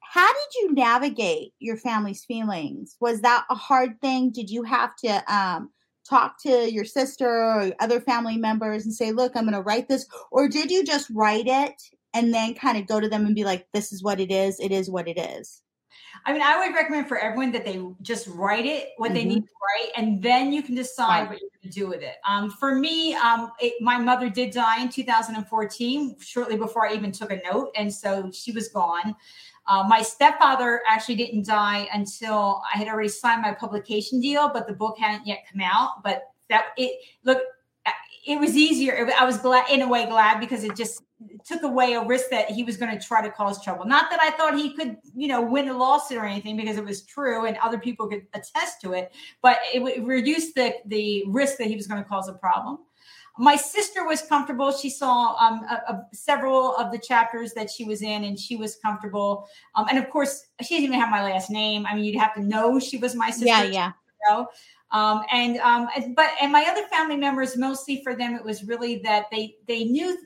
how 0.00 0.26
did 0.26 0.60
you 0.60 0.74
navigate 0.74 1.52
your 1.58 1.78
family's 1.78 2.24
feelings? 2.24 2.96
Was 3.00 3.22
that 3.22 3.46
a 3.48 3.54
hard 3.54 3.98
thing? 4.02 4.30
Did 4.30 4.50
you 4.50 4.62
have 4.62 4.94
to 4.96 5.34
um, 5.34 5.70
talk 6.08 6.34
to 6.42 6.70
your 6.70 6.84
sister 6.84 7.26
or 7.26 7.72
other 7.80 8.00
family 8.00 8.36
members 8.36 8.84
and 8.84 8.94
say, 8.94 9.12
look, 9.12 9.32
I'm 9.34 9.44
going 9.44 9.54
to 9.54 9.62
write 9.62 9.88
this? 9.88 10.06
Or 10.30 10.48
did 10.48 10.70
you 10.70 10.84
just 10.84 11.08
write 11.14 11.46
it 11.46 11.80
and 12.12 12.34
then 12.34 12.54
kind 12.54 12.76
of 12.76 12.86
go 12.86 13.00
to 13.00 13.08
them 13.08 13.24
and 13.24 13.34
be 13.34 13.44
like, 13.44 13.66
this 13.72 13.90
is 13.90 14.02
what 14.02 14.20
it 14.20 14.30
is? 14.30 14.60
It 14.60 14.70
is 14.70 14.90
what 14.90 15.08
it 15.08 15.18
is? 15.18 15.62
I 16.24 16.32
mean, 16.32 16.42
I 16.42 16.58
would 16.58 16.74
recommend 16.74 17.08
for 17.08 17.18
everyone 17.18 17.52
that 17.52 17.64
they 17.64 17.80
just 18.02 18.28
write 18.28 18.66
it, 18.66 18.90
what 18.96 19.08
mm-hmm. 19.08 19.14
they 19.14 19.24
need 19.24 19.42
to 19.42 19.52
write, 19.62 19.90
and 19.96 20.22
then 20.22 20.52
you 20.52 20.62
can 20.62 20.74
decide 20.74 21.22
right. 21.22 21.30
what 21.30 21.40
you're 21.40 21.50
going 21.50 21.72
to 21.72 21.80
do 21.80 21.88
with 21.88 22.02
it. 22.02 22.16
Um, 22.28 22.50
for 22.50 22.74
me, 22.74 23.14
um, 23.14 23.50
it, 23.60 23.80
my 23.80 23.98
mother 23.98 24.28
did 24.28 24.52
die 24.52 24.82
in 24.82 24.88
2014, 24.88 26.16
shortly 26.20 26.56
before 26.56 26.88
I 26.88 26.94
even 26.94 27.12
took 27.12 27.32
a 27.32 27.40
note. 27.50 27.72
And 27.76 27.92
so 27.92 28.30
she 28.32 28.52
was 28.52 28.68
gone. 28.68 29.16
Uh, 29.66 29.84
my 29.88 30.02
stepfather 30.02 30.82
actually 30.88 31.14
didn't 31.16 31.46
die 31.46 31.88
until 31.92 32.62
I 32.72 32.78
had 32.78 32.88
already 32.88 33.08
signed 33.08 33.42
my 33.42 33.52
publication 33.52 34.20
deal, 34.20 34.50
but 34.52 34.66
the 34.66 34.72
book 34.72 34.98
hadn't 34.98 35.26
yet 35.26 35.44
come 35.50 35.60
out. 35.60 36.02
But 36.02 36.24
that 36.48 36.66
it 36.76 37.00
look, 37.24 37.38
it 38.26 38.38
was 38.38 38.56
easier. 38.56 39.10
I 39.18 39.24
was 39.24 39.38
glad 39.38 39.68
in 39.70 39.82
a 39.82 39.88
way 39.88 40.06
glad 40.06 40.38
because 40.38 40.62
it 40.62 40.76
just 40.76 41.02
took 41.44 41.62
away 41.62 41.94
a 41.94 42.04
risk 42.04 42.30
that 42.30 42.50
he 42.50 42.62
was 42.62 42.76
going 42.76 42.96
to 42.96 43.04
try 43.04 43.20
to 43.22 43.30
cause 43.30 43.62
trouble. 43.62 43.84
Not 43.84 44.10
that 44.10 44.20
I 44.20 44.30
thought 44.30 44.56
he 44.56 44.74
could, 44.74 44.96
you 45.14 45.28
know, 45.28 45.42
win 45.42 45.68
a 45.68 45.76
lawsuit 45.76 46.18
or 46.18 46.24
anything 46.24 46.56
because 46.56 46.76
it 46.76 46.84
was 46.84 47.02
true 47.02 47.46
and 47.46 47.56
other 47.58 47.78
people 47.78 48.06
could 48.06 48.26
attest 48.34 48.80
to 48.82 48.92
it, 48.92 49.12
but 49.42 49.58
it, 49.74 49.80
it 49.82 50.04
reduced 50.04 50.54
the 50.54 50.74
the 50.86 51.24
risk 51.28 51.58
that 51.58 51.66
he 51.66 51.74
was 51.74 51.86
going 51.86 52.02
to 52.02 52.08
cause 52.08 52.28
a 52.28 52.34
problem. 52.34 52.78
My 53.38 53.56
sister 53.56 54.06
was 54.06 54.20
comfortable. 54.22 54.72
She 54.72 54.90
saw 54.90 55.34
um, 55.36 55.64
a, 55.64 55.92
a, 55.92 56.06
several 56.12 56.76
of 56.76 56.92
the 56.92 56.98
chapters 56.98 57.54
that 57.54 57.70
she 57.70 57.84
was 57.84 58.02
in, 58.02 58.24
and 58.24 58.38
she 58.38 58.56
was 58.56 58.76
comfortable. 58.76 59.48
Um, 59.74 59.86
and 59.88 59.98
of 59.98 60.10
course, 60.10 60.48
she 60.60 60.74
didn't 60.74 60.84
even 60.84 61.00
have 61.00 61.10
my 61.10 61.24
last 61.24 61.50
name. 61.50 61.86
I 61.86 61.94
mean, 61.94 62.04
you'd 62.04 62.20
have 62.20 62.34
to 62.34 62.42
know 62.42 62.78
she 62.78 62.98
was 62.98 63.14
my 63.14 63.30
sister. 63.30 63.46
Yeah, 63.46 63.62
yeah. 63.62 63.86
You 63.86 64.34
know? 64.34 64.48
Um, 64.92 65.22
and 65.32 65.58
um, 65.58 65.88
but 66.14 66.30
and 66.40 66.52
my 66.52 66.66
other 66.70 66.86
family 66.88 67.16
members, 67.16 67.56
mostly 67.56 68.02
for 68.02 68.14
them, 68.14 68.34
it 68.34 68.44
was 68.44 68.64
really 68.64 68.98
that 69.04 69.26
they 69.32 69.56
they 69.66 69.84
knew 69.84 70.16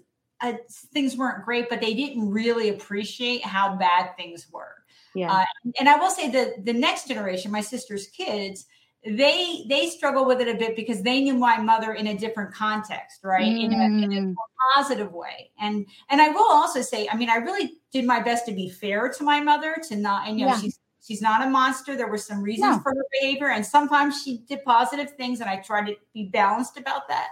uh, 0.40 0.54
things 0.92 1.16
weren't 1.16 1.44
great, 1.44 1.68
but 1.68 1.80
they 1.80 1.94
didn't 1.94 2.28
really 2.28 2.68
appreciate 2.68 3.44
how 3.44 3.76
bad 3.76 4.16
things 4.16 4.46
were. 4.52 4.74
Yeah. 5.14 5.32
Uh, 5.32 5.44
and 5.78 5.88
I 5.88 5.96
will 5.96 6.10
say 6.10 6.30
that 6.30 6.64
the 6.64 6.72
next 6.72 7.08
generation, 7.08 7.50
my 7.50 7.62
sister's 7.62 8.08
kids, 8.08 8.66
they 9.06 9.64
they 9.68 9.88
struggle 9.88 10.26
with 10.26 10.40
it 10.40 10.48
a 10.48 10.58
bit 10.58 10.74
because 10.74 11.02
they 11.02 11.20
knew 11.20 11.34
my 11.34 11.58
mother 11.58 11.92
in 11.92 12.08
a 12.08 12.18
different 12.18 12.52
context, 12.52 13.20
right? 13.22 13.44
Mm. 13.44 13.64
In, 13.64 13.72
a, 13.72 13.84
in, 13.84 14.12
a, 14.12 14.20
mm. 14.22 14.34
positive 14.74 15.12
way. 15.12 15.52
And 15.60 15.86
and 16.10 16.20
I 16.20 16.28
will 16.30 16.50
also 16.50 16.82
say, 16.82 17.08
I 17.10 17.16
mean, 17.16 17.30
I 17.30 17.36
really 17.36 17.74
did 17.92 18.04
my 18.04 18.20
best 18.20 18.46
to 18.46 18.52
be 18.52 18.68
fair 18.68 19.08
to 19.10 19.24
my 19.24 19.40
mother, 19.40 19.76
to 19.88 19.96
not, 19.96 20.28
and 20.28 20.38
you 20.38 20.46
know, 20.46 20.52
yeah. 20.52 20.60
she's 20.60 20.80
She's 21.06 21.22
not 21.22 21.46
a 21.46 21.48
monster. 21.48 21.94
There 21.94 22.08
were 22.08 22.18
some 22.18 22.42
reasons 22.42 22.78
no. 22.78 22.82
for 22.82 22.90
her 22.90 23.04
behavior, 23.20 23.48
and 23.48 23.64
sometimes 23.64 24.22
she 24.22 24.38
did 24.48 24.64
positive 24.64 25.12
things, 25.12 25.40
and 25.40 25.48
I 25.48 25.58
tried 25.58 25.86
to 25.86 25.96
be 26.12 26.24
balanced 26.24 26.76
about 26.78 27.06
that. 27.08 27.28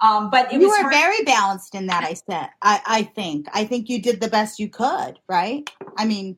Um, 0.00 0.28
but 0.30 0.52
you 0.52 0.68
were 0.68 0.90
very 0.90 1.22
balanced 1.24 1.74
in 1.74 1.86
that. 1.86 2.04
I 2.04 2.14
said, 2.14 2.50
I, 2.60 2.80
I 2.84 3.02
think, 3.02 3.46
I 3.54 3.64
think 3.64 3.88
you 3.88 4.02
did 4.02 4.20
the 4.20 4.28
best 4.28 4.58
you 4.58 4.68
could, 4.68 5.18
right? 5.26 5.68
I 5.96 6.04
mean, 6.04 6.36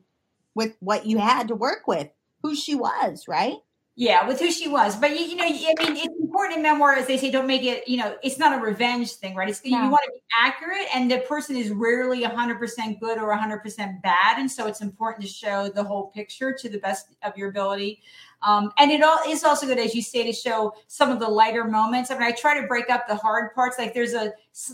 with 0.55 0.77
what 0.79 1.05
you 1.05 1.17
had 1.17 1.49
to 1.49 1.55
work 1.55 1.87
with, 1.87 2.07
who 2.41 2.55
she 2.55 2.75
was, 2.75 3.27
right? 3.27 3.57
Yeah, 3.95 4.27
with 4.27 4.39
who 4.39 4.51
she 4.51 4.69
was. 4.69 4.95
But 4.95 5.19
you, 5.19 5.25
you 5.25 5.35
know, 5.35 5.43
I 5.43 5.49
mean, 5.49 5.97
it's 5.97 6.15
important 6.37 6.57
in 6.57 6.63
memoir, 6.63 6.93
as 6.93 7.07
they 7.07 7.17
say, 7.17 7.31
don't 7.31 7.47
make 7.47 7.63
it. 7.63 7.87
You 7.87 7.97
know, 7.97 8.15
it's 8.21 8.37
not 8.37 8.57
a 8.57 8.61
revenge 8.61 9.13
thing, 9.13 9.35
right? 9.35 9.49
It's 9.49 9.63
no. 9.65 9.83
you 9.83 9.89
want 9.89 10.03
to 10.05 10.11
be 10.11 10.21
accurate, 10.39 10.87
and 10.93 11.09
the 11.09 11.19
person 11.19 11.55
is 11.55 11.71
rarely 11.71 12.21
100 12.21 12.59
percent 12.59 12.99
good 12.99 13.17
or 13.17 13.29
100 13.29 13.59
percent 13.59 14.01
bad, 14.03 14.37
and 14.37 14.49
so 14.49 14.67
it's 14.67 14.81
important 14.81 15.25
to 15.25 15.31
show 15.31 15.69
the 15.69 15.83
whole 15.83 16.07
picture 16.07 16.53
to 16.53 16.69
the 16.69 16.77
best 16.77 17.07
of 17.23 17.35
your 17.35 17.49
ability. 17.49 18.01
Um, 18.43 18.71
and 18.77 18.91
it 18.91 19.01
all 19.01 19.17
is 19.27 19.43
also 19.43 19.65
good, 19.65 19.79
as 19.79 19.95
you 19.95 20.03
say, 20.03 20.23
to 20.23 20.31
show 20.31 20.75
some 20.85 21.11
of 21.11 21.19
the 21.19 21.27
lighter 21.27 21.63
moments. 21.63 22.11
I 22.11 22.13
mean, 22.13 22.23
I 22.23 22.31
try 22.31 22.59
to 22.61 22.67
break 22.67 22.87
up 22.91 23.07
the 23.07 23.15
hard 23.15 23.55
parts. 23.55 23.79
Like 23.79 23.95
there's 23.95 24.13
a 24.13 24.31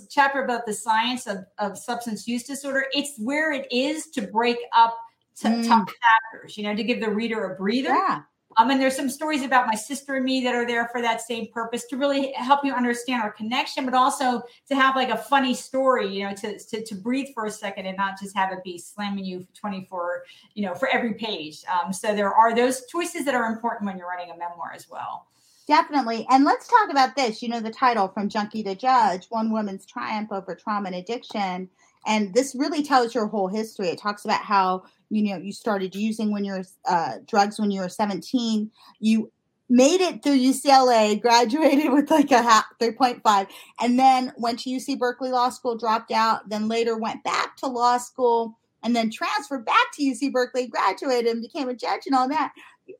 chapter 0.10 0.44
about 0.44 0.66
the 0.66 0.74
science 0.74 1.28
of, 1.28 1.46
of 1.60 1.78
substance 1.78 2.28
use 2.28 2.44
disorder. 2.44 2.88
It's 2.92 3.18
where 3.18 3.54
it 3.54 3.72
is 3.72 4.08
to 4.08 4.22
break 4.22 4.58
up 4.76 4.98
t- 5.38 5.48
mm. 5.48 5.66
tough 5.66 5.88
chapters, 5.88 6.58
you 6.58 6.64
know, 6.64 6.76
to 6.76 6.84
give 6.84 7.00
the 7.00 7.10
reader 7.10 7.54
a 7.54 7.56
breather. 7.56 7.90
Yeah. 7.90 8.24
Um, 8.58 8.70
and 8.70 8.80
there's 8.80 8.96
some 8.96 9.10
stories 9.10 9.44
about 9.44 9.68
my 9.68 9.76
sister 9.76 10.16
and 10.16 10.26
me 10.26 10.44
that 10.44 10.56
are 10.56 10.66
there 10.66 10.88
for 10.90 11.02
that 11.02 11.22
same 11.22 11.48
purpose 11.48 11.86
to 11.86 11.98
really 11.98 12.32
help 12.34 12.64
you 12.64 12.74
understand 12.74 13.22
our 13.22 13.32
connection, 13.32 13.86
but 13.86 13.94
also 13.94 14.44
to 14.68 14.76
have 14.76 14.96
like 14.96 15.10
a 15.10 15.18
funny 15.18 15.54
story, 15.54 16.08
you 16.08 16.28
know, 16.28 16.34
to, 16.36 16.60
to, 16.60 16.84
to 16.84 16.96
breathe 16.96 17.28
for 17.34 17.46
a 17.46 17.52
second 17.52 17.86
and 17.86 17.98
not 17.98 18.20
just 18.20 18.36
have 18.36 18.52
it 18.52 18.64
be 18.64 18.78
slamming 18.78 19.26
you 19.26 19.48
24, 19.54 20.24
you 20.54 20.66
know, 20.66 20.74
for 20.74 20.88
every 20.90 21.14
page. 21.14 21.64
Um, 21.66 21.92
so 21.94 22.16
there 22.16 22.34
are 22.34 22.56
those 22.56 22.86
choices 22.88 23.26
that 23.26 23.36
are 23.36 23.46
important 23.46 23.88
when 23.88 23.98
you're 23.98 24.08
writing 24.08 24.32
a 24.32 24.38
memoir 24.38 24.72
as 24.76 24.90
well. 24.90 25.28
Definitely. 25.66 26.28
And 26.30 26.44
let's 26.44 26.68
talk 26.68 26.90
about 26.90 27.16
this. 27.16 27.42
You 27.42 27.50
know, 27.50 27.62
the 27.62 27.72
title 27.72 28.10
from 28.10 28.28
Junkie 28.28 28.64
to 28.64 28.76
Judge 28.76 29.28
One 29.30 29.52
Woman's 29.52 29.86
Triumph 29.86 30.32
Over 30.32 30.56
Trauma 30.56 30.88
and 30.88 30.96
Addiction. 30.96 31.70
And 32.06 32.34
this 32.34 32.54
really 32.54 32.84
tells 32.84 33.16
your 33.16 33.28
whole 33.28 33.48
history. 33.48 33.88
It 33.88 33.98
talks 33.98 34.26
about 34.26 34.42
how 34.42 34.84
you 35.14 35.24
know 35.24 35.38
you 35.38 35.52
started 35.52 35.96
using 35.96 36.32
when 36.32 36.44
you're 36.44 36.64
uh, 36.88 37.16
drugs 37.28 37.60
when 37.60 37.72
you 37.72 37.82
were 37.82 37.90
17 37.90 38.70
you 39.00 39.32
made 39.70 40.02
it 40.02 40.24
through 40.24 40.38
ucla 40.38 41.22
graduated 41.22 41.92
with 41.92 42.10
like 42.10 42.32
a 42.32 42.42
half 42.42 42.66
3.5 42.82 43.48
and 43.82 44.00
then 44.00 44.34
went 44.38 44.60
to 44.60 44.70
uc 44.72 45.00
berkeley 45.00 45.30
law 45.30 45.50
school 45.50 45.78
dropped 45.78 46.12
out 46.12 46.50
then 46.50 46.68
later 46.68 46.98
went 46.98 47.24
back 47.24 47.56
to 47.58 47.68
law 47.68 47.98
school 47.98 48.58
and 48.84 48.96
then 48.96 49.10
transferred 49.10 49.66
back 49.66 49.92
to 49.94 50.04
uc 50.04 50.32
berkeley 50.32 50.68
graduated 50.68 51.32
and 51.32 51.42
became 51.42 51.70
a 51.70 51.76
judge 51.76 52.02
and 52.06 52.16
all 52.16 52.28
that 52.28 52.52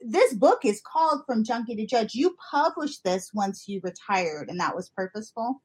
this 0.02 0.34
book 0.34 0.64
is 0.64 0.82
called 0.82 1.22
from 1.26 1.44
junkie 1.44 1.76
to 1.76 1.86
judge 1.86 2.16
you 2.16 2.36
published 2.52 3.04
this 3.04 3.32
once 3.34 3.68
you 3.68 3.82
retired 3.84 4.50
and 4.50 4.60
that 4.60 4.76
was 4.76 4.90
purposeful 4.90 5.62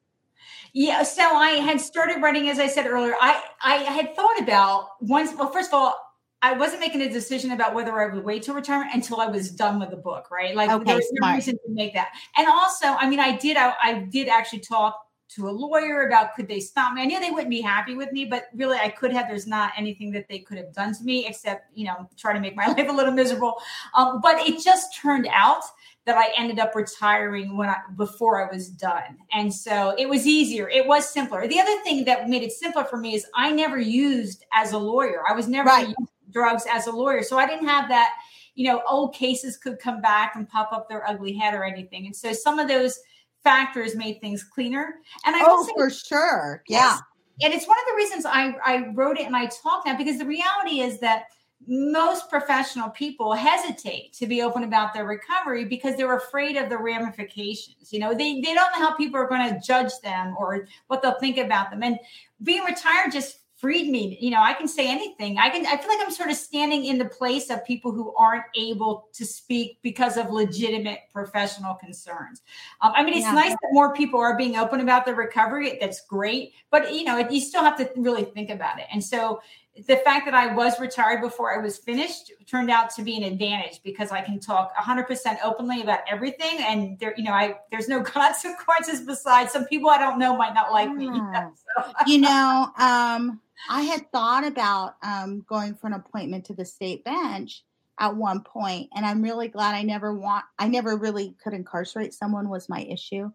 yeah, 0.72 1.02
so 1.02 1.22
I 1.22 1.50
had 1.50 1.80
started 1.80 2.22
writing, 2.22 2.48
as 2.48 2.58
I 2.58 2.68
said 2.68 2.86
earlier. 2.86 3.14
I 3.20 3.42
I 3.62 3.76
had 3.76 4.14
thought 4.14 4.38
about 4.40 4.90
once. 5.00 5.34
Well, 5.36 5.50
first 5.50 5.70
of 5.70 5.74
all, 5.74 6.07
I 6.40 6.52
wasn't 6.52 6.80
making 6.80 7.02
a 7.02 7.08
decision 7.08 7.50
about 7.50 7.74
whether 7.74 8.00
I 8.00 8.12
would 8.14 8.24
wait 8.24 8.44
till 8.44 8.54
retirement 8.54 8.90
until 8.94 9.20
I 9.20 9.26
was 9.26 9.50
done 9.50 9.80
with 9.80 9.90
the 9.90 9.96
book, 9.96 10.30
right? 10.30 10.54
Like 10.54 10.70
okay, 10.70 10.84
there 10.84 10.96
was 10.96 11.10
no 11.12 11.34
reason 11.34 11.54
to 11.54 11.70
make 11.70 11.94
that. 11.94 12.10
And 12.36 12.46
also, 12.46 12.86
I 12.86 13.08
mean, 13.08 13.18
I 13.18 13.36
did, 13.36 13.56
I, 13.56 13.74
I, 13.82 13.94
did 14.10 14.28
actually 14.28 14.60
talk 14.60 14.96
to 15.30 15.48
a 15.48 15.50
lawyer 15.50 16.06
about 16.06 16.34
could 16.36 16.46
they 16.46 16.60
stop 16.60 16.94
me. 16.94 17.02
I 17.02 17.06
knew 17.06 17.20
they 17.20 17.30
wouldn't 17.30 17.50
be 17.50 17.60
happy 17.60 17.94
with 17.94 18.12
me, 18.12 18.24
but 18.24 18.44
really, 18.54 18.78
I 18.78 18.88
could 18.88 19.12
have. 19.12 19.26
There's 19.28 19.48
not 19.48 19.72
anything 19.76 20.12
that 20.12 20.28
they 20.28 20.38
could 20.38 20.58
have 20.58 20.72
done 20.72 20.94
to 20.94 21.04
me 21.04 21.26
except, 21.26 21.76
you 21.76 21.86
know, 21.86 22.08
try 22.16 22.32
to 22.32 22.40
make 22.40 22.54
my 22.54 22.66
life 22.68 22.88
a 22.88 22.92
little 22.92 23.12
miserable. 23.12 23.54
Um, 23.94 24.20
but 24.22 24.38
it 24.40 24.62
just 24.62 24.96
turned 24.96 25.28
out 25.32 25.62
that 26.06 26.16
I 26.16 26.28
ended 26.38 26.60
up 26.60 26.74
retiring 26.74 27.56
when 27.56 27.68
I 27.68 27.78
before 27.96 28.48
I 28.48 28.50
was 28.50 28.70
done. 28.70 29.18
And 29.32 29.52
so 29.52 29.94
it 29.98 30.08
was 30.08 30.24
easier. 30.24 30.68
It 30.70 30.86
was 30.86 31.10
simpler. 31.10 31.48
The 31.48 31.58
other 31.58 31.82
thing 31.82 32.04
that 32.04 32.28
made 32.28 32.44
it 32.44 32.52
simpler 32.52 32.84
for 32.84 32.96
me 32.96 33.14
is 33.14 33.26
I 33.34 33.50
never 33.50 33.76
used 33.76 34.44
as 34.52 34.72
a 34.72 34.78
lawyer. 34.78 35.24
I 35.28 35.32
was 35.34 35.48
never 35.48 35.68
right 35.68 35.94
drugs 36.30 36.64
as 36.70 36.86
a 36.86 36.92
lawyer. 36.92 37.22
So 37.22 37.38
I 37.38 37.46
didn't 37.46 37.66
have 37.66 37.88
that, 37.88 38.14
you 38.54 38.66
know, 38.66 38.82
old 38.88 39.14
cases 39.14 39.56
could 39.56 39.78
come 39.78 40.00
back 40.00 40.36
and 40.36 40.48
pop 40.48 40.72
up 40.72 40.88
their 40.88 41.08
ugly 41.08 41.32
head 41.32 41.54
or 41.54 41.64
anything. 41.64 42.06
And 42.06 42.14
so 42.14 42.32
some 42.32 42.58
of 42.58 42.68
those 42.68 42.98
factors 43.44 43.96
made 43.96 44.20
things 44.20 44.44
cleaner. 44.44 44.96
And 45.24 45.36
I 45.36 45.42
oh, 45.44 45.64
say, 45.64 45.72
for 45.76 45.90
sure. 45.90 46.62
Yeah. 46.68 46.98
and 47.42 47.52
it's 47.54 47.66
one 47.66 47.78
of 47.78 47.84
the 47.88 47.96
reasons 47.96 48.26
I, 48.26 48.54
I 48.64 48.88
wrote 48.94 49.18
it 49.18 49.26
and 49.26 49.36
I 49.36 49.46
talk 49.46 49.86
now 49.86 49.96
because 49.96 50.18
the 50.18 50.26
reality 50.26 50.80
is 50.80 51.00
that 51.00 51.24
most 51.66 52.30
professional 52.30 52.88
people 52.90 53.32
hesitate 53.34 54.12
to 54.12 54.26
be 54.26 54.42
open 54.42 54.62
about 54.62 54.94
their 54.94 55.04
recovery 55.04 55.64
because 55.64 55.96
they're 55.96 56.16
afraid 56.16 56.56
of 56.56 56.68
the 56.68 56.78
ramifications. 56.78 57.92
You 57.92 57.98
know, 57.98 58.14
they, 58.14 58.40
they 58.40 58.54
don't 58.54 58.72
know 58.72 58.86
how 58.86 58.94
people 58.96 59.20
are 59.20 59.28
going 59.28 59.52
to 59.52 59.60
judge 59.60 59.92
them 60.02 60.36
or 60.38 60.66
what 60.86 61.02
they'll 61.02 61.18
think 61.18 61.36
about 61.36 61.70
them. 61.70 61.82
And 61.82 61.98
being 62.42 62.64
retired 62.64 63.12
just 63.12 63.40
freed 63.58 63.90
me. 63.90 64.16
You 64.20 64.30
know, 64.30 64.40
I 64.40 64.54
can 64.54 64.68
say 64.68 64.88
anything. 64.88 65.36
I 65.36 65.50
can, 65.50 65.66
I 65.66 65.76
feel 65.76 65.88
like 65.88 65.98
I'm 66.00 66.12
sort 66.12 66.30
of 66.30 66.36
standing 66.36 66.84
in 66.84 66.96
the 66.96 67.04
place 67.04 67.50
of 67.50 67.64
people 67.64 67.90
who 67.90 68.14
aren't 68.14 68.44
able 68.56 69.08
to 69.14 69.26
speak 69.26 69.78
because 69.82 70.16
of 70.16 70.30
legitimate 70.30 71.00
professional 71.12 71.74
concerns. 71.74 72.42
Um, 72.80 72.92
I 72.94 73.02
mean, 73.02 73.14
it's 73.14 73.24
yeah. 73.24 73.32
nice 73.32 73.50
that 73.50 73.68
more 73.72 73.92
people 73.92 74.20
are 74.20 74.36
being 74.36 74.56
open 74.56 74.80
about 74.80 75.04
their 75.04 75.16
recovery. 75.16 75.76
That's 75.80 76.06
great. 76.06 76.52
But, 76.70 76.94
you 76.94 77.02
know, 77.02 77.18
you 77.18 77.40
still 77.40 77.64
have 77.64 77.76
to 77.78 77.90
really 77.96 78.24
think 78.24 78.48
about 78.50 78.78
it. 78.78 78.86
And 78.92 79.02
so 79.02 79.40
the 79.86 79.96
fact 79.98 80.24
that 80.24 80.34
I 80.34 80.54
was 80.54 80.80
retired 80.80 81.20
before 81.20 81.56
I 81.56 81.62
was 81.62 81.78
finished 81.78 82.32
turned 82.46 82.70
out 82.70 82.90
to 82.96 83.02
be 83.02 83.16
an 83.16 83.22
advantage 83.22 83.80
because 83.84 84.10
I 84.10 84.22
can 84.22 84.40
talk 84.40 84.74
100% 84.74 85.36
openly 85.44 85.82
about 85.82 86.00
everything, 86.10 86.58
and 86.60 86.98
there, 86.98 87.14
you 87.16 87.24
know, 87.24 87.32
I 87.32 87.56
there's 87.70 87.88
no 87.88 88.02
consequences 88.18 89.02
besides 89.02 89.52
some 89.52 89.66
people 89.66 89.90
I 89.90 89.98
don't 89.98 90.18
know 90.18 90.36
might 90.36 90.54
not 90.54 90.72
like 90.72 90.90
me. 90.90 91.08
So. 91.38 91.92
you 92.06 92.18
know, 92.18 92.70
um, 92.78 93.40
I 93.68 93.82
had 93.82 94.10
thought 94.12 94.46
about 94.46 94.96
um, 95.02 95.44
going 95.48 95.74
for 95.74 95.86
an 95.86 95.92
appointment 95.92 96.46
to 96.46 96.54
the 96.54 96.64
state 96.64 97.04
bench 97.04 97.64
at 97.98 98.14
one 98.14 98.42
point, 98.42 98.90
and 98.94 99.04
I'm 99.04 99.22
really 99.22 99.48
glad 99.48 99.74
I 99.74 99.82
never 99.82 100.14
want. 100.14 100.44
I 100.58 100.68
never 100.68 100.96
really 100.96 101.34
could 101.42 101.54
incarcerate 101.54 102.14
someone 102.14 102.48
was 102.48 102.68
my 102.68 102.82
issue. 102.82 103.30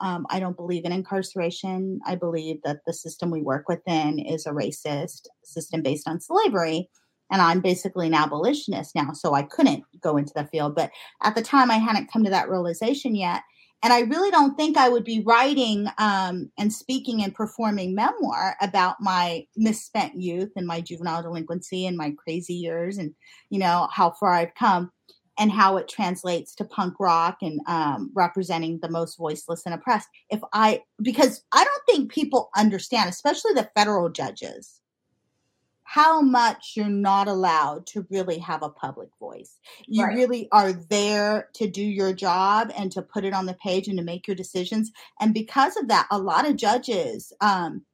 Um, 0.00 0.26
I 0.30 0.40
don't 0.40 0.56
believe 0.56 0.84
in 0.84 0.92
incarceration. 0.92 2.00
I 2.06 2.14
believe 2.14 2.60
that 2.64 2.80
the 2.86 2.92
system 2.92 3.30
we 3.30 3.42
work 3.42 3.68
within 3.68 4.18
is 4.18 4.46
a 4.46 4.50
racist 4.50 5.26
system 5.44 5.82
based 5.82 6.08
on 6.08 6.20
slavery. 6.20 6.88
And 7.30 7.42
I'm 7.42 7.60
basically 7.60 8.06
an 8.06 8.14
abolitionist 8.14 8.94
now, 8.94 9.12
so 9.12 9.34
I 9.34 9.42
couldn't 9.42 9.84
go 10.00 10.16
into 10.16 10.32
the 10.34 10.46
field. 10.46 10.74
But 10.74 10.90
at 11.22 11.34
the 11.34 11.42
time, 11.42 11.70
I 11.70 11.76
hadn't 11.76 12.10
come 12.10 12.24
to 12.24 12.30
that 12.30 12.48
realization 12.48 13.14
yet. 13.14 13.42
And 13.82 13.92
I 13.92 14.00
really 14.00 14.30
don't 14.30 14.56
think 14.56 14.76
I 14.76 14.88
would 14.88 15.04
be 15.04 15.22
writing 15.24 15.86
um, 15.98 16.50
and 16.58 16.72
speaking 16.72 17.22
and 17.22 17.34
performing 17.34 17.94
memoir 17.94 18.56
about 18.60 18.96
my 19.00 19.46
misspent 19.56 20.16
youth 20.16 20.50
and 20.56 20.66
my 20.66 20.80
juvenile 20.80 21.22
delinquency 21.22 21.86
and 21.86 21.96
my 21.96 22.12
crazy 22.18 22.54
years 22.54 22.98
and, 22.98 23.14
you 23.50 23.58
know, 23.60 23.88
how 23.92 24.10
far 24.18 24.32
I've 24.32 24.54
come 24.54 24.90
and 25.38 25.52
how 25.52 25.76
it 25.76 25.88
translates 25.88 26.54
to 26.56 26.64
punk 26.64 26.94
rock 26.98 27.38
and 27.42 27.60
um, 27.66 28.10
representing 28.14 28.78
the 28.80 28.90
most 28.90 29.16
voiceless 29.16 29.62
and 29.64 29.74
oppressed. 29.74 30.08
If 30.30 30.40
I, 30.52 30.82
because 31.00 31.44
I 31.52 31.64
don't 31.64 31.82
think 31.86 32.10
people 32.10 32.50
understand, 32.56 33.08
especially 33.08 33.54
the 33.54 33.70
federal 33.76 34.08
judges, 34.08 34.80
how 35.84 36.20
much 36.20 36.72
you're 36.76 36.86
not 36.86 37.28
allowed 37.28 37.86
to 37.86 38.06
really 38.10 38.38
have 38.38 38.62
a 38.62 38.68
public 38.68 39.08
voice. 39.18 39.56
You 39.86 40.04
right. 40.04 40.14
really 40.14 40.46
are 40.52 40.72
there 40.74 41.48
to 41.54 41.66
do 41.66 41.82
your 41.82 42.12
job 42.12 42.70
and 42.76 42.92
to 42.92 43.00
put 43.00 43.24
it 43.24 43.32
on 43.32 43.46
the 43.46 43.54
page 43.54 43.88
and 43.88 43.96
to 43.96 44.04
make 44.04 44.26
your 44.26 44.36
decisions. 44.36 44.92
And 45.18 45.32
because 45.32 45.78
of 45.78 45.88
that, 45.88 46.06
a 46.10 46.18
lot 46.18 46.46
of 46.46 46.56
judges, 46.56 47.32
um, 47.40 47.86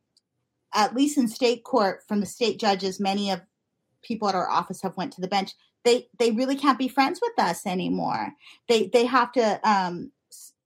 at 0.74 0.97
least 0.97 1.18
in 1.18 1.28
state 1.28 1.62
court, 1.62 2.01
from 2.09 2.18
the 2.18 2.26
state 2.26 2.59
judges, 2.59 2.99
many 2.99 3.30
of 3.30 3.42
people 4.03 4.28
at 4.28 4.34
our 4.34 4.51
office 4.51 4.82
have 4.82 4.97
went 4.97 5.12
to 5.12 5.20
the 5.20 5.28
bench 5.28 5.53
they 5.85 6.09
they 6.18 6.30
really 6.32 6.57
can't 6.57 6.78
be 6.78 6.89
friends 6.89 7.20
with 7.22 7.39
us 7.39 7.66
anymore. 7.66 8.32
They 8.68 8.89
they 8.89 9.05
have 9.07 9.32
to 9.32 9.68
um 9.68 10.12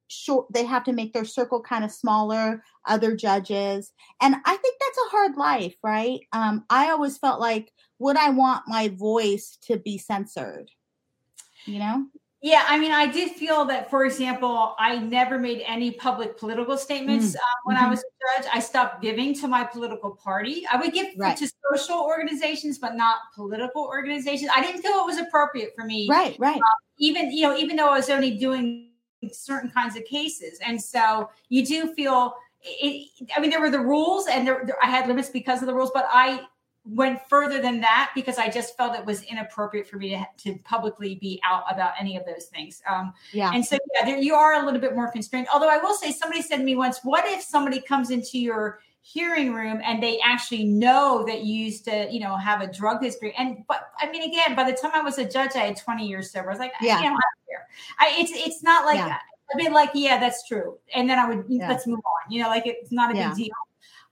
short 0.09 0.47
they 0.53 0.65
have 0.65 0.85
to 0.85 0.93
make 0.93 1.13
their 1.13 1.25
circle 1.25 1.61
kind 1.61 1.85
of 1.85 1.93
smaller 1.93 2.63
other 2.87 3.15
judges. 3.15 3.93
And 4.21 4.37
i 4.45 4.57
think 4.57 4.77
that's 4.81 4.99
a 4.99 5.11
hard 5.11 5.37
life 5.37 5.77
right? 5.83 6.21
Um 6.33 6.65
i 6.71 6.91
always 6.91 7.19
felt 7.19 7.41
like 7.41 7.73
would 7.99 8.17
i 8.17 8.31
want 8.31 8.63
my 8.67 8.89
voice 8.89 9.59
to 9.63 9.77
be 9.77 9.99
censored? 9.99 10.71
You 11.67 11.81
know 11.81 12.07
yeah, 12.41 12.65
I 12.69 12.79
mean, 12.79 12.93
I 12.93 13.07
did 13.07 13.33
feel 13.33 13.65
that, 13.65 13.91
for 13.91 14.05
example, 14.05 14.77
I 14.79 14.99
never 14.99 15.39
made 15.39 15.63
any 15.67 15.91
public 15.91 16.39
political 16.39 16.77
statements 16.77 17.33
mm. 17.33 17.37
uh, 17.37 17.41
when 17.65 17.77
mm-hmm. 17.77 17.87
I 17.87 17.91
was 17.91 17.99
a 17.99 18.43
judge. 18.43 18.51
I 18.55 18.61
stopped 18.61 19.03
giving 19.03 19.35
to 19.41 19.49
my 19.49 19.65
political 19.65 20.13
party. 20.13 20.65
I 20.71 20.77
would 20.77 20.93
give 20.93 21.09
right. 21.17 21.37
to 21.37 21.51
social 21.73 21.99
organizations, 21.99 22.79
but 22.79 22.95
not 22.95 23.17
political 23.35 23.83
organizations. 23.83 24.53
I 24.55 24.63
didn't 24.63 24.83
feel 24.83 24.93
it 24.93 25.07
was 25.07 25.19
appropriate 25.19 25.73
for 25.75 25.85
me. 25.85 26.07
Right, 26.09 26.37
right. 26.39 26.59
Uh, 26.59 26.79
even 26.99 27.33
you 27.33 27.43
know, 27.43 27.57
even 27.57 27.75
though 27.75 27.89
I 27.89 27.97
was 27.97 28.09
only 28.09 28.37
doing 28.37 28.91
certain 29.33 29.71
kinds 29.71 29.97
of 29.97 30.05
cases, 30.05 30.61
and 30.65 30.81
so 30.81 31.31
you 31.49 31.67
do 31.67 31.93
feel. 31.95 32.35
It, 32.63 33.09
I 33.37 33.41
mean, 33.41 33.51
there 33.51 33.61
were 33.61 33.71
the 33.71 33.81
rules, 33.81 34.27
and 34.27 34.47
there, 34.47 34.63
there, 34.65 34.77
I 34.83 34.87
had 34.87 35.07
limits 35.07 35.29
because 35.29 35.61
of 35.61 35.67
the 35.67 35.75
rules, 35.75 35.93
but 35.95 36.07
I 36.11 36.41
went 36.89 37.21
further 37.29 37.61
than 37.61 37.81
that 37.81 38.13
because 38.15 38.39
I 38.39 38.49
just 38.49 38.77
felt 38.77 38.97
it 38.97 39.05
was 39.05 39.23
inappropriate 39.23 39.87
for 39.87 39.97
me 39.97 40.11
to, 40.11 40.27
to 40.45 40.59
publicly 40.61 41.17
be 41.17 41.41
out 41.45 41.65
about 41.71 41.93
any 42.01 42.17
of 42.17 42.25
those 42.25 42.47
things. 42.47 42.83
Um, 42.89 43.13
yeah. 43.33 43.51
And 43.53 43.65
so, 43.65 43.77
yeah, 43.95 44.07
there, 44.07 44.19
you 44.19 44.35
are 44.35 44.63
a 44.63 44.65
little 44.65 44.81
bit 44.81 44.95
more 44.95 45.11
constrained. 45.11 45.49
Although 45.53 45.69
I 45.69 45.79
will 45.79 45.95
say, 45.95 46.13
somebody 46.13 46.43
said 46.43 46.59
to 46.59 46.65
me 46.65 46.77
once, 46.77 47.01
what 47.03 47.25
if 47.27 47.43
somebody 47.43 47.81
comes 47.81 48.11
into 48.11 48.39
your 48.39 48.81
hearing 49.03 49.53
room 49.53 49.81
and 49.85 50.03
they 50.03 50.19
actually 50.21 50.65
know 50.65 51.25
that 51.27 51.43
you 51.43 51.55
used 51.55 51.85
to, 51.85 52.09
you 52.11 52.21
know, 52.21 52.37
have 52.37 52.63
a 52.63 52.73
drug 52.73 53.03
history? 53.03 53.35
And, 53.37 53.65
but 53.69 53.91
I 53.99 54.11
mean, 54.11 54.23
again, 54.23 54.57
by 54.57 54.71
the 54.71 54.77
time 54.77 54.93
I 54.95 55.03
was 55.03 55.19
a 55.19 55.29
judge, 55.29 55.51
I 55.57 55.61
had 55.61 55.77
20 55.77 56.07
years 56.07 56.31
sober. 56.31 56.49
I 56.49 56.53
was 56.53 56.59
like, 56.59 56.73
yeah. 56.81 56.97
I, 56.97 57.03
you 57.03 57.11
know, 57.11 57.17
I. 57.17 57.21
I, 57.99 58.15
it's, 58.19 58.33
it's 58.35 58.63
not 58.63 58.85
like, 58.85 58.99
yeah. 58.99 59.19
I'd 59.53 59.59
be 59.59 59.69
like, 59.69 59.91
yeah, 59.95 60.19
that's 60.19 60.47
true. 60.47 60.79
And 60.95 61.09
then 61.09 61.19
I 61.19 61.29
would, 61.29 61.45
yeah. 61.49 61.69
let's 61.69 61.87
move 61.87 61.99
on, 61.99 62.33
you 62.33 62.43
know, 62.43 62.49
like 62.49 62.67
it's 62.67 62.93
not 62.93 63.13
a 63.15 63.17
yeah. 63.17 63.29
big 63.29 63.37
deal. 63.39 63.55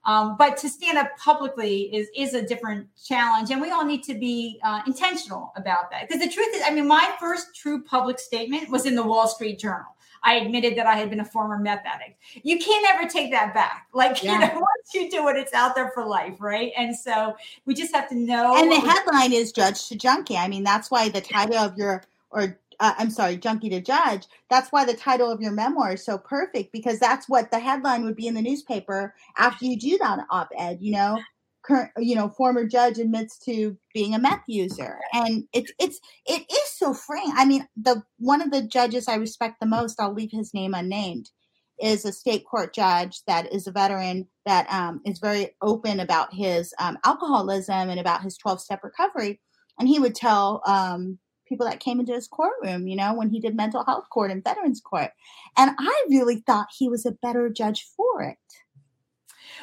Um, 0.06 0.36
but 0.38 0.56
to 0.58 0.68
stand 0.68 0.96
up 0.98 1.16
publicly 1.18 1.94
is 1.94 2.08
is 2.16 2.32
a 2.34 2.40
different 2.40 2.86
challenge, 3.04 3.50
and 3.50 3.60
we 3.60 3.70
all 3.70 3.84
need 3.84 4.04
to 4.04 4.14
be 4.14 4.60
uh, 4.64 4.80
intentional 4.86 5.52
about 5.56 5.90
that. 5.90 6.08
Because 6.08 6.22
the 6.22 6.32
truth 6.32 6.54
is, 6.54 6.62
I 6.64 6.70
mean, 6.70 6.86
my 6.86 7.14
first 7.18 7.54
true 7.54 7.82
public 7.82 8.18
statement 8.20 8.70
was 8.70 8.86
in 8.86 8.94
the 8.94 9.02
Wall 9.02 9.26
Street 9.26 9.58
Journal. 9.58 9.86
I 10.22 10.34
admitted 10.36 10.76
that 10.76 10.86
I 10.86 10.96
had 10.96 11.10
been 11.10 11.20
a 11.20 11.24
former 11.24 11.58
meth 11.58 11.84
addict. 11.84 12.18
You 12.42 12.58
can't 12.58 12.86
ever 12.88 13.08
take 13.08 13.30
that 13.32 13.54
back. 13.54 13.86
Like, 13.92 14.22
yeah. 14.22 14.32
you 14.32 14.38
know, 14.40 14.54
once 14.54 14.94
you 14.94 15.10
do 15.10 15.28
it, 15.28 15.36
it's 15.36 15.52
out 15.52 15.74
there 15.74 15.90
for 15.92 16.04
life, 16.04 16.40
right? 16.40 16.72
And 16.76 16.96
so 16.96 17.36
we 17.64 17.74
just 17.74 17.94
have 17.94 18.08
to 18.08 18.14
know. 18.16 18.56
And 18.56 18.70
the 18.70 18.80
headline 18.80 19.32
is 19.32 19.52
Judge 19.52 19.88
to 19.88 19.96
Junkie. 19.96 20.36
I 20.36 20.48
mean, 20.48 20.64
that's 20.64 20.90
why 20.90 21.08
the 21.08 21.20
title 21.20 21.56
of 21.56 21.76
your 21.76 22.02
or 22.30 22.58
uh, 22.80 22.94
I'm 22.98 23.10
sorry, 23.10 23.36
junkie 23.36 23.70
to 23.70 23.80
judge. 23.80 24.26
That's 24.50 24.70
why 24.70 24.84
the 24.84 24.94
title 24.94 25.30
of 25.30 25.40
your 25.40 25.52
memoir 25.52 25.94
is 25.94 26.04
so 26.04 26.18
perfect 26.18 26.72
because 26.72 26.98
that's 26.98 27.28
what 27.28 27.50
the 27.50 27.58
headline 27.58 28.04
would 28.04 28.16
be 28.16 28.26
in 28.26 28.34
the 28.34 28.42
newspaper 28.42 29.14
after 29.36 29.64
you 29.64 29.78
do 29.78 29.98
that 29.98 30.20
op-ed. 30.30 30.78
You 30.80 30.92
know, 30.92 31.18
current, 31.62 31.90
you 31.98 32.14
know, 32.14 32.28
former 32.28 32.66
judge 32.66 32.98
admits 32.98 33.38
to 33.40 33.76
being 33.92 34.14
a 34.14 34.18
meth 34.18 34.44
user, 34.46 34.98
and 35.12 35.44
it's 35.52 35.72
it's 35.78 36.00
it 36.26 36.42
is 36.50 36.70
so 36.76 36.94
freeing. 36.94 37.32
I 37.34 37.44
mean, 37.44 37.66
the 37.76 38.02
one 38.18 38.42
of 38.42 38.50
the 38.50 38.62
judges 38.62 39.08
I 39.08 39.16
respect 39.16 39.60
the 39.60 39.66
most, 39.66 40.00
I'll 40.00 40.14
leave 40.14 40.32
his 40.32 40.54
name 40.54 40.74
unnamed, 40.74 41.30
is 41.80 42.04
a 42.04 42.12
state 42.12 42.44
court 42.48 42.74
judge 42.74 43.22
that 43.26 43.52
is 43.52 43.66
a 43.66 43.72
veteran 43.72 44.28
that 44.44 44.66
um, 44.72 45.00
is 45.04 45.18
very 45.18 45.54
open 45.60 46.00
about 46.00 46.32
his 46.32 46.72
um, 46.78 46.98
alcoholism 47.04 47.90
and 47.90 48.00
about 48.00 48.22
his 48.22 48.36
12 48.38 48.60
step 48.60 48.80
recovery. 48.82 49.40
And 49.78 49.88
he 49.88 49.98
would 49.98 50.14
tell 50.14 50.62
um, 50.66 51.18
people 51.48 51.66
that 51.66 51.80
came 51.80 52.00
into 52.00 52.12
his 52.12 52.28
courtroom, 52.28 52.86
you 52.86 52.96
know, 52.96 53.14
when 53.14 53.30
he 53.30 53.40
did 53.40 53.56
mental 53.56 53.84
health 53.84 54.08
court 54.10 54.30
and 54.30 54.44
veterans 54.44 54.80
court. 54.80 55.10
And 55.56 55.72
I 55.78 56.04
really 56.08 56.42
thought 56.46 56.68
he 56.76 56.88
was 56.88 57.06
a 57.06 57.12
better 57.12 57.48
judge 57.48 57.86
for 57.96 58.22
it. 58.22 58.36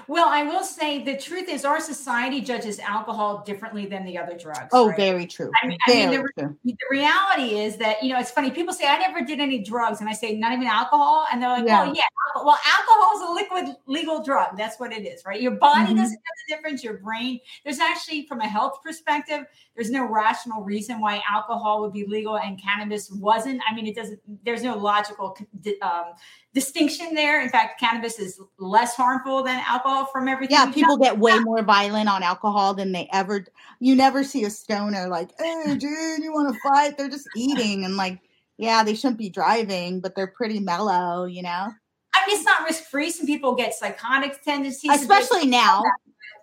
Well, 0.08 0.28
I 0.30 0.44
will 0.44 0.64
say 0.64 1.04
the 1.04 1.18
truth 1.18 1.50
is 1.50 1.66
our 1.66 1.80
society 1.80 2.42
judges 2.42 2.80
alcohol 2.80 3.44
differently 3.46 3.86
than 3.86 4.06
the 4.06 4.18
other 4.18 4.38
drugs. 4.38 4.70
Oh, 4.72 4.88
right? 4.88 4.98
very 4.98 5.26
true. 5.26 5.52
I 5.62 5.68
mean, 5.68 5.78
I 5.88 5.94
mean 5.94 6.12
the, 6.12 6.30
true. 6.38 6.58
the, 6.64 6.76
reality 6.90 7.60
is 7.60 7.78
that, 7.78 8.04
you 8.04 8.10
know, 8.10 8.20
it's 8.20 8.32
funny. 8.32 8.52
People 8.52 8.74
say, 8.74 8.88
I 8.88 8.98
never 8.98 9.22
did 9.22 9.40
any 9.40 9.60
drugs. 9.60 10.02
And 10.02 10.10
I 10.10 10.14
say, 10.14 10.36
not 10.36 10.54
even 10.54 10.68
alcohol. 10.68 11.26
And 11.32 11.42
they're 11.42 11.50
like, 11.50 11.66
yeah. 11.66 11.84
well, 11.84 11.96
yeah. 11.96 12.04
Well, 12.36 12.58
alcohol 12.66 13.16
is 13.16 13.30
a 13.30 13.32
liquid 13.32 13.76
legal 13.86 14.24
drug. 14.24 14.58
That's 14.58 14.80
what 14.80 14.92
it 14.92 15.06
is, 15.06 15.24
right? 15.26 15.40
Your 15.40 15.52
body 15.52 15.88
mm-hmm. 15.88 15.98
doesn't 15.98 16.16
know 16.16 16.34
the 16.48 16.56
difference. 16.56 16.84
Your 16.84 16.98
brain. 16.98 17.40
There's 17.64 17.80
actually, 17.80 18.26
from 18.26 18.42
a 18.42 18.48
health 18.48 18.80
perspective, 18.84 19.46
there's 19.76 19.92
no 19.92 20.06
rational 20.10 20.64
reason 20.64 21.00
why 21.00 21.22
alcohol 21.30 21.82
would 21.82 21.94
be 21.94 22.06
legal 22.06 22.38
and 22.38 22.62
cannabis 22.62 23.12
wasn't. 23.12 23.62
I 23.70 23.74
mean, 23.76 23.88
it 23.88 23.96
doesn't, 23.96 24.20
there's 24.44 24.64
no 24.64 24.78
logical 24.78 25.38
um, 25.82 26.14
distinction 26.54 27.14
there. 27.14 27.42
In 27.42 27.50
fact, 27.50 27.80
cannabis 27.80 28.20
is 28.20 28.40
less 28.58 28.96
harmful 28.96 29.44
than 29.44 29.62
alcohol 29.68 29.83
from 30.12 30.28
everything. 30.28 30.56
Yeah, 30.56 30.72
people 30.72 30.98
get 30.98 31.18
way 31.18 31.38
more 31.40 31.62
violent 31.64 32.10
on 32.10 32.24
alcohol 32.24 32.74
than 32.74 32.92
they 32.92 33.08
ever. 33.12 33.46
You 33.80 33.96
never 33.96 34.24
see 34.24 34.44
a 34.44 34.50
stoner 34.50 35.08
like, 35.08 35.32
"Hey, 35.40 35.76
dude, 35.78 36.24
you 36.24 36.34
want 36.34 36.54
to 36.54 36.60
fight?" 36.62 36.98
They're 36.98 37.10
just 37.10 37.28
eating 37.36 37.86
and 37.86 37.98
like, 37.98 38.20
yeah, 38.58 38.84
they 38.84 38.96
shouldn't 38.96 39.18
be 39.18 39.30
driving, 39.30 40.00
but 40.00 40.16
they're 40.16 40.28
pretty 40.28 40.60
mellow, 40.60 41.26
you 41.26 41.42
know. 41.42 41.68
I 42.16 42.28
mean, 42.28 42.38
it's 42.38 42.46
not 42.46 42.64
risk 42.64 42.84
free. 42.86 43.10
Some 43.10 43.26
people 43.26 43.56
get 43.56 43.74
psychotic 43.74 44.44
tendencies, 44.44 44.92
especially 44.92 45.48
now. 45.48 45.84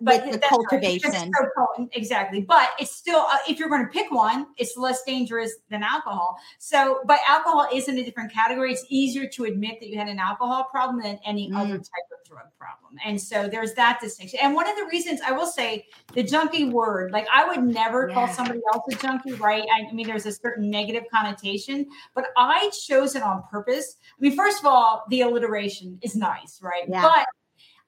But 0.01 0.25
with 0.25 0.41
the 0.41 0.47
cultivation, 0.47 1.11
right, 1.11 1.31
so 1.55 1.89
exactly. 1.93 2.41
But 2.41 2.69
it's 2.79 2.95
still, 2.95 3.19
uh, 3.19 3.37
if 3.47 3.59
you're 3.59 3.69
going 3.69 3.85
to 3.85 3.91
pick 3.91 4.11
one, 4.11 4.47
it's 4.57 4.75
less 4.77 5.03
dangerous 5.03 5.51
than 5.69 5.83
alcohol. 5.83 6.37
So, 6.59 7.01
but 7.05 7.19
alcohol 7.27 7.67
is 7.73 7.87
in 7.87 7.97
a 7.97 8.03
different 8.03 8.33
category. 8.33 8.73
It's 8.73 8.85
easier 8.89 9.27
to 9.29 9.45
admit 9.45 9.79
that 9.79 9.89
you 9.89 9.97
had 9.97 10.07
an 10.07 10.19
alcohol 10.19 10.67
problem 10.71 11.01
than 11.01 11.19
any 11.25 11.49
mm. 11.49 11.55
other 11.55 11.77
type 11.77 12.07
of 12.11 12.29
drug 12.29 12.47
problem. 12.57 12.97
And 13.05 13.21
so 13.21 13.47
there's 13.47 13.73
that 13.75 13.99
distinction. 14.01 14.39
And 14.41 14.55
one 14.55 14.67
of 14.69 14.75
the 14.75 14.85
reasons 14.85 15.21
I 15.25 15.31
will 15.31 15.47
say 15.47 15.85
the 16.13 16.23
junkie 16.23 16.65
word, 16.65 17.11
like 17.11 17.27
I 17.33 17.47
would 17.47 17.63
never 17.63 18.07
yeah. 18.07 18.15
call 18.15 18.27
somebody 18.27 18.59
else 18.73 18.83
a 18.91 18.95
junkie, 18.95 19.33
right? 19.33 19.63
I, 19.63 19.89
I 19.89 19.93
mean, 19.93 20.07
there's 20.07 20.25
a 20.25 20.31
certain 20.31 20.69
negative 20.69 21.03
connotation, 21.13 21.87
but 22.15 22.25
I 22.35 22.71
chose 22.87 23.15
it 23.15 23.23
on 23.23 23.43
purpose. 23.49 23.97
I 24.17 24.21
mean, 24.21 24.35
first 24.35 24.59
of 24.59 24.65
all, 24.65 25.03
the 25.09 25.21
alliteration 25.21 25.99
is 26.01 26.15
nice, 26.15 26.59
right? 26.61 26.83
Yeah. 26.87 27.01
But 27.01 27.27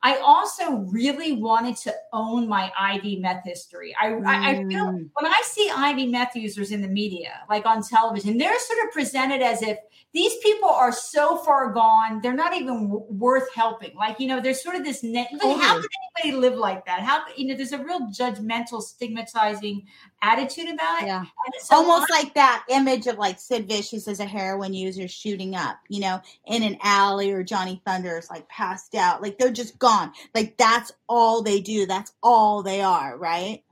I 0.06 0.18
also 0.18 0.72
really 0.92 1.32
wanted 1.32 1.78
to 1.78 1.94
own 2.12 2.46
my 2.48 2.70
IV 2.96 3.22
meth 3.22 3.46
history. 3.46 3.96
I, 4.00 4.08
mm. 4.10 4.28
I, 4.28 4.52
I, 4.52 4.56
feel 4.66 4.88
mm. 4.88 5.10
when 5.14 5.26
I 5.26 5.42
see 5.46 5.70
IV 5.70 6.10
meth 6.10 6.36
users 6.36 6.72
in 6.72 6.82
the 6.82 6.90
media, 6.90 7.40
like 7.50 7.66
on 7.66 7.82
television, 7.82 8.38
they're 8.38 8.60
sort 8.60 8.80
of 8.86 8.92
presented 8.92 9.42
as 9.42 9.62
if 9.62 9.78
these 10.14 10.36
people 10.44 10.70
are 10.70 10.92
so 10.92 11.38
far 11.38 11.72
gone, 11.74 12.22
they're 12.22 12.34
not 12.34 12.54
even 12.54 12.88
w- 12.88 13.06
worth 13.10 13.52
helping. 13.54 13.96
Like, 13.96 14.20
you 14.20 14.28
know, 14.28 14.40
there's 14.40 14.62
sort 14.62 14.76
of 14.76 14.84
this 14.84 15.02
net. 15.02 15.30
Like, 15.32 15.58
how 15.60 15.82
could 15.82 15.90
anybody 16.22 16.40
live 16.40 16.58
like 16.58 16.86
that? 16.86 17.02
How, 17.02 17.24
you 17.36 17.48
know, 17.48 17.56
there's 17.56 17.72
a 17.72 17.84
real 17.84 18.02
judgmental, 18.12 18.82
stigmatizing 18.82 19.88
attitude 20.22 20.70
about 20.70 21.02
it. 21.02 21.08
Yeah. 21.08 21.26
So 21.62 21.78
Almost 21.78 22.12
I, 22.12 22.20
like 22.20 22.34
that 22.36 22.64
image 22.70 23.08
of 23.08 23.18
like 23.18 23.40
Sid 23.40 23.68
Vicious 23.68 24.08
as 24.08 24.20
a 24.20 24.26
heroin 24.26 24.76
user 24.76 25.08
shooting 25.08 25.56
up, 25.56 25.80
you 25.90 26.00
know, 26.00 26.22
in 26.46 26.62
an 26.62 26.78
alley 26.84 27.32
or 27.32 27.44
Johnny 27.44 27.82
Thunders 27.84 28.30
like 28.30 28.48
passed 28.50 28.94
out. 28.94 29.22
Like 29.22 29.40
they're 29.40 29.52
just 29.52 29.80
gone. 29.80 30.12
Like 30.36 30.58
that's 30.58 30.92
all 31.10 31.42
they 31.42 31.60
do. 31.60 31.88
That's 31.88 32.14
all 32.22 32.62
they 32.62 32.82
are, 32.82 33.18
right? 33.18 33.64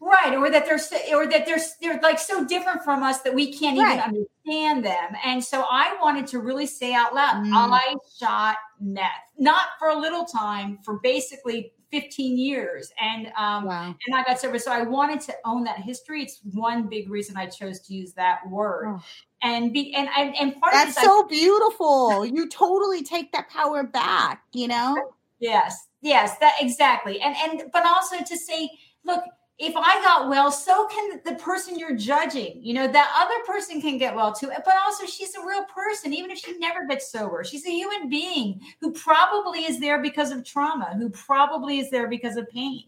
Right 0.00 0.34
or 0.34 0.50
that 0.50 0.64
they're 0.66 1.16
or 1.16 1.26
that 1.26 1.46
they're 1.46 1.58
they're 1.80 2.00
like 2.00 2.18
so 2.18 2.44
different 2.44 2.82
from 2.82 3.02
us 3.02 3.20
that 3.22 3.34
we 3.34 3.52
can't 3.52 3.78
right. 3.78 3.98
even 3.98 4.00
understand 4.00 4.84
them 4.84 5.16
and 5.24 5.42
so 5.42 5.64
i 5.70 5.96
wanted 6.00 6.26
to 6.26 6.38
really 6.38 6.66
say 6.66 6.92
out 6.92 7.14
loud 7.14 7.44
mm. 7.44 7.50
i 7.52 7.94
shot 8.18 8.56
meth 8.80 9.10
not 9.38 9.68
for 9.78 9.88
a 9.88 9.98
little 9.98 10.24
time 10.24 10.78
for 10.84 10.98
basically 11.02 11.72
15 11.90 12.36
years 12.36 12.92
and 13.00 13.28
um 13.38 13.64
wow. 13.64 13.94
and 14.06 14.16
i 14.16 14.22
got 14.24 14.40
sober 14.40 14.58
so 14.58 14.72
i 14.72 14.82
wanted 14.82 15.20
to 15.20 15.34
own 15.44 15.64
that 15.64 15.78
history 15.78 16.22
it's 16.22 16.40
one 16.52 16.88
big 16.88 17.08
reason 17.08 17.36
i 17.36 17.46
chose 17.46 17.80
to 17.80 17.94
use 17.94 18.12
that 18.12 18.40
word 18.48 18.86
oh. 18.88 19.02
and 19.42 19.72
be 19.72 19.94
and 19.94 20.08
and, 20.16 20.36
and 20.36 20.60
part 20.60 20.72
that's 20.72 21.00
so 21.00 21.24
I, 21.24 21.28
beautiful 21.28 22.26
you 22.26 22.48
totally 22.48 23.02
take 23.02 23.32
that 23.32 23.48
power 23.48 23.84
back 23.84 24.42
you 24.52 24.68
know 24.68 24.96
yes 25.38 25.86
yes 26.00 26.36
that 26.38 26.54
exactly 26.60 27.20
and 27.20 27.36
and 27.36 27.70
but 27.72 27.86
also 27.86 28.16
to 28.18 28.36
say 28.36 28.68
look 29.04 29.22
if 29.58 29.74
I 29.74 30.02
got 30.02 30.28
well, 30.28 30.50
so 30.52 30.86
can 30.88 31.20
the 31.24 31.34
person 31.36 31.78
you're 31.78 31.96
judging. 31.96 32.58
You 32.62 32.74
know, 32.74 32.86
that 32.88 33.10
other 33.16 33.42
person 33.46 33.80
can 33.80 33.96
get 33.96 34.14
well 34.14 34.32
too. 34.32 34.50
But 34.64 34.74
also, 34.84 35.06
she's 35.06 35.34
a 35.34 35.46
real 35.46 35.64
person, 35.64 36.12
even 36.12 36.30
if 36.30 36.38
she 36.38 36.58
never 36.58 36.86
gets 36.86 37.10
sober. 37.10 37.42
She's 37.42 37.66
a 37.66 37.70
human 37.70 38.10
being 38.10 38.60
who 38.80 38.92
probably 38.92 39.60
is 39.60 39.80
there 39.80 40.02
because 40.02 40.30
of 40.30 40.44
trauma, 40.44 40.94
who 40.98 41.08
probably 41.08 41.78
is 41.78 41.90
there 41.90 42.06
because 42.06 42.36
of 42.36 42.48
pain. 42.50 42.84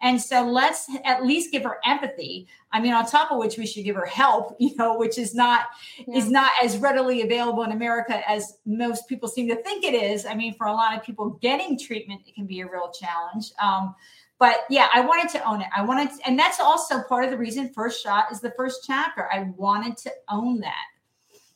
And 0.00 0.20
so 0.20 0.46
let's 0.46 0.86
at 1.04 1.24
least 1.24 1.50
give 1.50 1.64
her 1.64 1.78
empathy. 1.84 2.46
I 2.72 2.80
mean, 2.80 2.92
on 2.92 3.06
top 3.06 3.32
of 3.32 3.38
which 3.38 3.58
we 3.58 3.66
should 3.66 3.84
give 3.84 3.96
her 3.96 4.06
help, 4.06 4.56
you 4.60 4.76
know, 4.76 4.96
which 4.96 5.18
is 5.18 5.34
not 5.34 5.66
yeah. 6.06 6.18
is 6.18 6.30
not 6.30 6.52
as 6.62 6.78
readily 6.78 7.22
available 7.22 7.64
in 7.64 7.72
America 7.72 8.28
as 8.30 8.58
most 8.64 9.08
people 9.08 9.28
seem 9.28 9.48
to 9.48 9.56
think 9.62 9.84
it 9.84 9.94
is. 9.94 10.24
I 10.24 10.34
mean, 10.34 10.54
for 10.54 10.66
a 10.66 10.72
lot 10.72 10.96
of 10.96 11.02
people, 11.02 11.30
getting 11.42 11.78
treatment 11.78 12.22
it 12.26 12.34
can 12.34 12.46
be 12.46 12.60
a 12.60 12.66
real 12.66 12.92
challenge. 12.92 13.50
Um, 13.60 13.94
but 14.42 14.64
yeah, 14.68 14.88
I 14.92 15.02
wanted 15.02 15.28
to 15.34 15.48
own 15.48 15.60
it. 15.60 15.68
I 15.74 15.84
wanted, 15.84 16.10
to, 16.10 16.26
and 16.26 16.36
that's 16.36 16.58
also 16.58 17.00
part 17.04 17.24
of 17.24 17.30
the 17.30 17.38
reason 17.38 17.72
First 17.72 18.02
Shot 18.02 18.24
is 18.32 18.40
the 18.40 18.50
first 18.56 18.82
chapter. 18.84 19.28
I 19.32 19.52
wanted 19.56 19.96
to 19.98 20.12
own 20.28 20.58
that. 20.62 20.84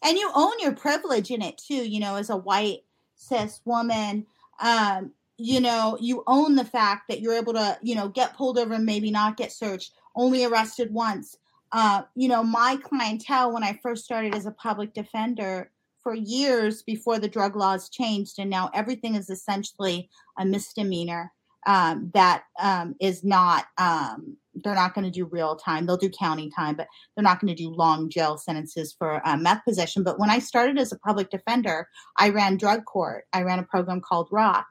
And 0.05 0.16
you 0.16 0.30
own 0.37 0.53
your 0.61 0.70
privilege 0.70 1.32
in 1.32 1.43
it 1.43 1.59
too. 1.59 1.74
You 1.74 1.99
know, 1.99 2.14
as 2.14 2.30
a 2.30 2.37
white 2.37 2.84
cis 3.16 3.61
woman, 3.64 4.24
um, 4.61 5.11
you 5.37 5.61
know, 5.61 5.99
you 6.01 6.22
own 6.28 6.55
the 6.55 6.64
fact 6.64 7.09
that 7.09 7.20
you're 7.20 7.34
able 7.34 7.55
to, 7.55 7.76
you 7.82 7.97
know, 7.97 8.09
get 8.09 8.37
pulled 8.37 8.57
over 8.57 8.74
and 8.74 8.87
maybe 8.87 9.11
not 9.11 9.37
get 9.37 9.51
searched, 9.51 9.95
only 10.14 10.45
arrested 10.45 10.95
once. 10.95 11.39
Uh, 11.72 12.03
you 12.14 12.28
know, 12.28 12.45
my 12.45 12.78
clientele 12.84 13.53
when 13.53 13.64
I 13.64 13.80
first 13.82 14.05
started 14.05 14.32
as 14.32 14.47
a 14.47 14.53
public 14.53 14.95
defender 14.95 15.72
for 16.05 16.14
years 16.14 16.84
before 16.84 17.18
the 17.18 17.26
drug 17.26 17.57
laws 17.57 17.89
changed, 17.89 18.39
and 18.39 18.49
now 18.49 18.70
everything 18.72 19.16
is 19.16 19.28
essentially 19.28 20.09
a 20.39 20.45
misdemeanor 20.45 21.32
um, 21.67 22.11
that 22.14 22.45
um, 22.61 22.95
is 23.01 23.25
not 23.25 23.67
um, 23.79 24.37
they're 24.64 24.75
not 24.75 24.95
going 24.95 25.05
to 25.05 25.11
do 25.11 25.27
real 25.27 25.57
time. 25.57 25.85
They'll 25.85 25.97
do 25.97 26.09
county 26.09 26.51
time 26.51 26.77
but 26.77 26.87
they're 27.14 27.23
not 27.23 27.41
going 27.41 27.55
to 27.55 27.62
do 27.62 27.71
long 27.71 28.09
jail 28.09 28.39
sentences 28.39 28.95
for 28.97 29.27
uh, 29.27 29.37
meth 29.37 29.64
possession 29.64 30.03
but 30.03 30.19
when 30.19 30.31
i 30.31 30.39
started 30.39 30.79
as 30.79 30.93
a 30.93 30.99
public 30.99 31.31
defender 31.31 31.89
i 32.19 32.29
ran 32.29 32.57
drug 32.57 32.85
court. 32.85 33.25
I 33.33 33.43
ran 33.43 33.59
a 33.59 33.64
program 33.64 34.01
called 34.01 34.29
rock. 34.31 34.67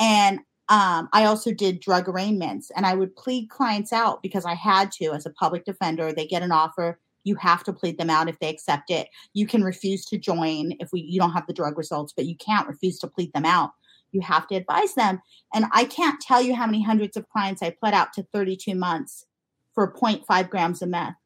And 0.00 0.40
um, 0.68 1.08
i 1.12 1.24
also 1.24 1.52
did 1.52 1.80
drug 1.80 2.08
arraignments. 2.08 2.70
And 2.76 2.86
i 2.86 2.94
would 2.94 3.14
plead 3.16 3.50
clients 3.50 3.92
out 3.92 4.22
because 4.22 4.44
i 4.44 4.54
had 4.54 4.90
to. 4.92 5.12
As 5.12 5.26
a 5.26 5.30
public 5.30 5.64
defender 5.64 6.12
they 6.12 6.26
get 6.26 6.42
an 6.42 6.52
offer. 6.52 6.98
You 7.24 7.36
have 7.36 7.62
to 7.64 7.72
plead 7.72 7.98
them 7.98 8.10
out 8.10 8.28
if 8.28 8.40
they 8.40 8.48
accept 8.48 8.90
it. 8.90 9.06
You 9.32 9.46
can 9.46 9.62
refuse 9.62 10.04
to 10.06 10.18
join 10.18 10.72
if 10.80 10.90
we 10.92 11.00
you 11.00 11.20
don't 11.20 11.32
have 11.32 11.46
the 11.46 11.52
drug 11.52 11.78
results 11.78 12.12
but 12.16 12.26
you 12.26 12.36
can't 12.36 12.68
refuse 12.68 12.98
to 13.00 13.06
plead 13.06 13.32
them 13.32 13.44
out 13.44 13.70
you 14.12 14.20
have 14.20 14.46
to 14.48 14.54
advise 14.54 14.94
them. 14.94 15.20
And 15.54 15.66
I 15.72 15.84
can't 15.84 16.20
tell 16.20 16.40
you 16.40 16.54
how 16.54 16.66
many 16.66 16.82
hundreds 16.82 17.16
of 17.16 17.28
clients 17.28 17.62
I 17.62 17.70
pled 17.70 17.94
out 17.94 18.12
to 18.14 18.26
32 18.32 18.74
months 18.74 19.26
for 19.74 19.92
0.5 19.92 20.50
grams 20.50 20.82
of 20.82 20.90
meth, 20.90 21.16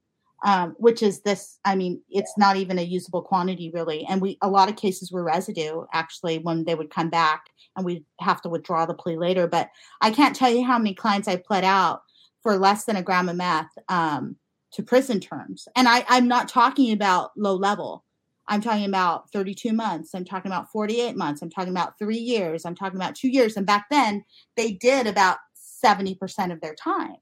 um, 0.45 0.75
which 0.79 1.03
is 1.03 1.21
this. 1.21 1.59
I 1.65 1.75
mean, 1.75 2.01
it's 2.09 2.33
not 2.39 2.57
even 2.57 2.79
a 2.79 2.83
usable 2.83 3.23
quantity 3.23 3.71
really. 3.75 4.07
And 4.07 4.21
we, 4.21 4.39
a 4.41 4.49
lot 4.49 4.69
of 4.69 4.77
cases 4.77 5.13
were 5.13 5.25
residue 5.25 5.85
actually 5.93 6.39
when 6.39 6.65
they 6.65 6.75
would 6.75 6.91
come 6.91 7.11
back 7.11 7.51
and 7.77 7.85
we'd 7.85 8.05
have 8.21 8.41
to 8.43 8.49
withdraw 8.49 8.87
the 8.87 8.95
plea 8.95 9.17
later. 9.17 9.47
But 9.47 9.71
I 10.01 10.11
can't 10.11 10.37
tell 10.37 10.51
you 10.51 10.65
how 10.65 10.79
many 10.79 10.95
clients 10.95 11.29
I 11.29 11.37
pled 11.37 11.65
out 11.65 12.03
for 12.43 12.57
less 12.57 12.85
than 12.85 12.97
a 12.97 13.03
gram 13.03 13.29
of 13.29 13.37
meth 13.37 13.71
um, 13.89 14.37
to 14.73 14.83
prison 14.83 15.21
terms. 15.21 15.67
And 15.75 15.89
I, 15.89 16.05
I'm 16.09 16.29
not 16.29 16.49
talking 16.49 16.93
about 16.93 17.33
low 17.37 17.57
level. 17.57 18.05
I'm 18.49 18.61
talking 18.61 18.85
about 18.85 19.31
32 19.33 19.73
months. 19.73 20.15
I'm 20.15 20.25
talking 20.25 20.51
about 20.51 20.71
48 20.71 21.17
months. 21.17 21.43
I'm 21.43 21.51
talking 21.51 21.73
about 21.73 21.99
three 21.99 22.19
years. 22.19 22.65
I'm 22.65 22.75
talking 22.75 22.99
about 22.99 23.15
two 23.15 23.29
years. 23.29 23.57
And 23.57 23.67
back 23.67 23.87
then, 23.91 24.25
they 24.57 24.73
did 24.73 25.07
about 25.07 25.39
70% 25.85 26.53
of 26.53 26.61
their 26.61 26.75
time. 26.75 27.17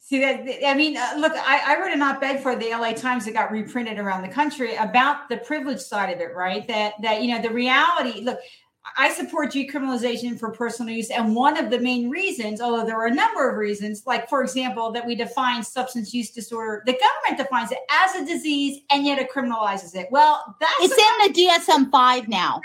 See 0.00 0.20
that? 0.20 0.44
I 0.66 0.74
mean, 0.74 0.98
uh, 0.98 1.14
look, 1.16 1.32
I, 1.34 1.62
I 1.66 1.80
wrote 1.80 1.94
an 1.94 2.02
op-ed 2.02 2.42
for 2.42 2.54
the 2.56 2.68
LA 2.70 2.92
Times 2.92 3.24
that 3.24 3.32
got 3.32 3.50
reprinted 3.50 3.98
around 3.98 4.20
the 4.20 4.28
country 4.28 4.76
about 4.76 5.30
the 5.30 5.38
privilege 5.38 5.80
side 5.80 6.12
of 6.12 6.20
it, 6.20 6.34
right? 6.34 6.68
That 6.68 6.92
that 7.00 7.22
you 7.22 7.34
know 7.34 7.40
the 7.40 7.48
reality. 7.50 8.20
Look, 8.20 8.38
I 8.96 9.12
support 9.12 9.52
decriminalization 9.52 10.38
for 10.38 10.50
personal 10.50 10.94
use. 10.94 11.10
And 11.10 11.34
one 11.34 11.56
of 11.56 11.70
the 11.70 11.78
main 11.78 12.10
reasons, 12.10 12.60
although 12.60 12.84
there 12.84 12.96
are 12.96 13.06
a 13.06 13.14
number 13.14 13.48
of 13.48 13.56
reasons, 13.56 14.04
like, 14.06 14.28
for 14.28 14.42
example, 14.42 14.92
that 14.92 15.06
we 15.06 15.14
define 15.14 15.62
substance 15.62 16.12
use 16.12 16.30
disorder, 16.30 16.82
the 16.86 16.92
government 16.92 17.38
defines 17.38 17.72
it 17.72 17.78
as 17.90 18.14
a 18.14 18.26
disease 18.26 18.82
and 18.90 19.06
yet 19.06 19.18
it 19.18 19.30
criminalizes 19.32 19.94
it. 19.96 20.08
Well, 20.10 20.56
that's 20.60 20.72
it's 20.80 20.92
in 20.92 21.32
the 21.32 21.48
DSM 21.48 21.90
5 21.90 22.28
now. 22.28 22.60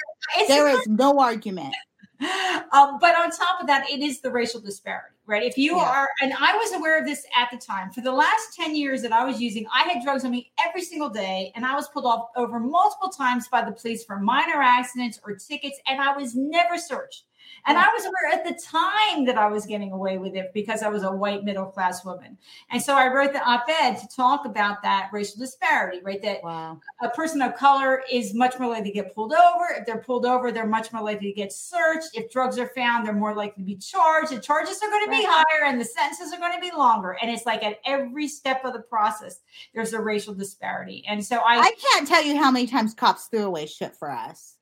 There 0.47 0.67
is 0.67 0.85
no 0.87 1.19
argument. 1.19 1.73
Um, 2.71 2.99
but 2.99 3.15
on 3.15 3.31
top 3.31 3.59
of 3.59 3.65
that, 3.65 3.89
it 3.89 3.99
is 3.99 4.21
the 4.21 4.29
racial 4.29 4.59
disparity, 4.59 5.15
right? 5.25 5.41
If 5.41 5.57
you 5.57 5.77
yeah. 5.77 5.89
are, 5.89 6.09
and 6.21 6.31
I 6.33 6.55
was 6.55 6.73
aware 6.73 6.99
of 6.99 7.05
this 7.05 7.25
at 7.35 7.49
the 7.51 7.57
time. 7.57 7.89
For 7.89 8.01
the 8.01 8.11
last 8.11 8.55
10 8.55 8.75
years 8.75 9.01
that 9.01 9.11
I 9.11 9.25
was 9.25 9.41
using, 9.41 9.65
I 9.73 9.89
had 9.89 10.03
drugs 10.03 10.23
on 10.23 10.29
me 10.29 10.51
every 10.63 10.83
single 10.83 11.09
day, 11.09 11.51
and 11.55 11.65
I 11.65 11.73
was 11.73 11.87
pulled 11.87 12.05
off 12.05 12.27
over 12.35 12.59
multiple 12.59 13.09
times 13.09 13.47
by 13.47 13.65
the 13.65 13.71
police 13.71 14.05
for 14.05 14.19
minor 14.19 14.61
accidents 14.61 15.19
or 15.25 15.33
tickets, 15.33 15.79
and 15.87 15.99
I 15.99 16.15
was 16.15 16.35
never 16.35 16.77
searched. 16.77 17.23
And 17.65 17.77
I 17.77 17.87
was 17.93 18.05
aware 18.05 18.33
at 18.33 18.45
the 18.45 18.59
time 18.63 19.25
that 19.25 19.37
I 19.37 19.47
was 19.47 19.65
getting 19.65 19.91
away 19.91 20.17
with 20.17 20.35
it 20.35 20.51
because 20.53 20.81
I 20.81 20.89
was 20.89 21.03
a 21.03 21.11
white 21.11 21.43
middle 21.43 21.65
class 21.65 22.05
woman. 22.05 22.37
And 22.71 22.81
so 22.81 22.95
I 22.95 23.07
wrote 23.07 23.33
the 23.33 23.43
op 23.43 23.65
ed 23.69 23.95
to 23.95 24.07
talk 24.07 24.45
about 24.45 24.81
that 24.83 25.09
racial 25.11 25.39
disparity, 25.39 25.99
right? 26.03 26.21
That 26.21 26.43
wow. 26.43 26.79
a 27.01 27.09
person 27.09 27.41
of 27.41 27.55
color 27.55 28.03
is 28.11 28.33
much 28.33 28.59
more 28.59 28.69
likely 28.69 28.91
to 28.91 28.95
get 28.95 29.13
pulled 29.13 29.33
over. 29.33 29.65
If 29.77 29.85
they're 29.85 30.01
pulled 30.01 30.25
over, 30.25 30.51
they're 30.51 30.65
much 30.65 30.91
more 30.91 31.03
likely 31.03 31.27
to 31.27 31.33
get 31.33 31.51
searched. 31.51 32.09
If 32.13 32.31
drugs 32.31 32.57
are 32.57 32.69
found, 32.69 33.05
they're 33.05 33.13
more 33.13 33.35
likely 33.35 33.63
to 33.63 33.67
be 33.67 33.75
charged. 33.75 34.31
The 34.31 34.39
charges 34.39 34.81
are 34.81 34.89
going 34.89 35.05
to 35.05 35.11
be 35.11 35.25
higher 35.25 35.65
and 35.65 35.79
the 35.79 35.85
sentences 35.85 36.33
are 36.33 36.39
going 36.39 36.53
to 36.53 36.61
be 36.61 36.75
longer. 36.75 37.17
And 37.21 37.29
it's 37.29 37.45
like 37.45 37.63
at 37.63 37.79
every 37.85 38.27
step 38.27 38.63
of 38.65 38.73
the 38.73 38.79
process, 38.79 39.41
there's 39.73 39.93
a 39.93 40.01
racial 40.01 40.33
disparity. 40.33 41.03
And 41.07 41.23
so 41.23 41.37
I 41.37 41.59
I 41.59 41.71
can't 41.71 42.07
tell 42.07 42.23
you 42.23 42.37
how 42.37 42.51
many 42.51 42.67
times 42.67 42.93
cops 42.93 43.25
threw 43.25 43.43
away 43.43 43.65
shit 43.65 43.95
for 43.95 44.09
us 44.09 44.55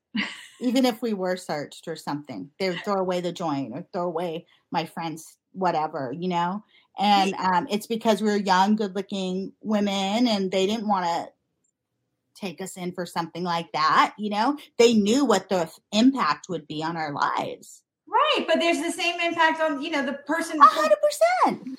even 0.60 0.84
if 0.84 1.00
we 1.02 1.12
were 1.12 1.36
searched 1.36 1.88
or 1.88 1.96
something, 1.96 2.50
they 2.58 2.70
would 2.70 2.84
throw 2.84 3.00
away 3.00 3.20
the 3.20 3.32
joint 3.32 3.72
or 3.74 3.86
throw 3.92 4.04
away 4.04 4.46
my 4.70 4.84
friend's 4.84 5.36
whatever, 5.52 6.12
you 6.16 6.28
know? 6.28 6.62
And 6.98 7.34
um, 7.34 7.66
it's 7.70 7.86
because 7.86 8.20
we 8.20 8.30
are 8.30 8.36
young, 8.36 8.76
good 8.76 8.94
looking 8.94 9.52
women 9.62 10.26
and 10.26 10.50
they 10.50 10.66
didn't 10.66 10.88
want 10.88 11.06
to 11.06 11.28
take 12.34 12.60
us 12.60 12.76
in 12.76 12.92
for 12.92 13.06
something 13.06 13.44
like 13.44 13.72
that, 13.72 14.14
you 14.18 14.30
know? 14.30 14.58
They 14.78 14.94
knew 14.94 15.24
what 15.24 15.48
the 15.48 15.70
impact 15.92 16.48
would 16.48 16.66
be 16.66 16.82
on 16.82 16.96
our 16.96 17.12
lives. 17.12 17.82
Right, 18.10 18.46
but 18.46 18.58
there's 18.58 18.80
the 18.80 18.90
same 18.90 19.20
impact 19.20 19.60
on 19.60 19.82
you 19.82 19.90
know 19.90 20.04
the 20.04 20.14
person. 20.14 20.58
hundred 20.60 20.96
percent. 21.02 21.78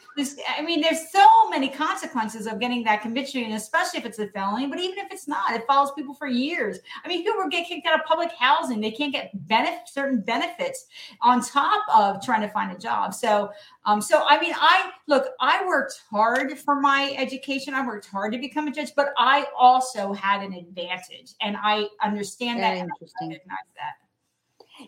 I 0.55 0.61
mean, 0.61 0.79
there's 0.79 1.09
so 1.11 1.25
many 1.49 1.69
consequences 1.69 2.45
of 2.45 2.59
getting 2.59 2.83
that 2.83 3.01
conviction, 3.01 3.51
especially 3.53 3.99
if 4.01 4.05
it's 4.05 4.19
a 4.19 4.27
felony. 4.27 4.67
But 4.67 4.79
even 4.79 4.99
if 4.99 5.11
it's 5.11 5.27
not, 5.27 5.53
it 5.53 5.65
follows 5.65 5.91
people 5.97 6.13
for 6.13 6.27
years. 6.27 6.77
I 7.03 7.07
mean, 7.07 7.23
people 7.23 7.49
get 7.49 7.67
kicked 7.67 7.87
out 7.87 7.99
of 7.99 8.05
public 8.05 8.29
housing; 8.37 8.79
they 8.79 8.91
can't 8.91 9.11
get 9.11 9.31
benefit 9.47 9.89
certain 9.91 10.21
benefits 10.21 10.85
on 11.21 11.41
top 11.43 11.83
of 11.91 12.23
trying 12.23 12.41
to 12.41 12.49
find 12.49 12.71
a 12.71 12.77
job. 12.77 13.15
So, 13.15 13.49
um, 13.85 13.99
so 13.99 14.23
I 14.27 14.39
mean, 14.39 14.53
I 14.55 14.91
look, 15.07 15.29
I 15.41 15.65
worked 15.65 15.99
hard 16.11 16.59
for 16.59 16.79
my 16.79 17.15
education. 17.17 17.73
I 17.73 17.83
worked 17.87 18.05
hard 18.05 18.33
to 18.33 18.39
become 18.39 18.67
a 18.67 18.71
judge, 18.71 18.91
but 18.95 19.13
I 19.17 19.47
also 19.57 20.13
had 20.13 20.43
an 20.43 20.53
advantage, 20.53 21.33
and 21.41 21.57
I 21.57 21.87
understand 22.03 22.59
that. 22.59 22.77
And 22.77 22.91
I 22.91 23.05
recognize 23.23 23.57
that. 23.77 24.08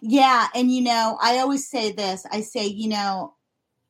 Yeah. 0.01 0.47
And, 0.55 0.71
you 0.71 0.81
know, 0.81 1.17
I 1.21 1.39
always 1.39 1.69
say 1.69 1.91
this 1.91 2.25
I 2.31 2.41
say, 2.41 2.67
you 2.67 2.89
know, 2.89 3.35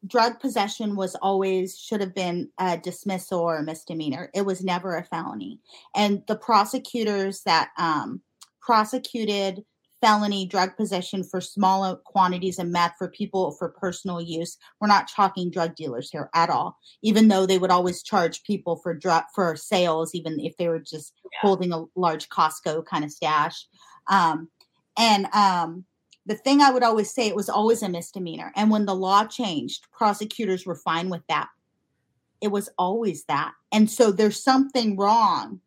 drug 0.07 0.39
possession 0.39 0.95
was 0.95 1.15
always 1.15 1.77
should 1.77 2.01
have 2.01 2.15
been 2.15 2.49
a 2.59 2.77
dismissal 2.77 3.39
or 3.39 3.57
a 3.57 3.63
misdemeanor. 3.63 4.29
It 4.33 4.45
was 4.45 4.63
never 4.63 4.95
a 4.95 5.03
felony. 5.03 5.59
And 5.95 6.23
the 6.27 6.35
prosecutors 6.35 7.43
that 7.43 7.69
um, 7.77 8.21
prosecuted 8.61 9.63
felony 10.01 10.47
drug 10.47 10.75
possession 10.75 11.23
for 11.23 11.39
small 11.39 11.95
quantities 11.95 12.57
of 12.57 12.67
meth 12.67 12.95
for 12.97 13.07
people 13.07 13.51
for 13.51 13.69
personal 13.69 14.19
use. 14.19 14.57
We're 14.79 14.87
not 14.87 15.07
talking 15.07 15.51
drug 15.51 15.75
dealers 15.75 16.09
here 16.09 16.29
at 16.33 16.49
all. 16.49 16.77
Even 17.03 17.27
though 17.27 17.45
they 17.45 17.59
would 17.59 17.69
always 17.69 18.01
charge 18.01 18.43
people 18.43 18.77
for 18.77 18.95
drug 18.95 19.25
for 19.33 19.55
sales, 19.55 20.15
even 20.15 20.39
if 20.39 20.57
they 20.57 20.67
were 20.67 20.79
just 20.79 21.13
yeah. 21.23 21.39
holding 21.41 21.71
a 21.71 21.85
large 21.95 22.29
Costco 22.29 22.85
kind 22.85 23.05
of 23.05 23.11
stash. 23.11 23.67
Um, 24.09 24.49
and 24.97 25.27
um, 25.27 25.85
the 26.25 26.35
thing 26.35 26.61
I 26.61 26.71
would 26.71 26.83
always 26.83 27.13
say, 27.13 27.27
it 27.27 27.35
was 27.35 27.49
always 27.49 27.81
a 27.81 27.89
misdemeanor. 27.89 28.51
And 28.55 28.69
when 28.69 28.85
the 28.85 28.95
law 28.95 29.25
changed, 29.25 29.87
prosecutors 29.91 30.65
were 30.65 30.75
fine 30.75 31.09
with 31.09 31.25
that. 31.27 31.49
It 32.41 32.49
was 32.49 32.69
always 32.77 33.23
that. 33.25 33.53
And 33.71 33.89
so 33.89 34.11
there's 34.11 34.41
something 34.41 34.97
wrong 34.97 35.61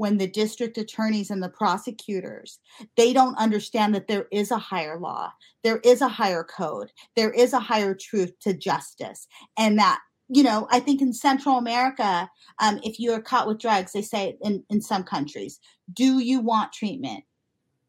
when 0.00 0.16
the 0.16 0.26
district 0.26 0.78
attorneys 0.78 1.30
and 1.30 1.42
the 1.42 1.48
prosecutors 1.50 2.58
they 2.96 3.12
don't 3.12 3.36
understand 3.36 3.94
that 3.94 4.08
there 4.08 4.26
is 4.32 4.50
a 4.50 4.56
higher 4.56 4.98
law 4.98 5.30
there 5.62 5.76
is 5.84 6.00
a 6.00 6.08
higher 6.08 6.42
code 6.42 6.90
there 7.16 7.30
is 7.30 7.52
a 7.52 7.60
higher 7.60 7.94
truth 7.94 8.32
to 8.40 8.54
justice 8.54 9.28
and 9.58 9.78
that 9.78 10.00
you 10.30 10.42
know 10.42 10.66
i 10.70 10.80
think 10.80 11.02
in 11.02 11.12
central 11.12 11.58
america 11.58 12.30
um, 12.60 12.80
if 12.82 12.98
you 12.98 13.12
are 13.12 13.20
caught 13.20 13.46
with 13.46 13.58
drugs 13.58 13.92
they 13.92 14.00
say 14.00 14.38
in, 14.40 14.64
in 14.70 14.80
some 14.80 15.04
countries 15.04 15.60
do 15.92 16.18
you 16.18 16.40
want 16.40 16.72
treatment 16.72 17.22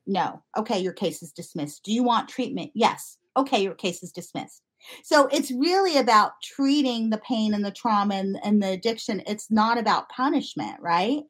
no. 0.05 0.43
Okay, 0.57 0.79
your 0.79 0.93
case 0.93 1.21
is 1.21 1.31
dismissed. 1.31 1.83
Do 1.83 1.91
you 1.91 2.03
want 2.03 2.29
treatment? 2.29 2.71
Yes. 2.73 3.17
Okay, 3.37 3.63
your 3.63 3.75
case 3.75 4.03
is 4.03 4.11
dismissed. 4.11 4.61
So 5.03 5.27
it's 5.27 5.51
really 5.51 5.97
about 5.97 6.31
treating 6.43 7.09
the 7.09 7.19
pain 7.19 7.53
and 7.53 7.63
the 7.63 7.71
trauma 7.71 8.15
and, 8.15 8.39
and 8.43 8.61
the 8.61 8.71
addiction. 8.71 9.21
It's 9.27 9.51
not 9.51 9.77
about 9.77 10.09
punishment, 10.09 10.77
right? 10.81 11.21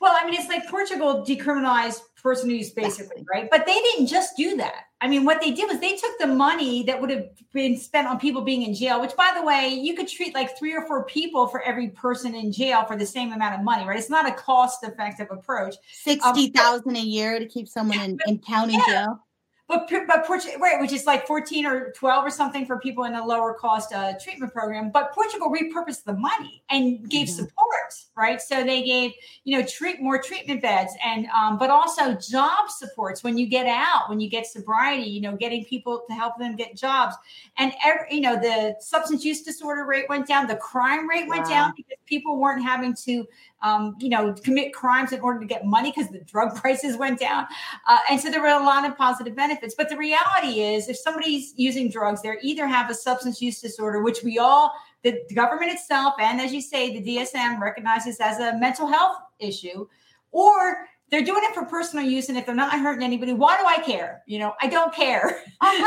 Well, 0.00 0.16
I 0.18 0.24
mean, 0.24 0.40
it's 0.40 0.48
like 0.48 0.68
Portugal 0.68 1.24
decriminalized 1.26 2.00
personal 2.22 2.56
use, 2.56 2.70
basically, 2.70 3.24
right? 3.32 3.48
But 3.50 3.66
they 3.66 3.78
didn't 3.78 4.06
just 4.06 4.36
do 4.36 4.56
that. 4.56 4.84
I 5.00 5.08
mean, 5.08 5.24
what 5.24 5.40
they 5.40 5.52
did 5.52 5.68
was 5.68 5.78
they 5.78 5.96
took 5.96 6.18
the 6.18 6.26
money 6.26 6.82
that 6.84 7.00
would 7.00 7.10
have 7.10 7.28
been 7.52 7.76
spent 7.76 8.08
on 8.08 8.18
people 8.18 8.42
being 8.42 8.62
in 8.62 8.74
jail, 8.74 9.00
which, 9.00 9.14
by 9.16 9.32
the 9.36 9.44
way, 9.44 9.68
you 9.68 9.94
could 9.94 10.08
treat 10.08 10.34
like 10.34 10.58
three 10.58 10.74
or 10.74 10.86
four 10.86 11.04
people 11.04 11.46
for 11.46 11.62
every 11.62 11.88
person 11.90 12.34
in 12.34 12.52
jail 12.52 12.84
for 12.84 12.96
the 12.96 13.06
same 13.06 13.32
amount 13.32 13.54
of 13.54 13.62
money, 13.62 13.86
right? 13.86 13.98
It's 13.98 14.10
not 14.10 14.28
a 14.28 14.32
cost-effective 14.32 15.28
approach. 15.30 15.76
Sixty 15.92 16.48
thousand 16.48 16.90
um, 16.90 16.96
a 16.96 17.00
year 17.00 17.38
to 17.38 17.46
keep 17.46 17.68
someone 17.68 18.00
in, 18.00 18.18
in 18.26 18.38
county 18.38 18.74
yeah. 18.74 18.86
jail 18.86 19.24
but 19.68 19.90
but 20.06 20.24
Portugal, 20.24 20.58
right, 20.60 20.80
which 20.80 20.92
is 20.92 21.04
like 21.04 21.26
14 21.26 21.66
or 21.66 21.92
12 21.92 22.24
or 22.24 22.30
something 22.30 22.64
for 22.64 22.78
people 22.80 23.04
in 23.04 23.14
a 23.14 23.24
lower 23.24 23.52
cost 23.52 23.92
uh, 23.92 24.14
treatment 24.18 24.52
program. 24.52 24.90
But 24.90 25.12
Portugal 25.12 25.52
repurposed 25.52 26.04
the 26.04 26.14
money 26.14 26.64
and 26.70 27.08
gave 27.08 27.28
mm-hmm. 27.28 27.36
support, 27.36 27.77
right? 28.16 28.40
So 28.40 28.64
they 28.64 28.82
gave 28.82 29.12
you 29.44 29.58
know 29.58 29.66
treat 29.66 30.00
more 30.00 30.20
treatment 30.20 30.62
beds 30.62 30.92
and 31.04 31.26
um, 31.26 31.58
but 31.58 31.70
also 31.70 32.14
job 32.14 32.70
supports 32.70 33.22
when 33.22 33.38
you 33.38 33.46
get 33.46 33.66
out, 33.66 34.08
when 34.08 34.20
you 34.20 34.28
get 34.28 34.46
sobriety, 34.46 35.08
you 35.08 35.20
know, 35.20 35.36
getting 35.36 35.64
people 35.64 36.04
to 36.08 36.14
help 36.14 36.38
them 36.38 36.56
get 36.56 36.76
jobs. 36.76 37.14
And 37.58 37.72
every, 37.84 38.14
you 38.14 38.20
know 38.20 38.36
the 38.36 38.76
substance 38.80 39.24
use 39.24 39.42
disorder 39.42 39.84
rate 39.84 40.08
went 40.08 40.26
down, 40.26 40.46
the 40.46 40.56
crime 40.56 41.08
rate 41.08 41.28
went 41.28 41.44
wow. 41.44 41.50
down 41.50 41.72
because 41.76 41.98
people 42.06 42.38
weren't 42.38 42.62
having 42.62 42.94
to 43.04 43.26
um, 43.62 43.96
you 43.98 44.08
know, 44.08 44.32
commit 44.32 44.72
crimes 44.72 45.12
in 45.12 45.20
order 45.20 45.40
to 45.40 45.46
get 45.46 45.64
money 45.64 45.92
because 45.94 46.10
the 46.10 46.20
drug 46.20 46.54
prices 46.60 46.96
went 46.96 47.18
down. 47.18 47.46
Uh, 47.88 47.98
and 48.10 48.20
so 48.20 48.30
there 48.30 48.40
were 48.40 48.48
a 48.48 48.62
lot 48.62 48.88
of 48.88 48.96
positive 48.96 49.34
benefits. 49.34 49.74
But 49.76 49.88
the 49.88 49.96
reality 49.96 50.60
is, 50.60 50.88
if 50.88 50.96
somebody's 50.96 51.54
using 51.56 51.90
drugs, 51.90 52.22
they 52.22 52.36
either 52.42 52.66
have 52.66 52.90
a 52.90 52.94
substance 52.94 53.42
use 53.42 53.60
disorder, 53.60 54.02
which 54.02 54.22
we 54.22 54.38
all, 54.38 54.72
the 55.02 55.20
government 55.34 55.72
itself, 55.72 56.14
and 56.18 56.40
as 56.40 56.52
you 56.52 56.60
say, 56.60 56.98
the 56.98 57.16
DSM 57.16 57.60
recognizes 57.60 58.18
as 58.20 58.38
a 58.38 58.58
mental 58.58 58.86
health 58.86 59.18
issue, 59.38 59.86
or 60.32 60.86
they're 61.10 61.24
doing 61.24 61.42
it 61.44 61.54
for 61.54 61.64
personal 61.64 62.04
use 62.04 62.28
and 62.28 62.36
if 62.36 62.44
they're 62.44 62.54
not 62.54 62.78
hurting 62.78 63.02
anybody 63.02 63.32
why 63.32 63.56
do 63.56 63.64
i 63.66 63.78
care? 63.82 64.22
You 64.26 64.40
know 64.40 64.52
i 64.60 64.66
don't 64.66 64.94
care. 64.94 65.42
100% 65.62 65.82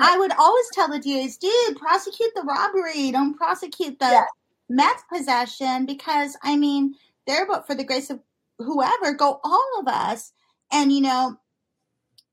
i 0.00 0.16
would 0.18 0.32
always 0.32 0.66
tell 0.72 0.88
the 0.88 0.98
das 0.98 1.36
dude 1.36 1.76
prosecute 1.76 2.30
the 2.34 2.42
robbery. 2.42 3.10
Don't 3.10 3.36
prosecute 3.36 3.98
the 3.98 4.06
yeah. 4.06 4.24
meth 4.70 5.02
possession 5.12 5.84
because 5.84 6.38
I 6.42 6.56
mean, 6.56 6.94
there, 7.26 7.46
but 7.46 7.66
for 7.66 7.74
the 7.74 7.84
grace 7.84 8.08
of 8.10 8.20
whoever, 8.58 9.12
go 9.12 9.40
all 9.42 9.70
of 9.80 9.88
us. 9.88 10.32
And, 10.72 10.92
you 10.92 11.00
know, 11.00 11.36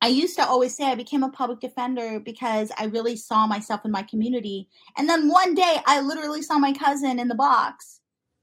I 0.01 0.07
used 0.07 0.35
to 0.37 0.45
always 0.45 0.75
say 0.75 0.85
I 0.85 0.95
became 0.95 1.23
a 1.23 1.29
public 1.29 1.59
defender 1.59 2.19
because 2.19 2.71
I 2.77 2.85
really 2.85 3.15
saw 3.15 3.47
myself 3.47 3.83
in 3.83 3.91
my 3.91 4.03
community. 4.03 4.69
And 4.97 5.09
then 5.09 5.27
one 5.27 5.55
day 5.55 5.77
I 5.85 6.01
literally 6.01 6.43
saw 6.43 6.59
my 6.59 6.71
cousin 6.71 7.19
in 7.19 7.27
the 7.27 7.35
box 7.35 7.96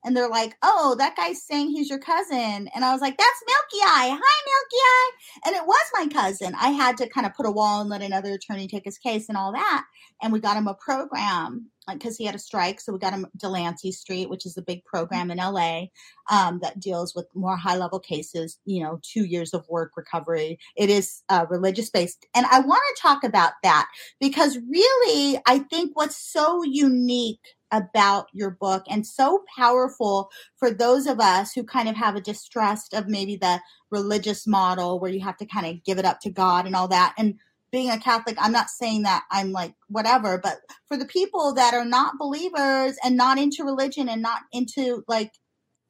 and 0.05 0.17
they're 0.17 0.29
like, 0.29 0.57
"Oh, 0.63 0.95
that 0.99 1.17
guy's 1.17 1.43
saying 1.43 1.71
he's 1.71 1.91
your 1.91 1.99
cousin," 1.99 2.69
and 2.75 2.85
I 2.85 2.93
was 2.93 3.01
like, 3.01 3.17
"That's 3.17 3.43
Milky 3.47 3.85
Eye. 3.85 4.19
Hi, 4.21 4.43
Milky 4.47 4.83
Eye." 4.83 5.11
And 5.47 5.57
it 5.57 5.67
was 5.67 5.91
my 5.95 6.07
cousin. 6.09 6.55
I 6.61 6.71
had 6.71 6.97
to 6.99 7.09
kind 7.09 7.27
of 7.27 7.35
put 7.35 7.47
a 7.47 7.51
wall 7.51 7.81
and 7.81 7.91
let 7.91 8.03
another 8.03 8.35
attorney 8.35 8.69
take 8.69 8.85
his 8.85 8.99
case 8.99 9.29
and 9.29 9.39
all 9.39 9.53
that, 9.53 9.85
and 10.23 10.33
we 10.33 10.41
got 10.41 10.57
him 10.57 10.69
a 10.69 10.75
program 10.75 11.71
because 11.93 12.17
he 12.17 12.25
had 12.25 12.35
a 12.35 12.39
strike. 12.39 12.81
So 12.81 12.93
we 12.93 12.99
got 12.99 13.13
him 13.13 13.27
Delancey 13.37 13.93
Street, 13.93 14.31
which 14.31 14.47
is 14.47 14.57
a 14.57 14.63
big 14.63 14.85
program 14.85 15.31
in 15.31 15.39
LA 15.39 15.87
um, 16.31 16.61
that 16.63 16.81
deals 16.81 17.15
with 17.15 17.27
more 17.35 17.57
high 17.57 17.77
level 17.77 18.01
cases. 18.01 18.59
You 18.65 18.83
know, 18.83 19.01
two 19.03 19.25
years 19.25 19.55
of 19.55 19.67
work 19.69 19.93
recovery. 19.97 20.59
It 20.77 20.91
is 20.91 21.23
uh, 21.29 21.47
religious 21.49 21.91
based, 21.91 22.27
and 22.35 22.47
I 22.47 22.61
want 22.61 22.83
to 22.95 23.03
talk 23.03 23.25
about 23.25 23.53
that 23.63 23.89
because 24.21 24.59
really, 24.71 25.41
I 25.47 25.59
think 25.59 25.93
what's 25.95 26.17
so 26.17 26.63
unique 26.63 27.41
about 27.75 28.29
your 28.33 28.51
book 28.51 28.85
and 28.89 29.07
so 29.07 29.43
powerful 29.57 30.31
for 30.57 30.71
those 30.71 31.07
of 31.07 31.21
us 31.21 31.53
who 31.53 31.65
kind 31.65 31.89
of 31.89 31.97
have 31.97 32.15
a 32.15 32.21
distrust 32.21 32.95
of 32.95 33.09
maybe 33.09 33.37
the 33.37 33.61
religious 33.91 34.47
model 34.47 35.01
where 35.01 35.11
you 35.11 35.21
have 35.21 35.37
to 35.39 35.47
kind 35.47 35.67
of 35.67 35.83
give 35.85 35.99
it 35.99 36.05
up 36.05 36.21
to 36.21 36.31
God 36.31 36.67
and 36.67 36.77
all 36.77 36.89
that. 36.89 37.15
And 37.19 37.35
being 37.73 37.91
a 37.91 37.99
Catholic, 37.99 38.37
I'm 38.39 38.53
not 38.53 38.71
saying 38.71 39.03
that 39.03 39.25
I'm 39.33 39.51
like 39.51 39.75
whatever, 39.89 40.39
but 40.39 40.59
for 40.87 40.97
the 40.97 41.07
people 41.07 41.53
that 41.55 41.75
are 41.75 41.85
not 41.85 42.19
believers 42.19 42.97
and 43.05 43.17
not 43.17 43.37
into 43.39 43.65
religion 43.65 44.09
and 44.09 44.23
not 44.23 44.43
into 44.53 45.03
like 45.09 45.33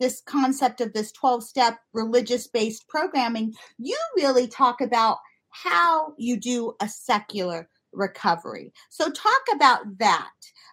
this 0.01 0.23
concept 0.23 0.81
of 0.81 0.93
this 0.93 1.13
12 1.13 1.45
step 1.45 1.79
religious 1.93 2.47
based 2.47 2.89
programming, 2.89 3.53
you 3.79 3.99
really 4.17 4.49
talk 4.49 4.81
about 4.81 5.19
how 5.51 6.15
you 6.17 6.39
do 6.39 6.73
a 6.81 6.89
secular 6.89 7.69
recovery. 7.93 8.73
So, 8.91 9.11
talk 9.11 9.43
about 9.55 9.99
that. 9.99 10.31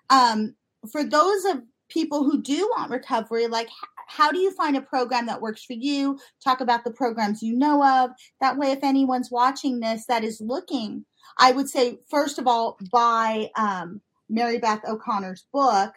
Um, 0.09 0.55
for 0.89 1.03
those 1.03 1.45
of 1.45 1.61
people 1.89 2.23
who 2.23 2.41
do 2.41 2.69
want 2.77 2.91
recovery, 2.91 3.47
like 3.47 3.69
how 4.07 4.32
do 4.32 4.39
you 4.39 4.51
find 4.51 4.75
a 4.75 4.82
program 4.82 5.25
that 5.25 5.41
works 5.41 5.63
for 5.63 5.73
you? 5.73 6.19
Talk 6.43 6.61
about 6.61 6.84
the 6.84 6.91
programs 6.91 7.41
you 7.41 7.55
know 7.55 7.84
of. 7.84 8.11
That 8.39 8.57
way, 8.57 8.71
if 8.71 8.84
anyone's 8.84 9.32
watching 9.32 9.79
this 9.79 10.05
that 10.07 10.23
is 10.23 10.41
looking, 10.41 11.05
I 11.38 11.51
would 11.51 11.69
say, 11.69 11.99
first 12.09 12.38
of 12.38 12.47
all, 12.47 12.77
buy 12.91 13.49
um, 13.55 14.01
Mary 14.29 14.57
Beth 14.57 14.82
O'Connor's 14.88 15.45
book, 15.53 15.93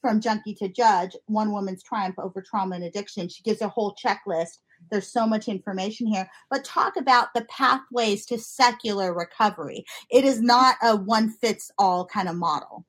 From 0.00 0.20
Junkie 0.20 0.54
to 0.54 0.68
Judge 0.68 1.16
One 1.26 1.52
Woman's 1.52 1.82
Triumph 1.82 2.18
Over 2.18 2.40
Trauma 2.40 2.76
and 2.76 2.84
Addiction. 2.84 3.28
She 3.28 3.42
gives 3.42 3.60
a 3.60 3.68
whole 3.68 3.94
checklist. 3.94 4.58
There's 4.90 5.08
so 5.08 5.26
much 5.26 5.48
information 5.48 6.06
here, 6.06 6.28
but 6.50 6.64
talk 6.64 6.96
about 6.96 7.28
the 7.34 7.46
pathways 7.46 8.26
to 8.26 8.38
secular 8.38 9.14
recovery. 9.14 9.84
It 10.10 10.24
is 10.24 10.40
not 10.42 10.76
a 10.82 10.96
one 10.96 11.30
fits 11.30 11.70
all 11.78 12.06
kind 12.06 12.28
of 12.28 12.36
model. 12.36 12.84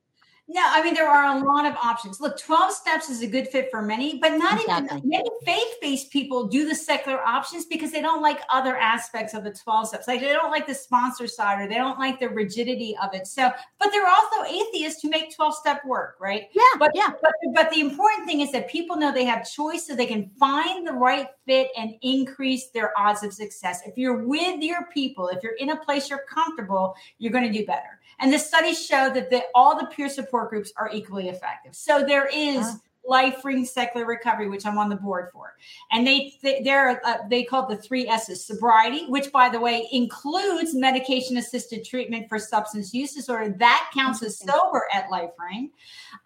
No, 0.48 0.62
I 0.64 0.84
mean 0.84 0.94
there 0.94 1.10
are 1.10 1.36
a 1.36 1.44
lot 1.44 1.66
of 1.66 1.76
options. 1.78 2.22
Look, 2.22 2.40
12 2.40 2.72
steps 2.72 3.10
is 3.10 3.24
a 3.24 3.28
good 3.28 3.48
fit 3.48 3.72
for 3.72 3.82
many, 3.82 4.20
but 4.20 4.38
not 4.38 4.60
exactly. 4.60 4.98
even 4.98 5.10
many 5.10 5.30
faith-based 5.44 6.12
people 6.12 6.46
do 6.46 6.70
the 6.70 6.76
secular 6.76 7.20
options 7.20 7.66
because 7.66 7.92
they 7.92 8.02
don't 8.02 8.22
like 8.22 8.42
other 8.52 8.78
aspects 8.78 9.34
of 9.34 9.44
the 9.44 9.52
12 9.52 9.88
steps. 9.88 10.08
Like 10.08 10.22
they 10.22 10.34
don't 10.34 10.52
like 10.52 10.68
the 10.68 10.76
sponsor 10.76 11.26
side 11.28 11.62
or 11.62 11.68
they 11.68 11.76
don't 11.76 11.98
like 11.98 12.20
the 12.20 12.30
rigidity 12.30 12.96
of 13.02 13.16
it. 13.16 13.26
So, 13.26 13.52
but 13.80 13.90
there 13.92 14.06
are 14.06 14.16
also 14.16 14.44
atheists 14.48 15.02
who 15.02 15.10
make 15.10 15.36
12-step 15.36 15.84
work, 15.84 16.18
right? 16.20 16.44
Yeah. 16.54 16.62
But 16.78 16.92
yeah. 16.94 17.10
But, 17.24 17.34
but 17.56 17.72
the 17.72 17.80
important 17.80 18.28
thing 18.28 18.42
is 18.42 18.52
that 18.52 18.70
people 18.70 18.98
know 18.98 19.12
they 19.12 19.26
have 19.26 19.50
choice 19.50 19.88
so 19.88 19.96
they 19.96 20.06
can 20.06 20.30
find 20.40 20.86
the 20.86 20.94
right 20.94 21.28
fit 21.48 21.70
and 21.76 21.96
increase 22.04 22.68
their 22.70 22.92
odds 23.00 23.24
of 23.24 23.34
success. 23.34 23.82
If 23.88 23.98
you're 23.98 24.24
with 24.28 24.62
your 24.62 24.86
people, 24.94 25.28
if 25.30 25.42
you're 25.42 25.56
in 25.56 25.72
a 25.72 25.78
place 25.78 26.08
you're 26.08 26.26
comfortable, 26.30 26.96
you're 27.18 27.32
going 27.32 27.52
to 27.52 27.58
do 27.58 27.66
better. 27.66 28.00
And 28.20 28.32
the 28.34 28.40
studies 28.40 28.84
show 28.84 29.12
that 29.14 29.30
the, 29.30 29.44
all 29.54 29.78
the 29.78 29.88
peer 29.88 30.10
support 30.10 30.50
groups 30.50 30.72
are 30.78 30.90
equally 30.94 31.30
effective. 31.30 31.76
So 31.76 32.06
there 32.06 32.28
is 32.28 32.78
LifeRing 33.10 33.68
Secular 33.68 34.06
Recovery, 34.06 34.50
which 34.50 34.66
I'm 34.66 34.78
on 34.78 34.90
the 34.90 34.96
board 34.96 35.30
for. 35.32 35.56
And 35.92 36.06
they, 36.06 36.34
they 36.42 36.62
they're 36.64 37.06
uh, 37.06 37.18
they 37.30 37.44
call 37.44 37.70
it 37.70 37.76
the 37.76 37.82
three 37.82 38.08
S's: 38.08 38.46
sobriety, 38.46 39.06
which 39.08 39.32
by 39.32 39.50
the 39.50 39.60
way 39.60 39.88
includes 39.92 40.74
medication 40.74 41.38
assisted 41.38 41.86
treatment 41.86 42.28
for 42.30 42.40
substance 42.40 42.94
use 42.94 43.14
disorder. 43.14 43.56
That 43.60 43.90
counts 43.94 44.24
as 44.24 44.40
sober 44.40 44.84
at 44.94 45.08
LifeRing. 45.10 45.70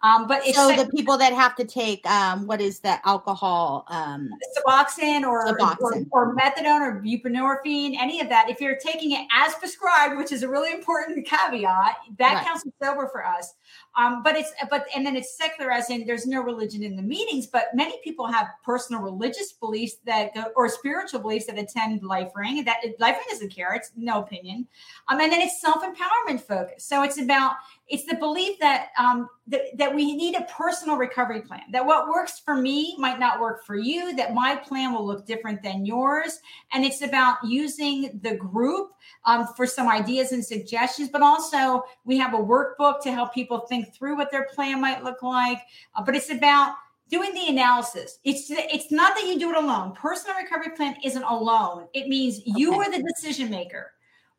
Um, 0.02 0.26
but 0.26 0.44
so 0.44 0.68
sec- 0.68 0.78
the 0.78 0.90
people 0.90 1.18
that 1.18 1.32
have 1.32 1.54
to 1.56 1.64
take 1.64 2.06
um, 2.06 2.46
what 2.46 2.60
is 2.60 2.80
the 2.80 3.06
alcohol, 3.06 3.84
um, 3.88 4.30
Suboxone 4.56 5.22
or, 5.24 5.46
Suboxone. 5.46 6.06
or, 6.10 6.30
or 6.30 6.36
methadone 6.36 6.80
or 6.80 7.02
buprenorphine, 7.02 7.96
any 7.98 8.20
of 8.20 8.28
that. 8.28 8.48
If 8.48 8.60
you're 8.60 8.76
taking 8.76 9.12
it 9.12 9.26
as 9.36 9.54
prescribed, 9.54 10.16
which 10.16 10.32
is 10.32 10.42
a 10.42 10.48
really 10.48 10.72
important 10.72 11.26
caveat, 11.26 11.96
that 12.18 12.34
right. 12.34 12.44
counts 12.44 12.64
as 12.66 12.72
sober 12.82 13.08
for 13.12 13.26
us. 13.26 13.54
Um, 13.96 14.22
but 14.22 14.36
it's 14.36 14.52
but 14.70 14.86
and 14.94 15.04
then 15.04 15.16
it's 15.16 15.36
secular 15.36 15.70
as 15.70 15.90
in 15.90 16.06
there's 16.06 16.26
no 16.26 16.42
religion 16.42 16.82
in 16.82 16.96
the 16.96 17.02
meetings, 17.02 17.46
but 17.46 17.66
many 17.74 17.98
people 18.04 18.26
have 18.26 18.48
personal 18.64 19.02
religious 19.02 19.52
beliefs 19.52 19.96
that 20.06 20.34
go 20.34 20.46
or 20.56 20.68
spiritual 20.68 21.20
beliefs 21.20 21.46
that 21.46 21.58
attend 21.58 22.02
Life 22.02 22.32
Ring. 22.34 22.64
That 22.64 22.78
Life 22.98 23.16
Ring 23.16 23.26
doesn't 23.30 23.50
care; 23.54 23.74
it's 23.74 23.92
no 23.96 24.20
opinion. 24.20 24.66
Um, 25.08 25.20
and 25.20 25.32
then 25.32 25.40
it's 25.40 25.60
self 25.60 25.82
empowerment 25.82 26.40
focus. 26.40 26.84
So 26.84 27.02
it's 27.02 27.20
about 27.20 27.54
it's 27.90 28.04
the 28.04 28.14
belief 28.16 28.58
that 28.60 28.88
um, 28.98 29.28
that, 29.48 29.62
that 29.76 29.94
we 29.94 30.16
need 30.16 30.36
a 30.36 30.42
personal 30.42 30.96
recovery 30.96 31.42
plan 31.42 31.62
that 31.72 31.84
what 31.84 32.08
works 32.08 32.38
for 32.38 32.56
me 32.56 32.94
might 32.98 33.18
not 33.18 33.40
work 33.40 33.64
for 33.66 33.76
you 33.76 34.14
that 34.16 34.32
my 34.32 34.56
plan 34.56 34.92
will 34.92 35.06
look 35.06 35.26
different 35.26 35.62
than 35.62 35.84
yours 35.84 36.38
and 36.72 36.84
it's 36.84 37.02
about 37.02 37.36
using 37.44 38.18
the 38.22 38.36
group 38.36 38.92
um, 39.26 39.46
for 39.56 39.66
some 39.66 39.88
ideas 39.88 40.32
and 40.32 40.44
suggestions 40.44 41.08
but 41.08 41.20
also 41.20 41.82
we 42.04 42.16
have 42.16 42.32
a 42.32 42.38
workbook 42.38 43.00
to 43.02 43.12
help 43.12 43.34
people 43.34 43.60
think 43.60 43.92
through 43.92 44.16
what 44.16 44.30
their 44.30 44.46
plan 44.54 44.80
might 44.80 45.04
look 45.04 45.22
like 45.22 45.58
uh, 45.96 46.02
but 46.02 46.14
it's 46.14 46.30
about 46.30 46.74
doing 47.08 47.34
the 47.34 47.48
analysis. 47.48 48.20
It's 48.22 48.46
it's 48.50 48.92
not 48.92 49.16
that 49.16 49.26
you 49.26 49.36
do 49.36 49.50
it 49.50 49.56
alone. 49.56 49.92
Personal 49.96 50.36
recovery 50.36 50.70
plan 50.76 50.94
isn't 51.04 51.24
alone. 51.24 51.88
It 51.92 52.06
means 52.06 52.40
you 52.46 52.70
okay. 52.72 52.78
are 52.78 52.90
the 52.92 53.02
decision 53.02 53.50
maker 53.50 53.90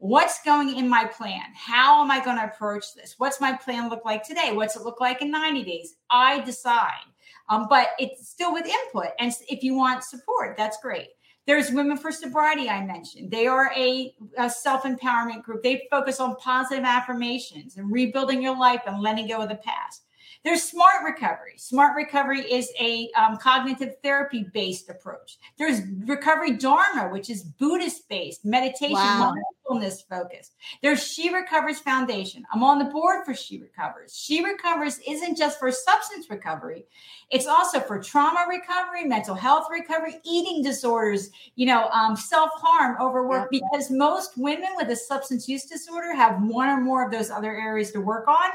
what's 0.02 0.41
going 0.41 0.76
in 0.76 0.89
my 0.89 1.06
plan? 1.06 1.43
How 1.54 2.04
am 2.04 2.10
i 2.10 2.24
going 2.24 2.38
to 2.38 2.45
approach 2.45 2.95
this? 2.95 3.14
What's 3.20 3.39
my 3.39 3.54
plan 3.54 3.88
look 3.88 4.04
like 4.04 4.24
today? 4.24 4.49
What's 4.52 4.76
it 4.76 4.82
look 4.82 4.99
like 4.99 5.22
in 5.22 5.30
90 5.30 5.64
days? 5.64 5.95
I 6.10 6.41
decide. 6.41 7.06
Um, 7.49 7.68
but 7.70 7.89
it's 7.99 8.28
still 8.28 8.52
with 8.52 8.66
input. 8.66 9.12
And 9.20 9.32
if 9.47 9.62
you 9.62 9.76
want 9.76 10.04
support 10.04 10.58
that's 10.58 10.82
great. 10.82 11.10
There's 11.45 11.72
women 11.72 11.97
for 11.97 12.12
sobriety 12.12 12.68
i 12.68 12.84
mentioned. 12.84 13.30
They 13.30 13.45
are 13.45 13.72
a, 13.76 14.16
a 14.39 14.49
self-empowerment 14.49 15.43
group. 15.43 15.62
They 15.62 15.88
focus 15.91 16.20
on 16.20 16.36
positive 16.38 16.84
affirmations 16.84 17.78
and 17.78 17.91
rebuilding 17.91 18.41
your 18.41 18.58
life 18.58 18.82
and 18.88 19.02
letting 19.02 19.28
go 19.28 19.41
of 19.41 19.49
the 19.49 19.56
past 19.56 20.06
there's 20.44 20.64
smart 20.64 21.04
recovery. 21.06 21.54
Smart 21.58 21.96
recovery 21.96 22.42
is 22.42 22.72
a 22.80 23.10
um, 23.18 23.38
cognitive 23.38 23.96
therapy 24.02 24.46
based 24.54 24.89
approach. 24.89 25.38
There's 25.58 25.82
recovery 26.06 26.54
dharma, 26.54 27.10
which 27.10 27.30
is 27.30 27.44
Buddhist 27.44 28.10
based, 28.10 28.44
meditation, 28.44 28.96
wow. 28.96 29.36
mindfulness 29.36 30.02
focused. 30.02 30.56
There's 30.82 31.06
She 31.06 31.34
Recovers 31.34 31.80
Foundation. 31.80 32.44
I'm 32.52 32.64
on 32.64 32.80
the 32.80 32.86
board 32.86 33.24
for 33.26 33.36
She 33.36 33.62
Recovers. 33.62 34.16
She 34.16 34.44
Recovers 34.44 35.00
isn't 35.08 35.38
just 35.38 35.60
for 35.60 35.72
substance 35.72 36.30
recovery, 36.30 36.86
it's 37.32 37.48
also 37.48 37.80
for 37.80 38.02
trauma 38.02 38.46
recovery, 38.50 39.06
mental 39.06 39.36
health 39.36 39.68
recovery, 39.72 40.16
eating 40.26 40.62
disorders, 40.62 41.30
you 41.56 41.66
know, 41.66 41.88
um, 41.89 42.16
self 42.16 42.50
harm, 42.56 42.98
overwork, 43.02 43.50
yeah. 43.52 43.60
because 43.62 43.89
most 43.89 44.38
women 44.38 44.70
with 44.76 44.89
a 44.89 44.96
substance 44.96 45.48
use 45.48 45.66
disorder 45.66 46.14
have 46.14 46.42
one 46.42 46.68
or 46.68 46.82
more 46.82 47.06
of 47.06 47.12
those 47.12 47.30
other 47.30 47.56
areas 47.56 47.92
to 47.92 48.02
work 48.02 48.28
on. 48.28 48.50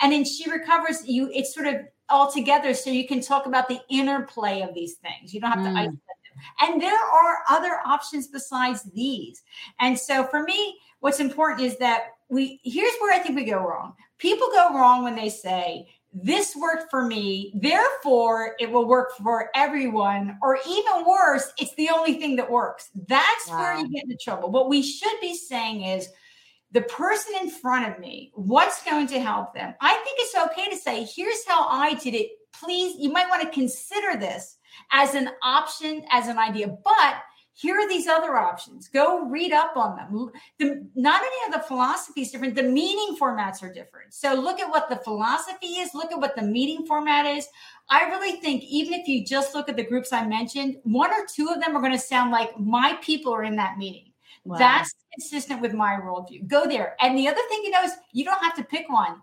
And 0.00 0.12
then 0.12 0.24
she 0.24 0.50
recovers 0.50 1.06
you, 1.06 1.30
it's 1.32 1.54
sort 1.54 1.66
of 1.66 1.76
all 2.08 2.30
together. 2.30 2.74
So 2.74 2.90
you 2.90 3.06
can 3.06 3.20
talk 3.20 3.46
about 3.46 3.68
the 3.68 3.80
interplay 3.88 4.62
of 4.62 4.74
these 4.74 4.94
things. 4.94 5.32
You 5.32 5.40
don't 5.40 5.52
have 5.52 5.60
mm. 5.60 5.72
to 5.72 5.78
isolate 5.78 5.92
them. 5.92 6.00
And 6.60 6.82
there 6.82 6.92
are 6.92 7.38
other 7.48 7.80
options 7.86 8.26
besides 8.26 8.82
these. 8.94 9.42
And 9.80 9.98
so 9.98 10.24
for 10.24 10.42
me, 10.42 10.78
what's 11.00 11.20
important 11.20 11.60
is 11.60 11.78
that 11.78 12.08
we 12.28 12.60
here's 12.64 12.94
where 13.00 13.14
I 13.14 13.18
think 13.18 13.36
we 13.36 13.44
go 13.44 13.58
wrong. 13.58 13.94
People 14.18 14.48
go 14.52 14.74
wrong 14.74 15.04
when 15.04 15.14
they 15.14 15.28
say, 15.28 15.88
this 16.12 16.54
worked 16.54 16.90
for 16.90 17.04
me, 17.04 17.52
therefore 17.56 18.54
it 18.60 18.70
will 18.70 18.86
work 18.86 19.12
for 19.16 19.50
everyone. 19.54 20.38
Or 20.42 20.58
even 20.68 21.04
worse, 21.06 21.52
it's 21.58 21.74
the 21.74 21.90
only 21.90 22.14
thing 22.14 22.36
that 22.36 22.50
works. 22.50 22.90
That's 23.08 23.48
wow. 23.48 23.58
where 23.58 23.78
you 23.78 23.88
get 23.88 24.04
into 24.04 24.16
trouble. 24.16 24.50
What 24.50 24.68
we 24.68 24.80
should 24.80 25.20
be 25.20 25.34
saying 25.34 25.82
is, 25.82 26.08
the 26.74 26.82
person 26.82 27.34
in 27.40 27.48
front 27.48 27.90
of 27.90 28.00
me, 28.00 28.32
what's 28.34 28.82
going 28.82 29.06
to 29.06 29.20
help 29.20 29.54
them? 29.54 29.74
I 29.80 29.92
think 29.92 30.18
it's 30.18 30.34
okay 30.34 30.68
to 30.68 30.76
say, 30.76 31.04
here's 31.04 31.46
how 31.46 31.68
I 31.68 31.94
did 31.94 32.14
it. 32.14 32.30
Please, 32.52 32.96
you 32.98 33.10
might 33.10 33.28
want 33.28 33.42
to 33.42 33.48
consider 33.48 34.18
this 34.18 34.58
as 34.90 35.14
an 35.14 35.30
option, 35.42 36.04
as 36.10 36.26
an 36.26 36.36
idea, 36.36 36.76
but 36.84 37.16
here 37.52 37.76
are 37.76 37.88
these 37.88 38.08
other 38.08 38.36
options. 38.36 38.88
Go 38.88 39.28
read 39.28 39.52
up 39.52 39.76
on 39.76 39.94
them. 39.94 40.32
The, 40.58 40.84
not 40.96 41.22
any 41.22 41.46
of 41.54 41.60
the 41.60 41.68
philosophy 41.68 42.22
is 42.22 42.32
different. 42.32 42.56
The 42.56 42.64
meeting 42.64 43.16
formats 43.16 43.62
are 43.62 43.72
different. 43.72 44.12
So 44.12 44.34
look 44.34 44.58
at 44.58 44.68
what 44.68 44.88
the 44.88 44.96
philosophy 44.96 45.78
is. 45.78 45.94
Look 45.94 46.10
at 46.10 46.18
what 46.18 46.34
the 46.34 46.42
meeting 46.42 46.84
format 46.86 47.24
is. 47.24 47.46
I 47.88 48.06
really 48.06 48.40
think 48.40 48.64
even 48.64 48.94
if 48.94 49.06
you 49.06 49.24
just 49.24 49.54
look 49.54 49.68
at 49.68 49.76
the 49.76 49.84
groups 49.84 50.12
I 50.12 50.26
mentioned, 50.26 50.78
one 50.82 51.12
or 51.12 51.24
two 51.32 51.48
of 51.54 51.60
them 51.60 51.76
are 51.76 51.80
going 51.80 51.92
to 51.92 51.98
sound 51.98 52.32
like 52.32 52.58
my 52.58 52.98
people 53.00 53.32
are 53.32 53.44
in 53.44 53.54
that 53.56 53.78
meeting. 53.78 54.10
Wow. 54.44 54.58
That's 54.58 54.94
consistent 55.12 55.60
with 55.62 55.72
my 55.72 55.98
worldview. 56.02 56.46
Go 56.46 56.66
there. 56.66 56.96
And 57.00 57.16
the 57.16 57.28
other 57.28 57.40
thing 57.48 57.60
you 57.64 57.70
know 57.70 57.82
is 57.82 57.92
you 58.12 58.24
don't 58.24 58.42
have 58.42 58.54
to 58.56 58.64
pick 58.64 58.88
one. 58.88 59.16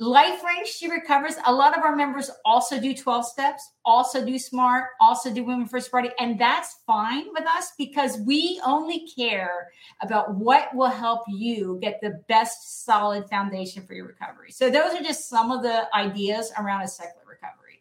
LifeRing, 0.00 0.66
she 0.66 0.90
recovers. 0.90 1.36
A 1.46 1.52
lot 1.52 1.78
of 1.78 1.84
our 1.84 1.94
members 1.94 2.28
also 2.44 2.80
do 2.80 2.92
12 2.92 3.26
steps, 3.26 3.70
also 3.84 4.26
do 4.26 4.36
smart, 4.40 4.86
also 5.00 5.32
do 5.32 5.44
women 5.44 5.68
for 5.68 5.78
sobriety. 5.78 6.10
And 6.18 6.36
that's 6.38 6.80
fine 6.84 7.26
with 7.32 7.46
us 7.46 7.72
because 7.78 8.18
we 8.18 8.60
only 8.66 9.06
care 9.16 9.68
about 10.02 10.34
what 10.34 10.74
will 10.74 10.90
help 10.90 11.22
you 11.28 11.78
get 11.80 12.00
the 12.02 12.20
best 12.28 12.84
solid 12.84 13.30
foundation 13.30 13.86
for 13.86 13.94
your 13.94 14.08
recovery. 14.08 14.50
So 14.50 14.68
those 14.68 14.94
are 14.94 15.02
just 15.02 15.28
some 15.28 15.52
of 15.52 15.62
the 15.62 15.86
ideas 15.94 16.52
around 16.58 16.82
a 16.82 16.88
secular 16.88 17.24
recovery. 17.28 17.80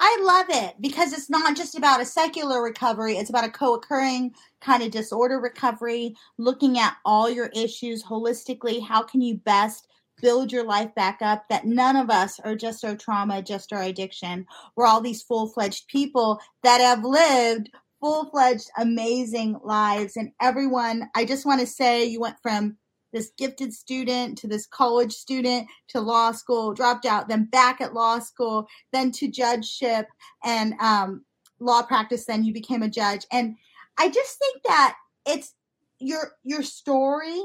I 0.00 0.18
love 0.20 0.46
it 0.48 0.74
because 0.80 1.12
it's 1.12 1.30
not 1.30 1.56
just 1.56 1.76
about 1.76 2.00
a 2.00 2.04
secular 2.04 2.60
recovery, 2.60 3.18
it's 3.18 3.30
about 3.30 3.44
a 3.44 3.50
co 3.50 3.74
occurring 3.74 4.34
kind 4.62 4.82
of 4.82 4.90
disorder 4.90 5.40
recovery, 5.40 6.14
looking 6.38 6.78
at 6.78 6.96
all 7.04 7.28
your 7.28 7.50
issues 7.54 8.02
holistically. 8.02 8.82
How 8.82 9.02
can 9.02 9.20
you 9.20 9.36
best 9.36 9.88
build 10.20 10.52
your 10.52 10.64
life 10.64 10.94
back 10.94 11.18
up? 11.20 11.44
That 11.50 11.66
none 11.66 11.96
of 11.96 12.10
us 12.10 12.38
are 12.40 12.54
just 12.54 12.84
our 12.84 12.96
trauma, 12.96 13.42
just 13.42 13.72
our 13.72 13.82
addiction. 13.82 14.46
We're 14.76 14.86
all 14.86 15.00
these 15.00 15.22
full 15.22 15.48
fledged 15.48 15.88
people 15.88 16.40
that 16.62 16.80
have 16.80 17.04
lived 17.04 17.70
full 18.02 18.28
fledged, 18.30 18.68
amazing 18.76 19.56
lives. 19.62 20.16
And 20.16 20.32
everyone, 20.40 21.08
I 21.14 21.24
just 21.24 21.46
want 21.46 21.60
to 21.60 21.66
say 21.66 22.04
you 22.04 22.20
went 22.20 22.36
from 22.42 22.76
this 23.12 23.30
gifted 23.38 23.72
student 23.72 24.36
to 24.38 24.48
this 24.48 24.66
college 24.66 25.12
student 25.12 25.68
to 25.88 26.00
law 26.00 26.32
school, 26.32 26.74
dropped 26.74 27.06
out, 27.06 27.28
then 27.28 27.44
back 27.44 27.80
at 27.80 27.94
law 27.94 28.18
school, 28.18 28.66
then 28.92 29.12
to 29.12 29.30
judgeship 29.30 30.06
and 30.44 30.74
um, 30.80 31.24
law 31.60 31.82
practice. 31.82 32.24
Then 32.24 32.44
you 32.44 32.52
became 32.52 32.82
a 32.82 32.90
judge. 32.90 33.24
And 33.30 33.54
I 33.98 34.08
just 34.08 34.38
think 34.38 34.62
that 34.64 34.96
it's 35.26 35.54
your 35.98 36.32
your 36.42 36.62
story 36.62 37.40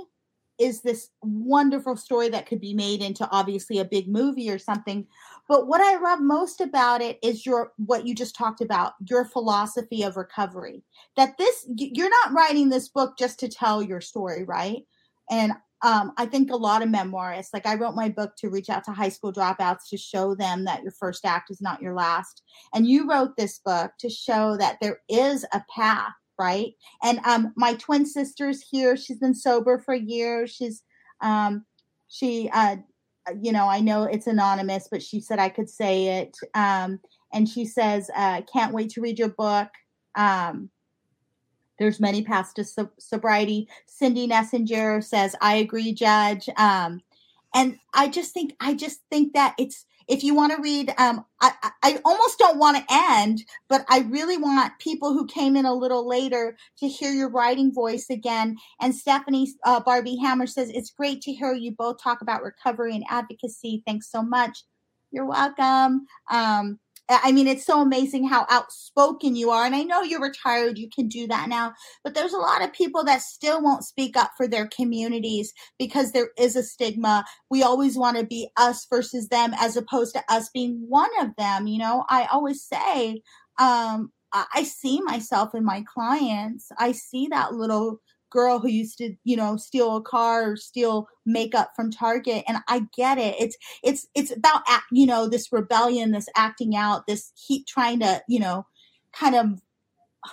is 0.58 0.82
this 0.82 1.10
wonderful 1.22 1.96
story 1.96 2.30
that 2.30 2.48
could 2.48 2.60
be 2.60 2.74
made 2.74 3.02
into 3.02 3.30
obviously 3.32 3.78
a 3.78 3.86
big 3.86 4.08
movie 4.08 4.50
or 4.50 4.58
something. 4.58 5.06
But 5.48 5.68
what 5.68 5.82
i 5.82 5.98
love 6.00 6.20
most 6.20 6.62
about 6.62 7.02
it 7.02 7.20
is 7.22 7.46
your 7.46 7.74
what 7.78 8.06
you 8.06 8.16
just 8.16 8.36
talked 8.36 8.62
about 8.62 8.94
your 9.08 9.26
philosophy 9.26 10.04
of 10.04 10.18
recovery. 10.18 10.84
That 11.16 11.38
this 11.38 11.68
you're 11.76 12.10
not 12.10 12.34
writing 12.34 12.70
this 12.70 12.90
book 12.90 13.18
just 13.18 13.40
to 13.40 13.48
tell 13.48 13.82
your 13.84 14.02
story 14.02 14.44
right? 14.44 14.84
And 15.30 15.54
um, 15.84 16.14
i 16.18 16.26
think 16.26 16.50
a 16.50 16.56
lot 16.56 16.82
of 16.82 16.90
memoirists 16.90 17.54
like 17.54 17.68
i 17.68 17.76
wrote 17.76 17.94
my 17.94 18.10
book 18.10 18.36
to 18.38 18.50
reach 18.50 18.68
out 18.68 18.84
to 18.86 18.92
high 18.92 19.10
school 19.10 19.32
dropouts 19.32 19.88
to 19.92 19.96
show 19.96 20.34
them 20.34 20.66
that 20.66 20.82
your 20.82 20.92
first 20.92 21.24
act 21.24 21.52
is 21.52 21.62
not 21.62 21.84
your 21.84 21.94
last. 21.94 22.42
And 22.74 22.88
you 22.88 23.08
wrote 23.08 23.38
this 23.38 23.60
book 23.60 23.92
to 24.00 24.10
show 24.10 24.58
that 24.58 24.78
there 24.82 25.02
is 25.08 25.46
a 25.54 25.62
path 25.70 26.14
right? 26.40 26.74
And 27.04 27.20
um, 27.26 27.54
my 27.56 27.74
twin 27.76 28.06
sister's 28.06 28.64
here. 28.70 28.96
She's 28.98 29.20
been 29.20 29.36
sober 29.36 29.80
for 29.80 29.94
years. 29.94 30.52
She's 30.52 30.84
um, 31.22 31.66
she 32.08 32.50
uh, 32.54 32.78
you 33.42 33.52
know, 33.52 33.68
I 33.68 33.80
know 33.82 34.04
it's 34.04 34.28
anonymous, 34.28 34.88
but 34.90 35.04
she 35.04 35.20
said 35.20 35.40
I 35.40 35.50
could 35.50 35.70
say 35.70 36.20
it. 36.20 36.38
Um, 36.54 37.00
and 37.34 37.48
she 37.48 37.66
says, 37.66 38.10
uh, 38.16 38.42
"Can't 38.52 38.74
wait 38.74 38.90
to 38.92 39.02
read 39.02 39.20
your 39.20 39.30
book." 39.30 39.70
Um, 40.16 40.70
there's 41.80 42.00
many 42.00 42.24
paths 42.24 42.54
to 42.54 42.64
so- 42.64 42.92
sobriety. 42.98 43.68
Cindy 43.86 44.28
Nessinger 44.28 45.04
says, 45.04 45.36
"I 45.42 45.56
agree, 45.56 45.94
Judge." 45.94 46.50
Um, 46.58 47.02
and 47.54 47.80
I 47.94 48.08
just 48.08 48.34
think, 48.34 48.56
I 48.60 48.74
just 48.74 49.02
think 49.10 49.34
that 49.34 49.56
it's 49.58 49.86
if 50.08 50.24
you 50.24 50.34
want 50.34 50.54
to 50.56 50.62
read, 50.62 50.94
um, 50.98 51.26
I, 51.42 51.52
I 51.84 52.00
almost 52.06 52.40
don't 52.40 52.58
want 52.58 52.78
to 52.78 52.84
end, 52.90 53.44
but 53.68 53.86
I 53.90 54.00
really 54.10 54.38
want 54.38 54.80
people 54.80 55.14
who 55.14 55.28
came 55.28 55.56
in 55.56 55.66
a 55.66 55.74
little 55.74 56.08
later 56.08 56.58
to 56.80 56.88
hear 56.88 57.12
your 57.12 57.30
writing 57.30 57.74
voice 57.74 58.10
again. 58.10 58.58
And 58.82 58.96
Stephanie 58.96 59.54
uh, 59.66 59.84
Barbé 59.84 60.20
Hammer 60.22 60.48
says, 60.48 60.70
It's 60.70 60.92
great 60.92 61.22
to 61.22 61.34
hear 61.34 61.54
you 61.54 61.72
both 61.72 62.02
talk 62.02 62.22
about 62.22 62.44
recovery 62.44 62.96
and 62.96 63.04
advocacy. 63.10 63.84
Thanks 63.86 64.10
so 64.10 64.22
much. 64.22 64.64
You're 65.12 65.26
welcome. 65.26 66.06
Um, 66.32 66.80
I 67.10 67.32
mean, 67.32 67.48
it's 67.48 67.66
so 67.66 67.82
amazing 67.82 68.28
how 68.28 68.46
outspoken 68.50 69.36
you 69.36 69.50
are. 69.50 69.66
And 69.66 69.76
I 69.76 69.84
know 69.84 70.02
you're 70.02 70.22
retired, 70.22 70.78
you 70.78 70.90
can 70.90 71.08
do 71.08 71.28
that 71.28 71.48
now, 71.48 71.74
but 72.04 72.14
there's 72.14 72.34
a 72.34 72.38
lot 72.38 72.64
of 72.64 72.74
people 72.74 73.04
that 73.06 73.22
still 73.22 73.62
won't 73.62 73.86
speak 73.86 74.18
up 74.18 74.32
for 74.36 74.48
their 74.48 74.68
communities 74.68 75.54
because 75.80 76.12
there 76.12 76.32
is 76.38 76.56
a 76.56 76.64
stigma. 76.64 77.26
We 77.50 77.64
always 77.64 77.98
want 77.98 78.18
to 78.18 78.26
be 78.26 78.50
us 78.58 78.86
versus 78.90 79.30
them 79.30 79.54
as 79.58 79.78
opposed 79.78 80.16
to 80.16 80.24
us 80.30 80.50
being 80.50 80.84
one 80.88 81.12
of 81.22 81.36
them. 81.38 81.68
You 81.68 81.80
know, 81.80 82.06
I 82.10 82.26
always 82.26 82.64
say, 82.64 83.22
um, 83.58 84.12
I 84.34 84.64
see 84.64 85.02
myself 85.02 85.56
in 85.56 85.64
my 85.64 85.84
clients. 85.92 86.70
I 86.78 86.92
see 86.92 87.28
that 87.28 87.54
little 87.54 88.02
girl 88.30 88.60
who 88.60 88.68
used 88.68 88.98
to 88.98 89.16
you 89.24 89.36
know 89.36 89.58
steal 89.58 89.98
a 89.98 90.02
car 90.02 90.52
or 90.52 90.56
steal 90.56 91.08
makeup 91.26 91.72
from 91.76 91.92
target 91.92 92.44
and 92.48 92.58
i 92.68 92.86
get 92.96 93.18
it. 93.18 93.36
It's 93.40 93.58
it's 93.84 94.08
it's 94.16 94.32
about 94.32 94.62
you 94.92 95.06
know 95.06 95.28
this 95.28 95.52
rebellion 95.52 96.12
this 96.12 96.28
acting 96.36 96.76
out 96.76 97.08
this 97.08 97.32
heat 97.36 97.68
trying 97.68 98.00
to 98.02 98.22
you 98.28 98.40
know 98.40 98.66
kind 99.14 99.36
of 99.36 99.62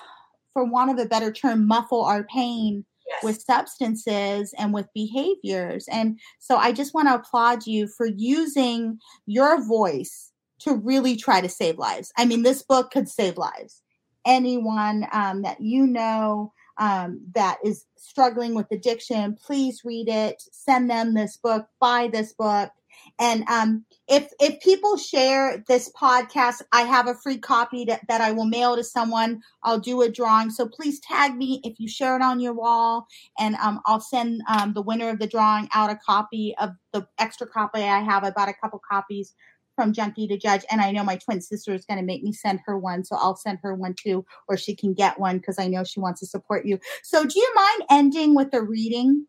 for 0.53 0.65
want 0.65 0.91
of 0.91 0.99
a 0.99 1.09
better 1.09 1.33
term 1.33 1.67
muffle 1.67 2.05
our 2.05 2.25
pain 2.25 2.85
yes. 3.07 3.23
with 3.23 3.43
substances 3.43 4.55
and 4.59 4.73
with 4.73 4.87
behaviors. 4.95 5.87
And 5.89 6.19
so 6.39 6.57
i 6.57 6.73
just 6.73 6.95
want 6.95 7.09
to 7.09 7.15
applaud 7.15 7.67
you 7.67 7.87
for 7.87 8.07
using 8.07 8.99
your 9.27 9.65
voice 9.65 10.33
to 10.61 10.75
really 10.75 11.17
try 11.17 11.41
to 11.41 11.49
save 11.49 11.79
lives. 11.79 12.13
I 12.17 12.25
mean 12.25 12.43
this 12.43 12.63
book 12.63 12.91
could 12.91 13.09
save 13.09 13.37
lives. 13.37 13.83
Anyone 14.27 15.07
um, 15.13 15.43
that 15.43 15.61
you 15.61 15.87
know 15.87 16.53
um, 16.79 17.21
that 17.35 17.59
is 17.65 17.87
struggling 17.97 18.55
with 18.55 18.67
addiction, 18.71 19.37
please 19.45 19.83
read 19.85 20.09
it. 20.09 20.43
Send 20.53 20.91
them 20.91 21.15
this 21.15 21.37
book. 21.37 21.67
Buy 21.81 22.09
this 22.13 22.33
book. 22.33 22.71
And 23.19 23.45
um, 23.49 23.85
if 24.09 24.33
if 24.41 24.61
people 24.61 24.97
share 24.97 25.63
this 25.69 25.91
podcast, 25.93 26.63
I 26.73 26.83
have 26.83 27.07
a 27.07 27.15
free 27.15 27.39
copy 27.39 27.85
that, 27.87 28.01
that 28.09 28.21
I 28.21 28.33
will 28.33 28.45
mail 28.45 28.77
to 28.77 28.85
someone. 28.85 29.41
I'll 29.63 29.79
do 29.79 30.03
a 30.03 30.11
drawing. 30.11 30.51
So 30.51 30.69
please 30.69 31.01
tag 31.01 31.37
me 31.37 31.61
if 31.65 31.79
you 31.79 31.89
share 31.89 32.17
it 32.17 32.23
on 32.23 32.41
your 32.41 32.55
wall, 32.55 33.07
and 33.39 33.57
um, 33.57 33.81
I'll 33.87 34.01
send 34.01 34.43
um, 34.49 34.73
the 34.75 34.83
winner 34.83 35.11
of 35.11 35.19
the 35.19 35.27
drawing 35.27 35.69
out 35.75 35.91
a 35.91 35.97
copy 35.97 36.55
of 36.59 36.71
the 36.93 37.07
extra 37.19 37.47
copy 37.47 37.83
I 37.83 38.01
have. 38.01 38.25
I 38.25 38.31
bought 38.31 38.49
a 38.49 38.55
couple 38.55 38.81
copies 38.89 39.35
from 39.75 39.93
junkie 39.93 40.27
to 40.27 40.37
judge 40.37 40.65
and 40.71 40.81
i 40.81 40.91
know 40.91 41.05
my 41.05 41.17
twin 41.17 41.41
sister 41.41 41.75
is 41.75 41.85
going 41.85 41.99
to 41.99 42.05
make 42.05 42.23
me 42.23 42.33
send 42.33 42.61
her 42.65 42.79
one 42.79 43.05
so 43.05 43.17
i'll 43.17 43.37
send 43.37 43.59
her 43.63 43.75
one 43.75 43.95
too 43.95 44.25
or 44.49 44.57
she 44.57 44.75
can 44.75 44.95
get 44.95 45.19
one 45.19 45.39
because 45.39 45.59
i 45.59 45.67
know 45.67 45.85
she 45.85 46.01
wants 46.01 46.21
to 46.21 46.27
support 46.27 46.67
you. 46.67 46.79
So 47.03 47.25
do 47.25 47.39
you 47.39 47.53
mind 47.55 47.83
ending 47.91 48.35
with 48.35 48.53
a 48.55 48.63
reading? 48.63 49.27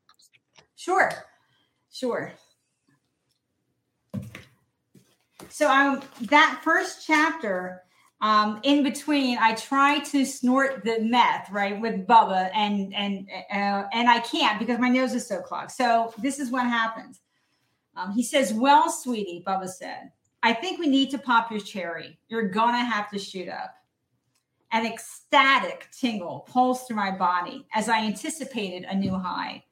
Sure. 0.76 1.12
Sure. 1.92 2.34
So 5.50 5.70
um 5.70 6.02
that 6.22 6.62
first 6.64 7.06
chapter 7.06 7.82
um, 8.22 8.62
in 8.64 8.82
between, 8.82 9.38
I 9.38 9.54
try 9.56 10.00
to 10.00 10.26
snort 10.26 10.84
the 10.86 11.00
meth 11.02 11.52
right 11.52 11.80
with 11.80 12.08
Bubba, 12.08 12.50
and 12.56 12.94
and 12.96 13.28
uh, 13.52 13.84
and 13.92 14.10
I 14.10 14.20
can't 14.22 14.58
because 14.58 14.80
my 14.80 14.88
nose 14.88 15.14
is 15.14 15.28
so 15.28 15.42
clogged. 15.42 15.72
So 15.72 16.14
this 16.18 16.40
is 16.40 16.50
what 16.50 16.64
happens. 16.64 17.20
Um, 17.96 18.14
he 18.14 18.24
says, 18.24 18.54
"Well, 18.54 18.90
sweetie," 18.90 19.44
Bubba 19.46 19.68
said, 19.68 20.12
I 20.46 20.54
think 20.54 20.78
we 20.78 20.86
need 20.86 21.10
to 21.10 21.18
pop 21.18 21.50
your 21.50 21.60
cherry. 21.60 22.20
You're 22.28 22.50
gonna 22.50 22.86
have 22.86 23.10
to 23.10 23.18
shoot 23.18 23.50
up. 23.50 23.74
An 24.72 24.86
ecstatic 24.86 25.88
tingle 25.92 26.42
pulsed 26.48 26.88
through 26.88 26.98
my 26.98 27.10
body 27.10 27.66
as 27.74 27.90
I 27.90 28.06
anticipated 28.06 28.84
a 28.84 28.94
new 28.94 29.18
high. 29.18 29.64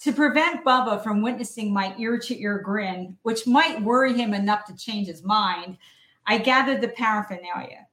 To 0.00 0.12
prevent 0.12 0.62
Bubba 0.62 1.02
from 1.02 1.22
witnessing 1.22 1.72
my 1.72 1.94
ear 1.96 2.18
to 2.18 2.38
ear 2.38 2.58
grin, 2.58 3.16
which 3.22 3.46
might 3.46 3.80
worry 3.80 4.12
him 4.12 4.34
enough 4.34 4.66
to 4.66 4.76
change 4.76 5.06
his 5.06 5.24
mind, 5.24 5.78
I 6.26 6.36
gathered 6.36 6.82
the 6.82 6.88
paraphernalia. 6.88 7.86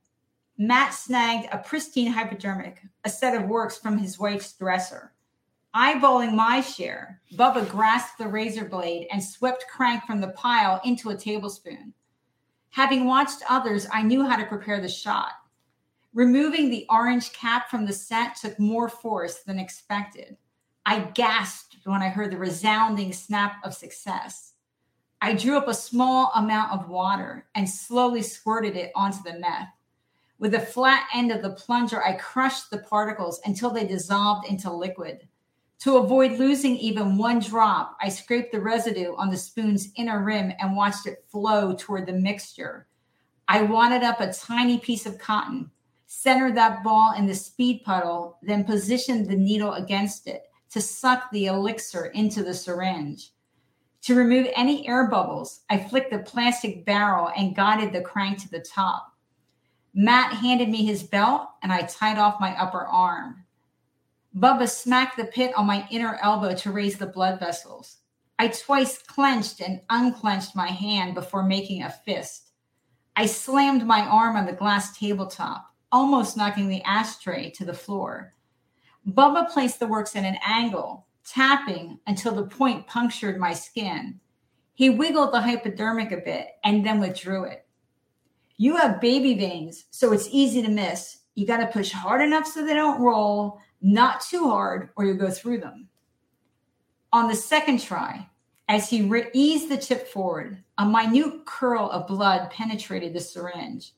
Matt 0.57 0.93
snagged 0.93 1.47
a 1.53 1.59
pristine 1.59 2.11
hypodermic, 2.11 2.81
a 3.05 3.09
set 3.09 3.41
of 3.41 3.47
works 3.47 3.77
from 3.77 3.97
his 3.97 4.19
wife's 4.19 4.51
dresser. 4.51 5.13
Eyeballing 5.73 6.33
my 6.33 6.59
share, 6.59 7.21
Bubba 7.35 7.69
grasped 7.69 8.17
the 8.17 8.27
razor 8.27 8.65
blade 8.65 9.07
and 9.13 9.23
swept 9.23 9.63
crank 9.73 10.03
from 10.03 10.19
the 10.19 10.31
pile 10.31 10.81
into 10.83 11.11
a 11.11 11.15
tablespoon. 11.15 11.93
Having 12.69 13.05
watched 13.05 13.43
others, 13.49 13.87
I 13.91 14.03
knew 14.03 14.23
how 14.23 14.35
to 14.35 14.45
prepare 14.45 14.79
the 14.79 14.87
shot. 14.87 15.31
Removing 16.13 16.69
the 16.69 16.85
orange 16.89 17.31
cap 17.33 17.69
from 17.69 17.85
the 17.85 17.93
set 17.93 18.35
took 18.35 18.59
more 18.59 18.89
force 18.89 19.43
than 19.43 19.59
expected. 19.59 20.37
I 20.85 20.99
gasped 20.99 21.77
when 21.83 22.01
I 22.01 22.09
heard 22.09 22.31
the 22.31 22.37
resounding 22.37 23.13
snap 23.13 23.57
of 23.63 23.73
success. 23.73 24.53
I 25.21 25.33
drew 25.33 25.57
up 25.57 25.67
a 25.67 25.73
small 25.73 26.31
amount 26.35 26.71
of 26.71 26.89
water 26.89 27.47
and 27.55 27.69
slowly 27.69 28.21
squirted 28.21 28.75
it 28.75 28.91
onto 28.95 29.23
the 29.23 29.39
meth. 29.39 29.69
With 30.39 30.51
the 30.51 30.59
flat 30.59 31.07
end 31.13 31.31
of 31.31 31.41
the 31.41 31.51
plunger, 31.51 32.03
I 32.03 32.13
crushed 32.13 32.69
the 32.69 32.77
particles 32.77 33.41
until 33.45 33.71
they 33.71 33.85
dissolved 33.87 34.47
into 34.47 34.71
liquid. 34.71 35.27
To 35.79 35.97
avoid 35.97 36.39
losing 36.39 36.75
even 36.77 37.17
one 37.17 37.39
drop, 37.39 37.97
I 38.01 38.09
scraped 38.09 38.51
the 38.51 38.61
residue 38.61 39.15
on 39.15 39.29
the 39.29 39.37
spoon's 39.37 39.89
inner 39.95 40.23
rim 40.23 40.51
and 40.59 40.75
watched 40.75 41.05
it 41.05 41.25
flow 41.29 41.75
toward 41.75 42.07
the 42.07 42.13
mixture. 42.13 42.87
I 43.47 43.61
wadded 43.61 44.03
up 44.03 44.19
a 44.19 44.33
tiny 44.33 44.79
piece 44.79 45.05
of 45.05 45.19
cotton, 45.19 45.69
centered 46.07 46.55
that 46.55 46.83
ball 46.83 47.13
in 47.15 47.27
the 47.27 47.35
speed 47.35 47.83
puddle, 47.85 48.39
then 48.41 48.63
positioned 48.63 49.27
the 49.27 49.35
needle 49.35 49.73
against 49.73 50.27
it 50.27 50.43
to 50.71 50.81
suck 50.81 51.29
the 51.31 51.45
elixir 51.45 52.07
into 52.07 52.43
the 52.43 52.53
syringe. 52.53 53.31
To 54.01 54.15
remove 54.15 54.47
any 54.55 54.87
air 54.87 55.07
bubbles, 55.07 55.61
I 55.69 55.77
flicked 55.77 56.11
the 56.11 56.19
plastic 56.19 56.85
barrel 56.85 57.29
and 57.37 57.55
guided 57.55 57.93
the 57.93 58.01
crank 58.01 58.39
to 58.39 58.49
the 58.49 58.59
top. 58.59 59.13
Matt 59.93 60.33
handed 60.33 60.69
me 60.69 60.85
his 60.85 61.03
belt 61.03 61.49
and 61.61 61.71
I 61.71 61.81
tied 61.81 62.17
off 62.17 62.39
my 62.39 62.51
upper 62.59 62.85
arm. 62.85 63.43
Bubba 64.37 64.69
smacked 64.69 65.17
the 65.17 65.25
pit 65.25 65.51
on 65.57 65.65
my 65.65 65.87
inner 65.89 66.19
elbow 66.21 66.53
to 66.53 66.71
raise 66.71 66.97
the 66.97 67.07
blood 67.07 67.39
vessels. 67.39 67.97
I 68.37 68.49
twice 68.49 68.99
clenched 68.99 69.61
and 69.61 69.81
unclenched 69.89 70.55
my 70.55 70.67
hand 70.67 71.15
before 71.15 71.41
making 71.41 71.81
a 71.81 71.89
fist. 71.89 72.51
I 73.15 73.25
slammed 73.25 73.87
my 73.87 74.01
arm 74.01 74.35
on 74.35 74.45
the 74.45 74.53
glass 74.53 74.95
tabletop, 74.95 75.65
almost 75.91 76.37
knocking 76.37 76.69
the 76.69 76.83
ashtray 76.83 77.49
to 77.51 77.65
the 77.65 77.73
floor. 77.73 78.35
Bubba 79.09 79.49
placed 79.49 79.79
the 79.79 79.87
works 79.87 80.15
at 80.15 80.23
an 80.23 80.37
angle, 80.45 81.07
tapping 81.25 81.97
until 82.05 82.35
the 82.35 82.45
point 82.45 82.85
punctured 82.85 83.39
my 83.39 83.53
skin. 83.53 84.19
He 84.75 84.91
wiggled 84.91 85.33
the 85.33 85.41
hypodermic 85.41 86.11
a 86.11 86.17
bit 86.17 86.49
and 86.63 86.85
then 86.85 86.99
withdrew 86.99 87.45
it. 87.45 87.65
You 88.57 88.75
have 88.75 89.01
baby 89.01 89.33
veins, 89.33 89.85
so 89.89 90.13
it's 90.13 90.29
easy 90.29 90.61
to 90.61 90.69
miss. 90.69 91.21
You 91.33 91.47
got 91.47 91.57
to 91.57 91.67
push 91.67 91.91
hard 91.91 92.21
enough 92.21 92.45
so 92.45 92.63
they 92.63 92.75
don't 92.75 93.01
roll 93.01 93.59
not 93.81 94.21
too 94.21 94.49
hard, 94.49 94.89
or 94.95 95.05
you'll 95.05 95.17
go 95.17 95.29
through 95.29 95.59
them. 95.59 95.87
On 97.13 97.27
the 97.27 97.35
second 97.35 97.81
try, 97.81 98.27
as 98.69 98.89
he 98.89 99.03
re- 99.03 99.29
eased 99.33 99.69
the 99.69 99.77
tip 99.77 100.07
forward, 100.07 100.61
a 100.77 100.85
minute 100.85 101.45
curl 101.45 101.89
of 101.89 102.07
blood 102.07 102.51
penetrated 102.51 103.13
the 103.13 103.19
syringe. 103.19 103.93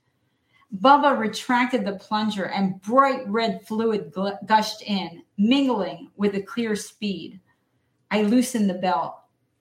Bubba 0.77 1.17
retracted 1.17 1.83
the 1.83 1.93
plunger 1.93 2.45
and 2.45 2.79
bright 2.81 3.27
red 3.27 3.65
fluid 3.65 4.13
gl- 4.13 4.45
gushed 4.45 4.83
in, 4.83 5.23
mingling 5.37 6.11
with 6.15 6.33
the 6.33 6.43
clear 6.43 6.75
speed. 6.75 7.39
I 8.11 8.21
loosened 8.21 8.69
the 8.69 8.75
belt. 8.75 9.15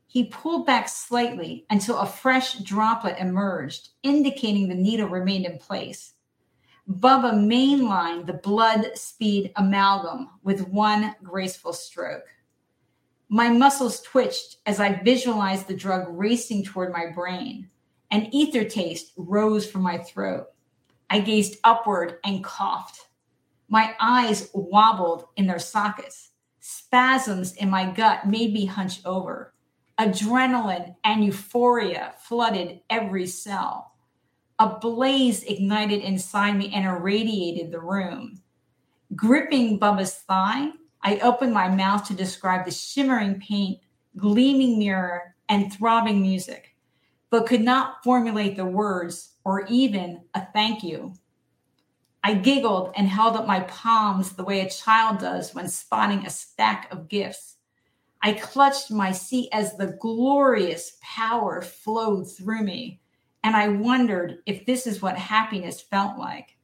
He 0.06 0.24
pulled 0.24 0.66
back 0.66 0.88
slightly 0.88 1.64
until 1.70 1.98
a 1.98 2.06
fresh 2.06 2.58
droplet 2.58 3.16
emerged, 3.18 3.90
indicating 4.02 4.68
the 4.68 4.74
needle 4.74 5.08
remained 5.08 5.46
in 5.46 5.58
place. 5.58 6.14
Bubba 6.88 7.34
mainlined 7.34 8.26
the 8.26 8.32
blood 8.32 8.96
speed 8.96 9.52
amalgam 9.56 10.30
with 10.42 10.68
one 10.68 11.14
graceful 11.22 11.74
stroke. 11.74 12.24
My 13.28 13.50
muscles 13.50 14.00
twitched 14.00 14.56
as 14.64 14.80
I 14.80 15.02
visualized 15.02 15.68
the 15.68 15.76
drug 15.76 16.06
racing 16.08 16.64
toward 16.64 16.90
my 16.90 17.10
brain. 17.14 17.68
An 18.10 18.34
ether 18.34 18.64
taste 18.64 19.12
rose 19.18 19.70
from 19.70 19.82
my 19.82 19.98
throat. 19.98 20.46
I 21.10 21.20
gazed 21.20 21.58
upward 21.62 22.20
and 22.24 22.42
coughed. 22.42 23.08
My 23.68 23.94
eyes 24.00 24.48
wobbled 24.54 25.26
in 25.36 25.46
their 25.46 25.58
sockets. 25.58 26.30
Spasms 26.60 27.54
in 27.56 27.68
my 27.68 27.90
gut 27.92 28.26
made 28.26 28.54
me 28.54 28.64
hunch 28.64 29.04
over. 29.04 29.52
Adrenaline 29.98 30.94
and 31.04 31.22
euphoria 31.22 32.14
flooded 32.18 32.80
every 32.88 33.26
cell. 33.26 33.87
A 34.60 34.78
blaze 34.78 35.44
ignited 35.44 36.02
inside 36.02 36.56
me 36.56 36.72
and 36.74 36.84
irradiated 36.84 37.70
the 37.70 37.80
room. 37.80 38.42
Gripping 39.14 39.78
Bubba's 39.78 40.14
thigh, 40.14 40.70
I 41.02 41.18
opened 41.20 41.54
my 41.54 41.68
mouth 41.68 42.06
to 42.08 42.14
describe 42.14 42.64
the 42.64 42.72
shimmering 42.72 43.40
paint, 43.40 43.78
gleaming 44.16 44.78
mirror, 44.78 45.36
and 45.48 45.72
throbbing 45.72 46.20
music, 46.20 46.74
but 47.30 47.46
could 47.46 47.62
not 47.62 48.02
formulate 48.02 48.56
the 48.56 48.64
words 48.64 49.34
or 49.44 49.64
even 49.66 50.22
a 50.34 50.44
thank 50.52 50.82
you. 50.82 51.14
I 52.24 52.34
giggled 52.34 52.92
and 52.96 53.08
held 53.08 53.36
up 53.36 53.46
my 53.46 53.60
palms 53.60 54.32
the 54.32 54.44
way 54.44 54.60
a 54.60 54.68
child 54.68 55.20
does 55.20 55.54
when 55.54 55.68
spotting 55.68 56.26
a 56.26 56.30
stack 56.30 56.92
of 56.92 57.08
gifts. 57.08 57.56
I 58.22 58.32
clutched 58.32 58.90
my 58.90 59.12
seat 59.12 59.48
as 59.52 59.76
the 59.76 59.96
glorious 60.00 60.98
power 61.00 61.62
flowed 61.62 62.30
through 62.30 62.64
me, 62.64 63.00
and 63.48 63.56
I 63.56 63.68
wondered 63.68 64.40
if 64.44 64.66
this 64.66 64.86
is 64.86 65.00
what 65.00 65.16
happiness 65.16 65.80
felt 65.80 66.18
like. 66.18 66.58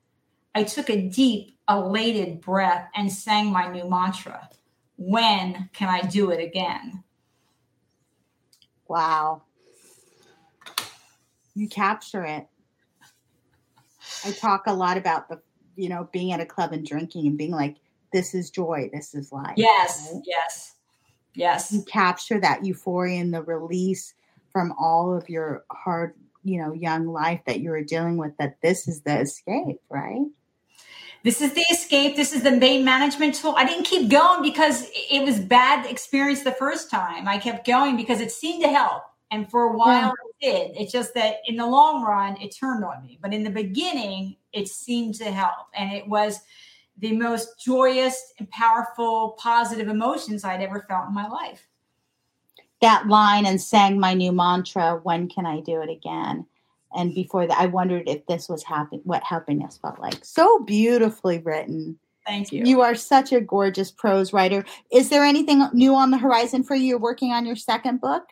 I 0.55 0.65
took 0.65 0.91
a 0.91 1.09
deep, 1.09 1.57
elated 1.67 2.43
breath 2.43 2.91
and 2.95 3.11
sang 3.11 3.51
my 3.51 3.73
new 3.73 3.89
mantra 3.89 4.51
When 4.97 5.71
can 5.73 5.89
I 5.89 6.03
do 6.03 6.31
it 6.31 6.45
again? 6.45 7.03
Wow. 8.87 9.45
You 11.55 11.71
capture 11.71 12.23
it. 12.23 12.47
I 14.27 14.33
talk 14.33 14.65
a 14.67 14.75
lot 14.75 14.99
about 14.99 15.31
the, 15.31 15.41
you 15.77 15.89
know, 15.89 16.11
being 16.13 16.33
at 16.33 16.41
a 16.41 16.47
club 16.47 16.75
and 16.75 16.87
drinking 16.87 17.27
and 17.27 17.39
being 17.39 17.53
like, 17.53 17.77
this 18.13 18.35
is 18.35 18.51
joy, 18.51 18.91
this 18.93 19.15
is 19.15 19.33
life. 19.33 19.55
Yes, 19.57 20.11
right? 20.13 20.23
yes, 20.27 20.75
yes. 21.35 21.73
You 21.73 21.83
capture 21.85 22.39
that 22.41 22.63
euphoria 22.63 23.23
and 23.23 23.33
the 23.33 23.41
release 23.41 24.13
from 24.53 24.73
all 24.79 25.17
of 25.17 25.31
your 25.31 25.65
hard, 25.73 26.13
you 26.45 26.59
know, 26.63 26.73
young 26.73 27.07
life 27.07 27.41
that 27.47 27.61
you 27.61 27.71
were 27.71 27.83
dealing 27.83 28.17
with, 28.17 28.37
that 28.39 28.61
this 28.63 28.87
is 28.87 29.01
the 29.01 29.21
escape, 29.21 29.81
right? 29.89 30.27
This 31.25 31.41
is 31.41 31.55
the 31.55 31.65
escape. 31.73 32.17
This 32.17 32.35
is 32.35 32.43
the 32.43 32.51
main 32.51 32.85
management 32.85 33.35
tool. 33.35 33.55
I 33.57 33.65
didn't 33.65 33.87
keep 33.87 34.11
going 34.11 34.43
because 34.43 34.87
it 35.11 35.25
was 35.25 35.41
bad 35.41 35.87
experience 35.87 36.43
the 36.43 36.53
first 36.53 36.91
time. 36.91 37.27
I 37.27 37.39
kept 37.39 37.67
going 37.67 37.97
because 37.97 38.21
it 38.21 38.31
seemed 38.31 38.63
to 38.63 38.69
help. 38.69 39.05
And 39.31 39.51
for 39.51 39.63
a 39.63 39.77
while 39.77 40.13
yeah. 40.43 40.53
it 40.53 40.75
did. 40.75 40.83
It's 40.83 40.93
just 40.93 41.15
that 41.15 41.37
in 41.47 41.57
the 41.57 41.67
long 41.67 42.05
run, 42.05 42.37
it 42.43 42.55
turned 42.55 42.85
on 42.85 43.03
me. 43.03 43.19
But 43.23 43.33
in 43.33 43.43
the 43.43 43.51
beginning, 43.51 44.37
it 44.53 44.69
seemed 44.69 45.15
to 45.17 45.25
help. 45.25 45.69
And 45.75 45.93
it 45.93 46.07
was 46.07 46.41
the 46.99 47.13
most 47.13 47.59
joyous 47.59 48.35
and 48.39 48.49
powerful, 48.51 49.31
positive 49.39 49.89
emotions 49.89 50.45
I'd 50.45 50.61
ever 50.61 50.85
felt 50.89 51.09
in 51.09 51.15
my 51.15 51.27
life. 51.27 51.67
That 52.85 53.09
line 53.09 53.47
and 53.47 53.59
sang 53.59 53.99
my 53.99 54.13
new 54.13 54.31
mantra, 54.31 55.01
when 55.05 55.27
can 55.27 55.47
I 55.47 55.61
do 55.61 55.81
it 55.81 55.89
again? 55.89 56.45
And 56.95 57.15
before 57.15 57.47
that, 57.47 57.59
I 57.59 57.65
wondered 57.65 58.07
if 58.07 58.27
this 58.27 58.47
was 58.47 58.63
happy, 58.63 59.01
what 59.05 59.23
happiness 59.23 59.79
felt 59.81 59.99
like. 59.99 60.23
So 60.23 60.59
beautifully 60.61 61.39
written. 61.39 61.99
Thank 62.27 62.53
you. 62.53 62.63
You 62.63 62.83
are 62.83 62.95
such 62.95 63.33
a 63.33 63.41
gorgeous 63.41 63.91
prose 63.91 64.35
writer. 64.35 64.67
Is 64.93 65.09
there 65.09 65.25
anything 65.25 65.67
new 65.73 65.95
on 65.95 66.11
the 66.11 66.19
horizon 66.19 66.63
for 66.63 66.75
you? 66.75 66.85
You're 66.85 66.99
working 66.99 67.33
on 67.33 67.47
your 67.47 67.57
second 67.57 68.03
book? 68.03 68.25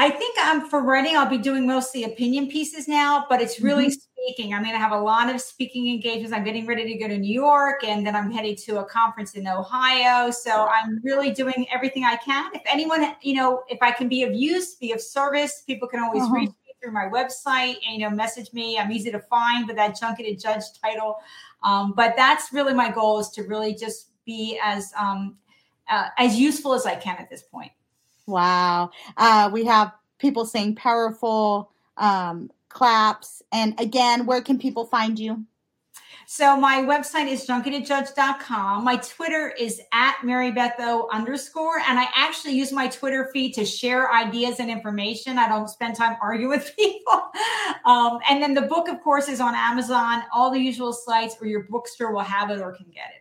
I 0.00 0.08
think 0.08 0.34
I'm 0.40 0.66
for 0.66 0.82
writing. 0.82 1.14
I'll 1.14 1.28
be 1.28 1.36
doing 1.36 1.66
mostly 1.66 2.04
opinion 2.04 2.48
pieces 2.48 2.88
now, 2.88 3.26
but 3.28 3.42
it's 3.42 3.60
really 3.60 3.88
mm-hmm. 3.88 4.24
speaking. 4.24 4.54
I'm 4.54 4.62
going 4.62 4.74
to 4.74 4.78
have 4.78 4.92
a 4.92 4.98
lot 4.98 5.28
of 5.28 5.42
speaking 5.42 5.90
engagements. 5.90 6.32
I'm 6.32 6.42
getting 6.42 6.64
ready 6.64 6.90
to 6.90 6.98
go 6.98 7.06
to 7.06 7.18
New 7.18 7.30
York, 7.30 7.84
and 7.84 8.06
then 8.06 8.16
I'm 8.16 8.30
headed 8.30 8.56
to 8.60 8.78
a 8.78 8.84
conference 8.86 9.34
in 9.34 9.46
Ohio. 9.46 10.30
So 10.30 10.68
I'm 10.68 11.02
really 11.04 11.32
doing 11.32 11.66
everything 11.70 12.04
I 12.04 12.16
can. 12.16 12.50
If 12.54 12.62
anyone, 12.64 13.14
you 13.20 13.34
know, 13.34 13.62
if 13.68 13.76
I 13.82 13.90
can 13.90 14.08
be 14.08 14.22
of 14.22 14.32
use, 14.32 14.74
be 14.76 14.92
of 14.92 15.02
service, 15.02 15.64
people 15.66 15.86
can 15.86 16.00
always 16.00 16.22
uh-huh. 16.22 16.34
reach 16.34 16.48
me 16.48 16.72
through 16.82 16.92
my 16.92 17.04
website 17.04 17.76
and 17.86 17.96
you 17.96 17.98
know 17.98 18.08
message 18.08 18.54
me. 18.54 18.78
I'm 18.78 18.90
easy 18.90 19.10
to 19.10 19.20
find 19.20 19.66
with 19.66 19.76
that 19.76 20.00
Junkie 20.00 20.22
to 20.22 20.34
Judge 20.34 20.64
title. 20.82 21.16
Um, 21.62 21.92
but 21.94 22.14
that's 22.16 22.54
really 22.54 22.72
my 22.72 22.90
goal 22.90 23.18
is 23.20 23.28
to 23.32 23.42
really 23.42 23.74
just 23.74 24.12
be 24.24 24.58
as 24.64 24.94
um, 24.98 25.36
uh, 25.90 26.08
as 26.16 26.38
useful 26.38 26.72
as 26.72 26.86
I 26.86 26.94
can 26.94 27.18
at 27.18 27.28
this 27.28 27.42
point. 27.42 27.72
Wow. 28.30 28.90
Uh, 29.16 29.50
we 29.52 29.64
have 29.64 29.92
people 30.18 30.46
saying 30.46 30.76
powerful 30.76 31.70
um, 31.96 32.50
claps. 32.68 33.42
And 33.52 33.78
again, 33.80 34.24
where 34.26 34.40
can 34.40 34.58
people 34.58 34.86
find 34.86 35.18
you? 35.18 35.44
So 36.32 36.56
my 36.56 36.76
website 36.82 37.26
is 37.26 37.44
junkietojudge.com. 37.44 38.84
My 38.84 38.96
Twitter 38.98 39.52
is 39.58 39.80
at 39.92 40.14
marybetho 40.22 41.10
underscore. 41.10 41.80
And 41.80 41.98
I 41.98 42.06
actually 42.14 42.54
use 42.54 42.70
my 42.70 42.86
Twitter 42.86 43.28
feed 43.32 43.52
to 43.54 43.64
share 43.64 44.12
ideas 44.12 44.60
and 44.60 44.70
information. 44.70 45.38
I 45.40 45.48
don't 45.48 45.68
spend 45.68 45.96
time 45.96 46.16
arguing 46.22 46.50
with 46.56 46.72
people. 46.76 47.32
Um, 47.84 48.20
and 48.30 48.40
then 48.40 48.54
the 48.54 48.62
book, 48.62 48.88
of 48.88 49.00
course, 49.00 49.28
is 49.28 49.40
on 49.40 49.56
Amazon, 49.56 50.22
all 50.32 50.52
the 50.52 50.60
usual 50.60 50.92
sites, 50.92 51.34
or 51.40 51.48
your 51.48 51.64
bookstore 51.64 52.12
will 52.12 52.20
have 52.20 52.50
it 52.50 52.60
or 52.60 52.76
can 52.76 52.86
get 52.94 53.10
it. 53.16 53.19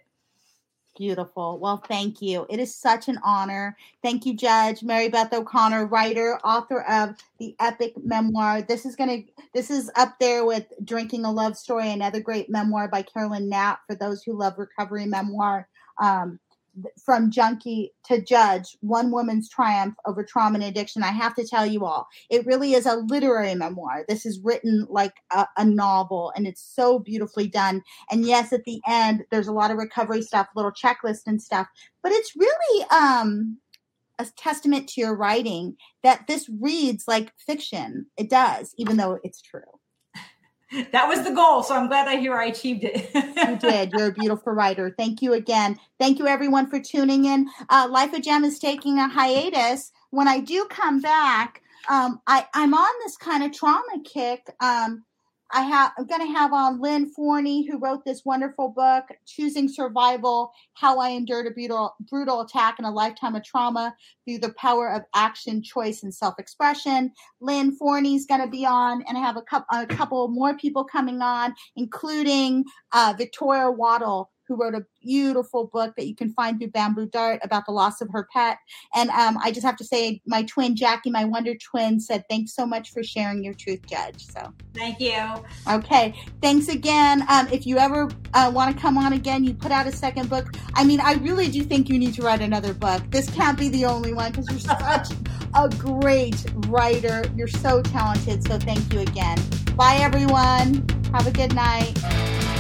Beautiful. 1.00 1.60
Well, 1.60 1.78
thank 1.78 2.22
you. 2.22 2.46
It 2.50 2.60
is 2.60 2.76
such 2.76 3.08
an 3.08 3.20
honor. 3.24 3.78
Thank 4.04 4.26
you, 4.26 4.34
Judge 4.34 4.84
Mary 4.84 5.08
Beth 5.08 5.32
O'Connor, 5.32 5.86
writer, 5.86 6.38
author 6.44 6.82
of 6.82 7.16
the 7.40 7.56
epic 7.62 7.94
memoir. 8.04 8.62
This 8.62 8.86
is 8.86 8.98
gonna 8.98 9.20
this 9.54 9.72
is 9.72 9.90
up 9.96 10.20
there 10.20 10.44
with 10.44 10.66
Drinking 10.84 11.24
a 11.24 11.32
Love 11.32 11.56
Story, 11.56 11.90
another 11.90 12.20
great 12.20 12.50
memoir 12.50 12.90
by 12.90 13.02
Caroline 13.02 13.48
Knapp 13.48 13.80
for 13.88 13.96
those 13.96 14.24
who 14.24 14.34
love 14.34 14.56
recovery 14.58 15.06
memoir. 15.06 15.70
Um, 16.02 16.38
from 17.04 17.32
junkie 17.32 17.92
to 18.06 18.22
judge 18.22 18.78
one 18.82 19.12
woman's 19.12 19.50
triumph 19.50 19.96
over 20.06 20.24
trauma 20.24 20.56
and 20.56 20.64
addiction. 20.64 21.04
I 21.04 21.12
have 21.12 21.36
to 21.36 21.48
tell 21.48 21.66
you 21.66 21.86
all 21.86 22.08
it 22.30 22.46
really 22.46 22.74
is 22.74 22.86
a 22.86 22.98
literary 22.98 23.56
memoir. 23.56 24.06
This 24.08 24.26
is 24.26 24.40
written 24.44 24.86
like 24.90 25.14
a, 25.32 25.48
a, 25.58 25.66
novel 25.66 26.34
and 26.36 26.48
it's 26.48 26.62
so 26.62 27.00
beautifully 27.00 27.48
done. 27.48 27.82
And 28.12 28.26
yes 28.26 28.54
at 28.54 28.66
the 28.66 28.82
end 28.88 29.24
there's 29.32 29.48
a 29.48 29.54
lot 29.54 29.72
of 29.72 29.78
recovery 29.78 30.22
stuff 30.22 30.48
little 30.56 30.72
checklist 30.72 31.22
and 31.26 31.42
stuff 31.42 31.68
but 32.04 32.12
it's 32.12 32.36
really 32.36 32.86
um 32.92 33.58
a 34.18 34.26
testament 34.38 34.90
to 34.90 35.02
your 35.02 35.16
writing 35.16 35.78
that 36.04 36.28
this 36.28 36.50
reads 36.60 37.06
like 37.08 37.32
fiction. 37.38 38.06
It 38.18 38.30
does 38.30 38.74
even 38.78 38.98
though 38.98 39.20
it's 39.24 39.42
true 39.42 39.79
that 40.92 41.08
was 41.08 41.24
the 41.24 41.32
goal. 41.32 41.64
So 41.64 41.76
I'm 41.76 41.88
glad 41.88 42.08
I 42.08 42.18
hear 42.18 42.36
I 42.36 42.46
achieved 42.46 42.84
it. 42.84 43.10
you 43.14 43.58
did. 43.58 43.92
You're 43.92 44.08
a 44.08 44.12
beautiful 44.12 44.54
writer. 44.54 44.94
Thank 44.98 45.22
you 45.22 45.34
again. 45.34 45.80
Thank 46.00 46.20
you 46.20 46.28
everyone 46.28 46.70
for 46.70 46.80
tuning 46.80 47.26
in. 47.26 47.50
Uh, 47.70 47.88
Life 47.90 48.14
of 48.14 48.22
JEM 48.22 48.44
is 48.44 48.60
taking 48.60 49.00
a 49.00 49.08
hiatus. 49.08 49.92
When 50.12 50.28
I 50.28 50.40
do 50.40 50.66
come 50.70 51.02
back, 51.02 51.62
um, 51.90 52.22
I, 52.28 52.48
I'm 52.54 52.74
on 52.74 52.94
this 53.04 53.18
kind 53.18 53.44
of 53.44 53.52
trauma 53.52 54.04
kick. 54.04 54.50
Um, 54.60 55.06
I 55.52 55.62
have 55.62 55.94
I'm 55.98 56.06
going 56.06 56.22
to 56.22 56.34
have 56.34 56.54
on 56.54 56.80
Lynn 56.80 57.10
Forney, 57.10 57.68
who 57.68 57.80
wrote 57.80 58.06
this 58.06 58.24
wonderful 58.24 58.70
book, 58.70 59.06
Choosing 59.26 59.68
Survival: 59.68 60.52
How 60.74 61.00
I 61.00 61.10
Endured 61.10 61.48
a 61.48 61.52
Brutal 61.52 61.96
Brutal 62.02 62.42
Attack 62.42 62.76
and 62.78 62.86
a 62.86 62.92
Lifetime 62.92 63.36
of 63.36 63.44
Trauma 63.44 63.96
Through 64.26 64.40
the 64.40 64.54
Power 64.54 64.92
of 64.92 65.04
Action, 65.16 65.64
Choice, 65.64 66.04
and 66.04 66.14
Self-Expression. 66.14 67.12
Lynn 67.42 67.76
Forney's 67.76 68.26
going 68.26 68.42
to 68.42 68.48
be 68.48 68.66
on, 68.66 69.04
and 69.08 69.18
I 69.18 69.22
have 69.22 69.38
a 69.38 69.42
couple 69.42 69.68
a 69.72 69.88
couple 69.88 70.28
more 70.28 70.56
people 70.56 70.84
coming 70.84 71.22
on, 71.22 71.56
including 71.76 72.66
uh, 72.92 73.16
Victoria 73.18 73.72
Waddle, 73.72 74.30
who 74.50 74.58
wrote 74.58 74.74
a 74.74 74.84
beautiful 75.02 75.68
book 75.68 75.96
that 75.96 76.08
you 76.08 76.16
can 76.16 76.34
find 76.34 76.60
through 76.60 76.72
Bamboo 76.72 77.06
Dart 77.06 77.40
about 77.44 77.66
the 77.66 77.72
loss 77.72 78.02
of 78.02 78.10
her 78.12 78.28
pet. 78.34 78.58
And 78.96 79.10
um, 79.12 79.38
I 79.42 79.52
just 79.52 79.66
have 79.66 79.78
to 79.78 79.86
say, 79.86 80.22
my 80.26 80.44
twin 80.44 80.76
Jackie, 80.76 81.12
my 81.12 81.24
wonder 81.24 81.56
twin, 81.56 82.00
said, 82.00 82.26
"Thanks 82.30 82.54
so 82.54 82.66
much 82.66 82.92
for 82.92 83.04
sharing 83.04 83.44
your 83.44 83.54
truth, 83.54 83.86
Judge." 83.86 84.26
So 84.26 84.52
thank 84.74 85.00
you. 85.00 85.22
Okay, 85.72 86.14
thanks 86.42 86.68
again. 86.68 87.24
Um, 87.30 87.48
if 87.52 87.66
you 87.66 87.78
ever 87.78 88.10
uh, 88.34 88.52
want 88.54 88.76
to 88.76 88.82
come 88.82 88.98
on 88.98 89.14
again, 89.14 89.44
you 89.44 89.54
put 89.54 89.72
out 89.72 89.86
a 89.86 89.92
second 89.92 90.30
book. 90.30 90.48
I 90.74 90.84
mean, 90.84 91.00
I 91.00 91.14
really 91.16 91.48
do 91.48 91.64
think 91.64 91.88
you 91.88 92.00
need 92.00 92.16
to 92.16 92.24
write 92.24 92.42
another 92.42 92.74
book. 92.74 93.04
This 93.12 93.30
can't 93.30 93.58
be 93.58 93.70
the 93.70 93.86
only 93.86 94.14
one 94.14 94.32
because 94.32 94.50
you're 94.50 94.60
such 94.60 95.10
a 95.56 95.70
great 95.70 96.44
writer. 96.68 97.24
You're 97.36 97.48
so 97.48 97.82
talented. 97.84 98.44
So 98.48 98.58
thank 98.58 98.92
you 98.92 99.00
again. 99.02 99.38
Bye, 99.76 100.00
everyone. 100.02 100.88
Have 101.14 101.28
a 101.28 101.32
good 101.32 101.54
night. 101.54 102.59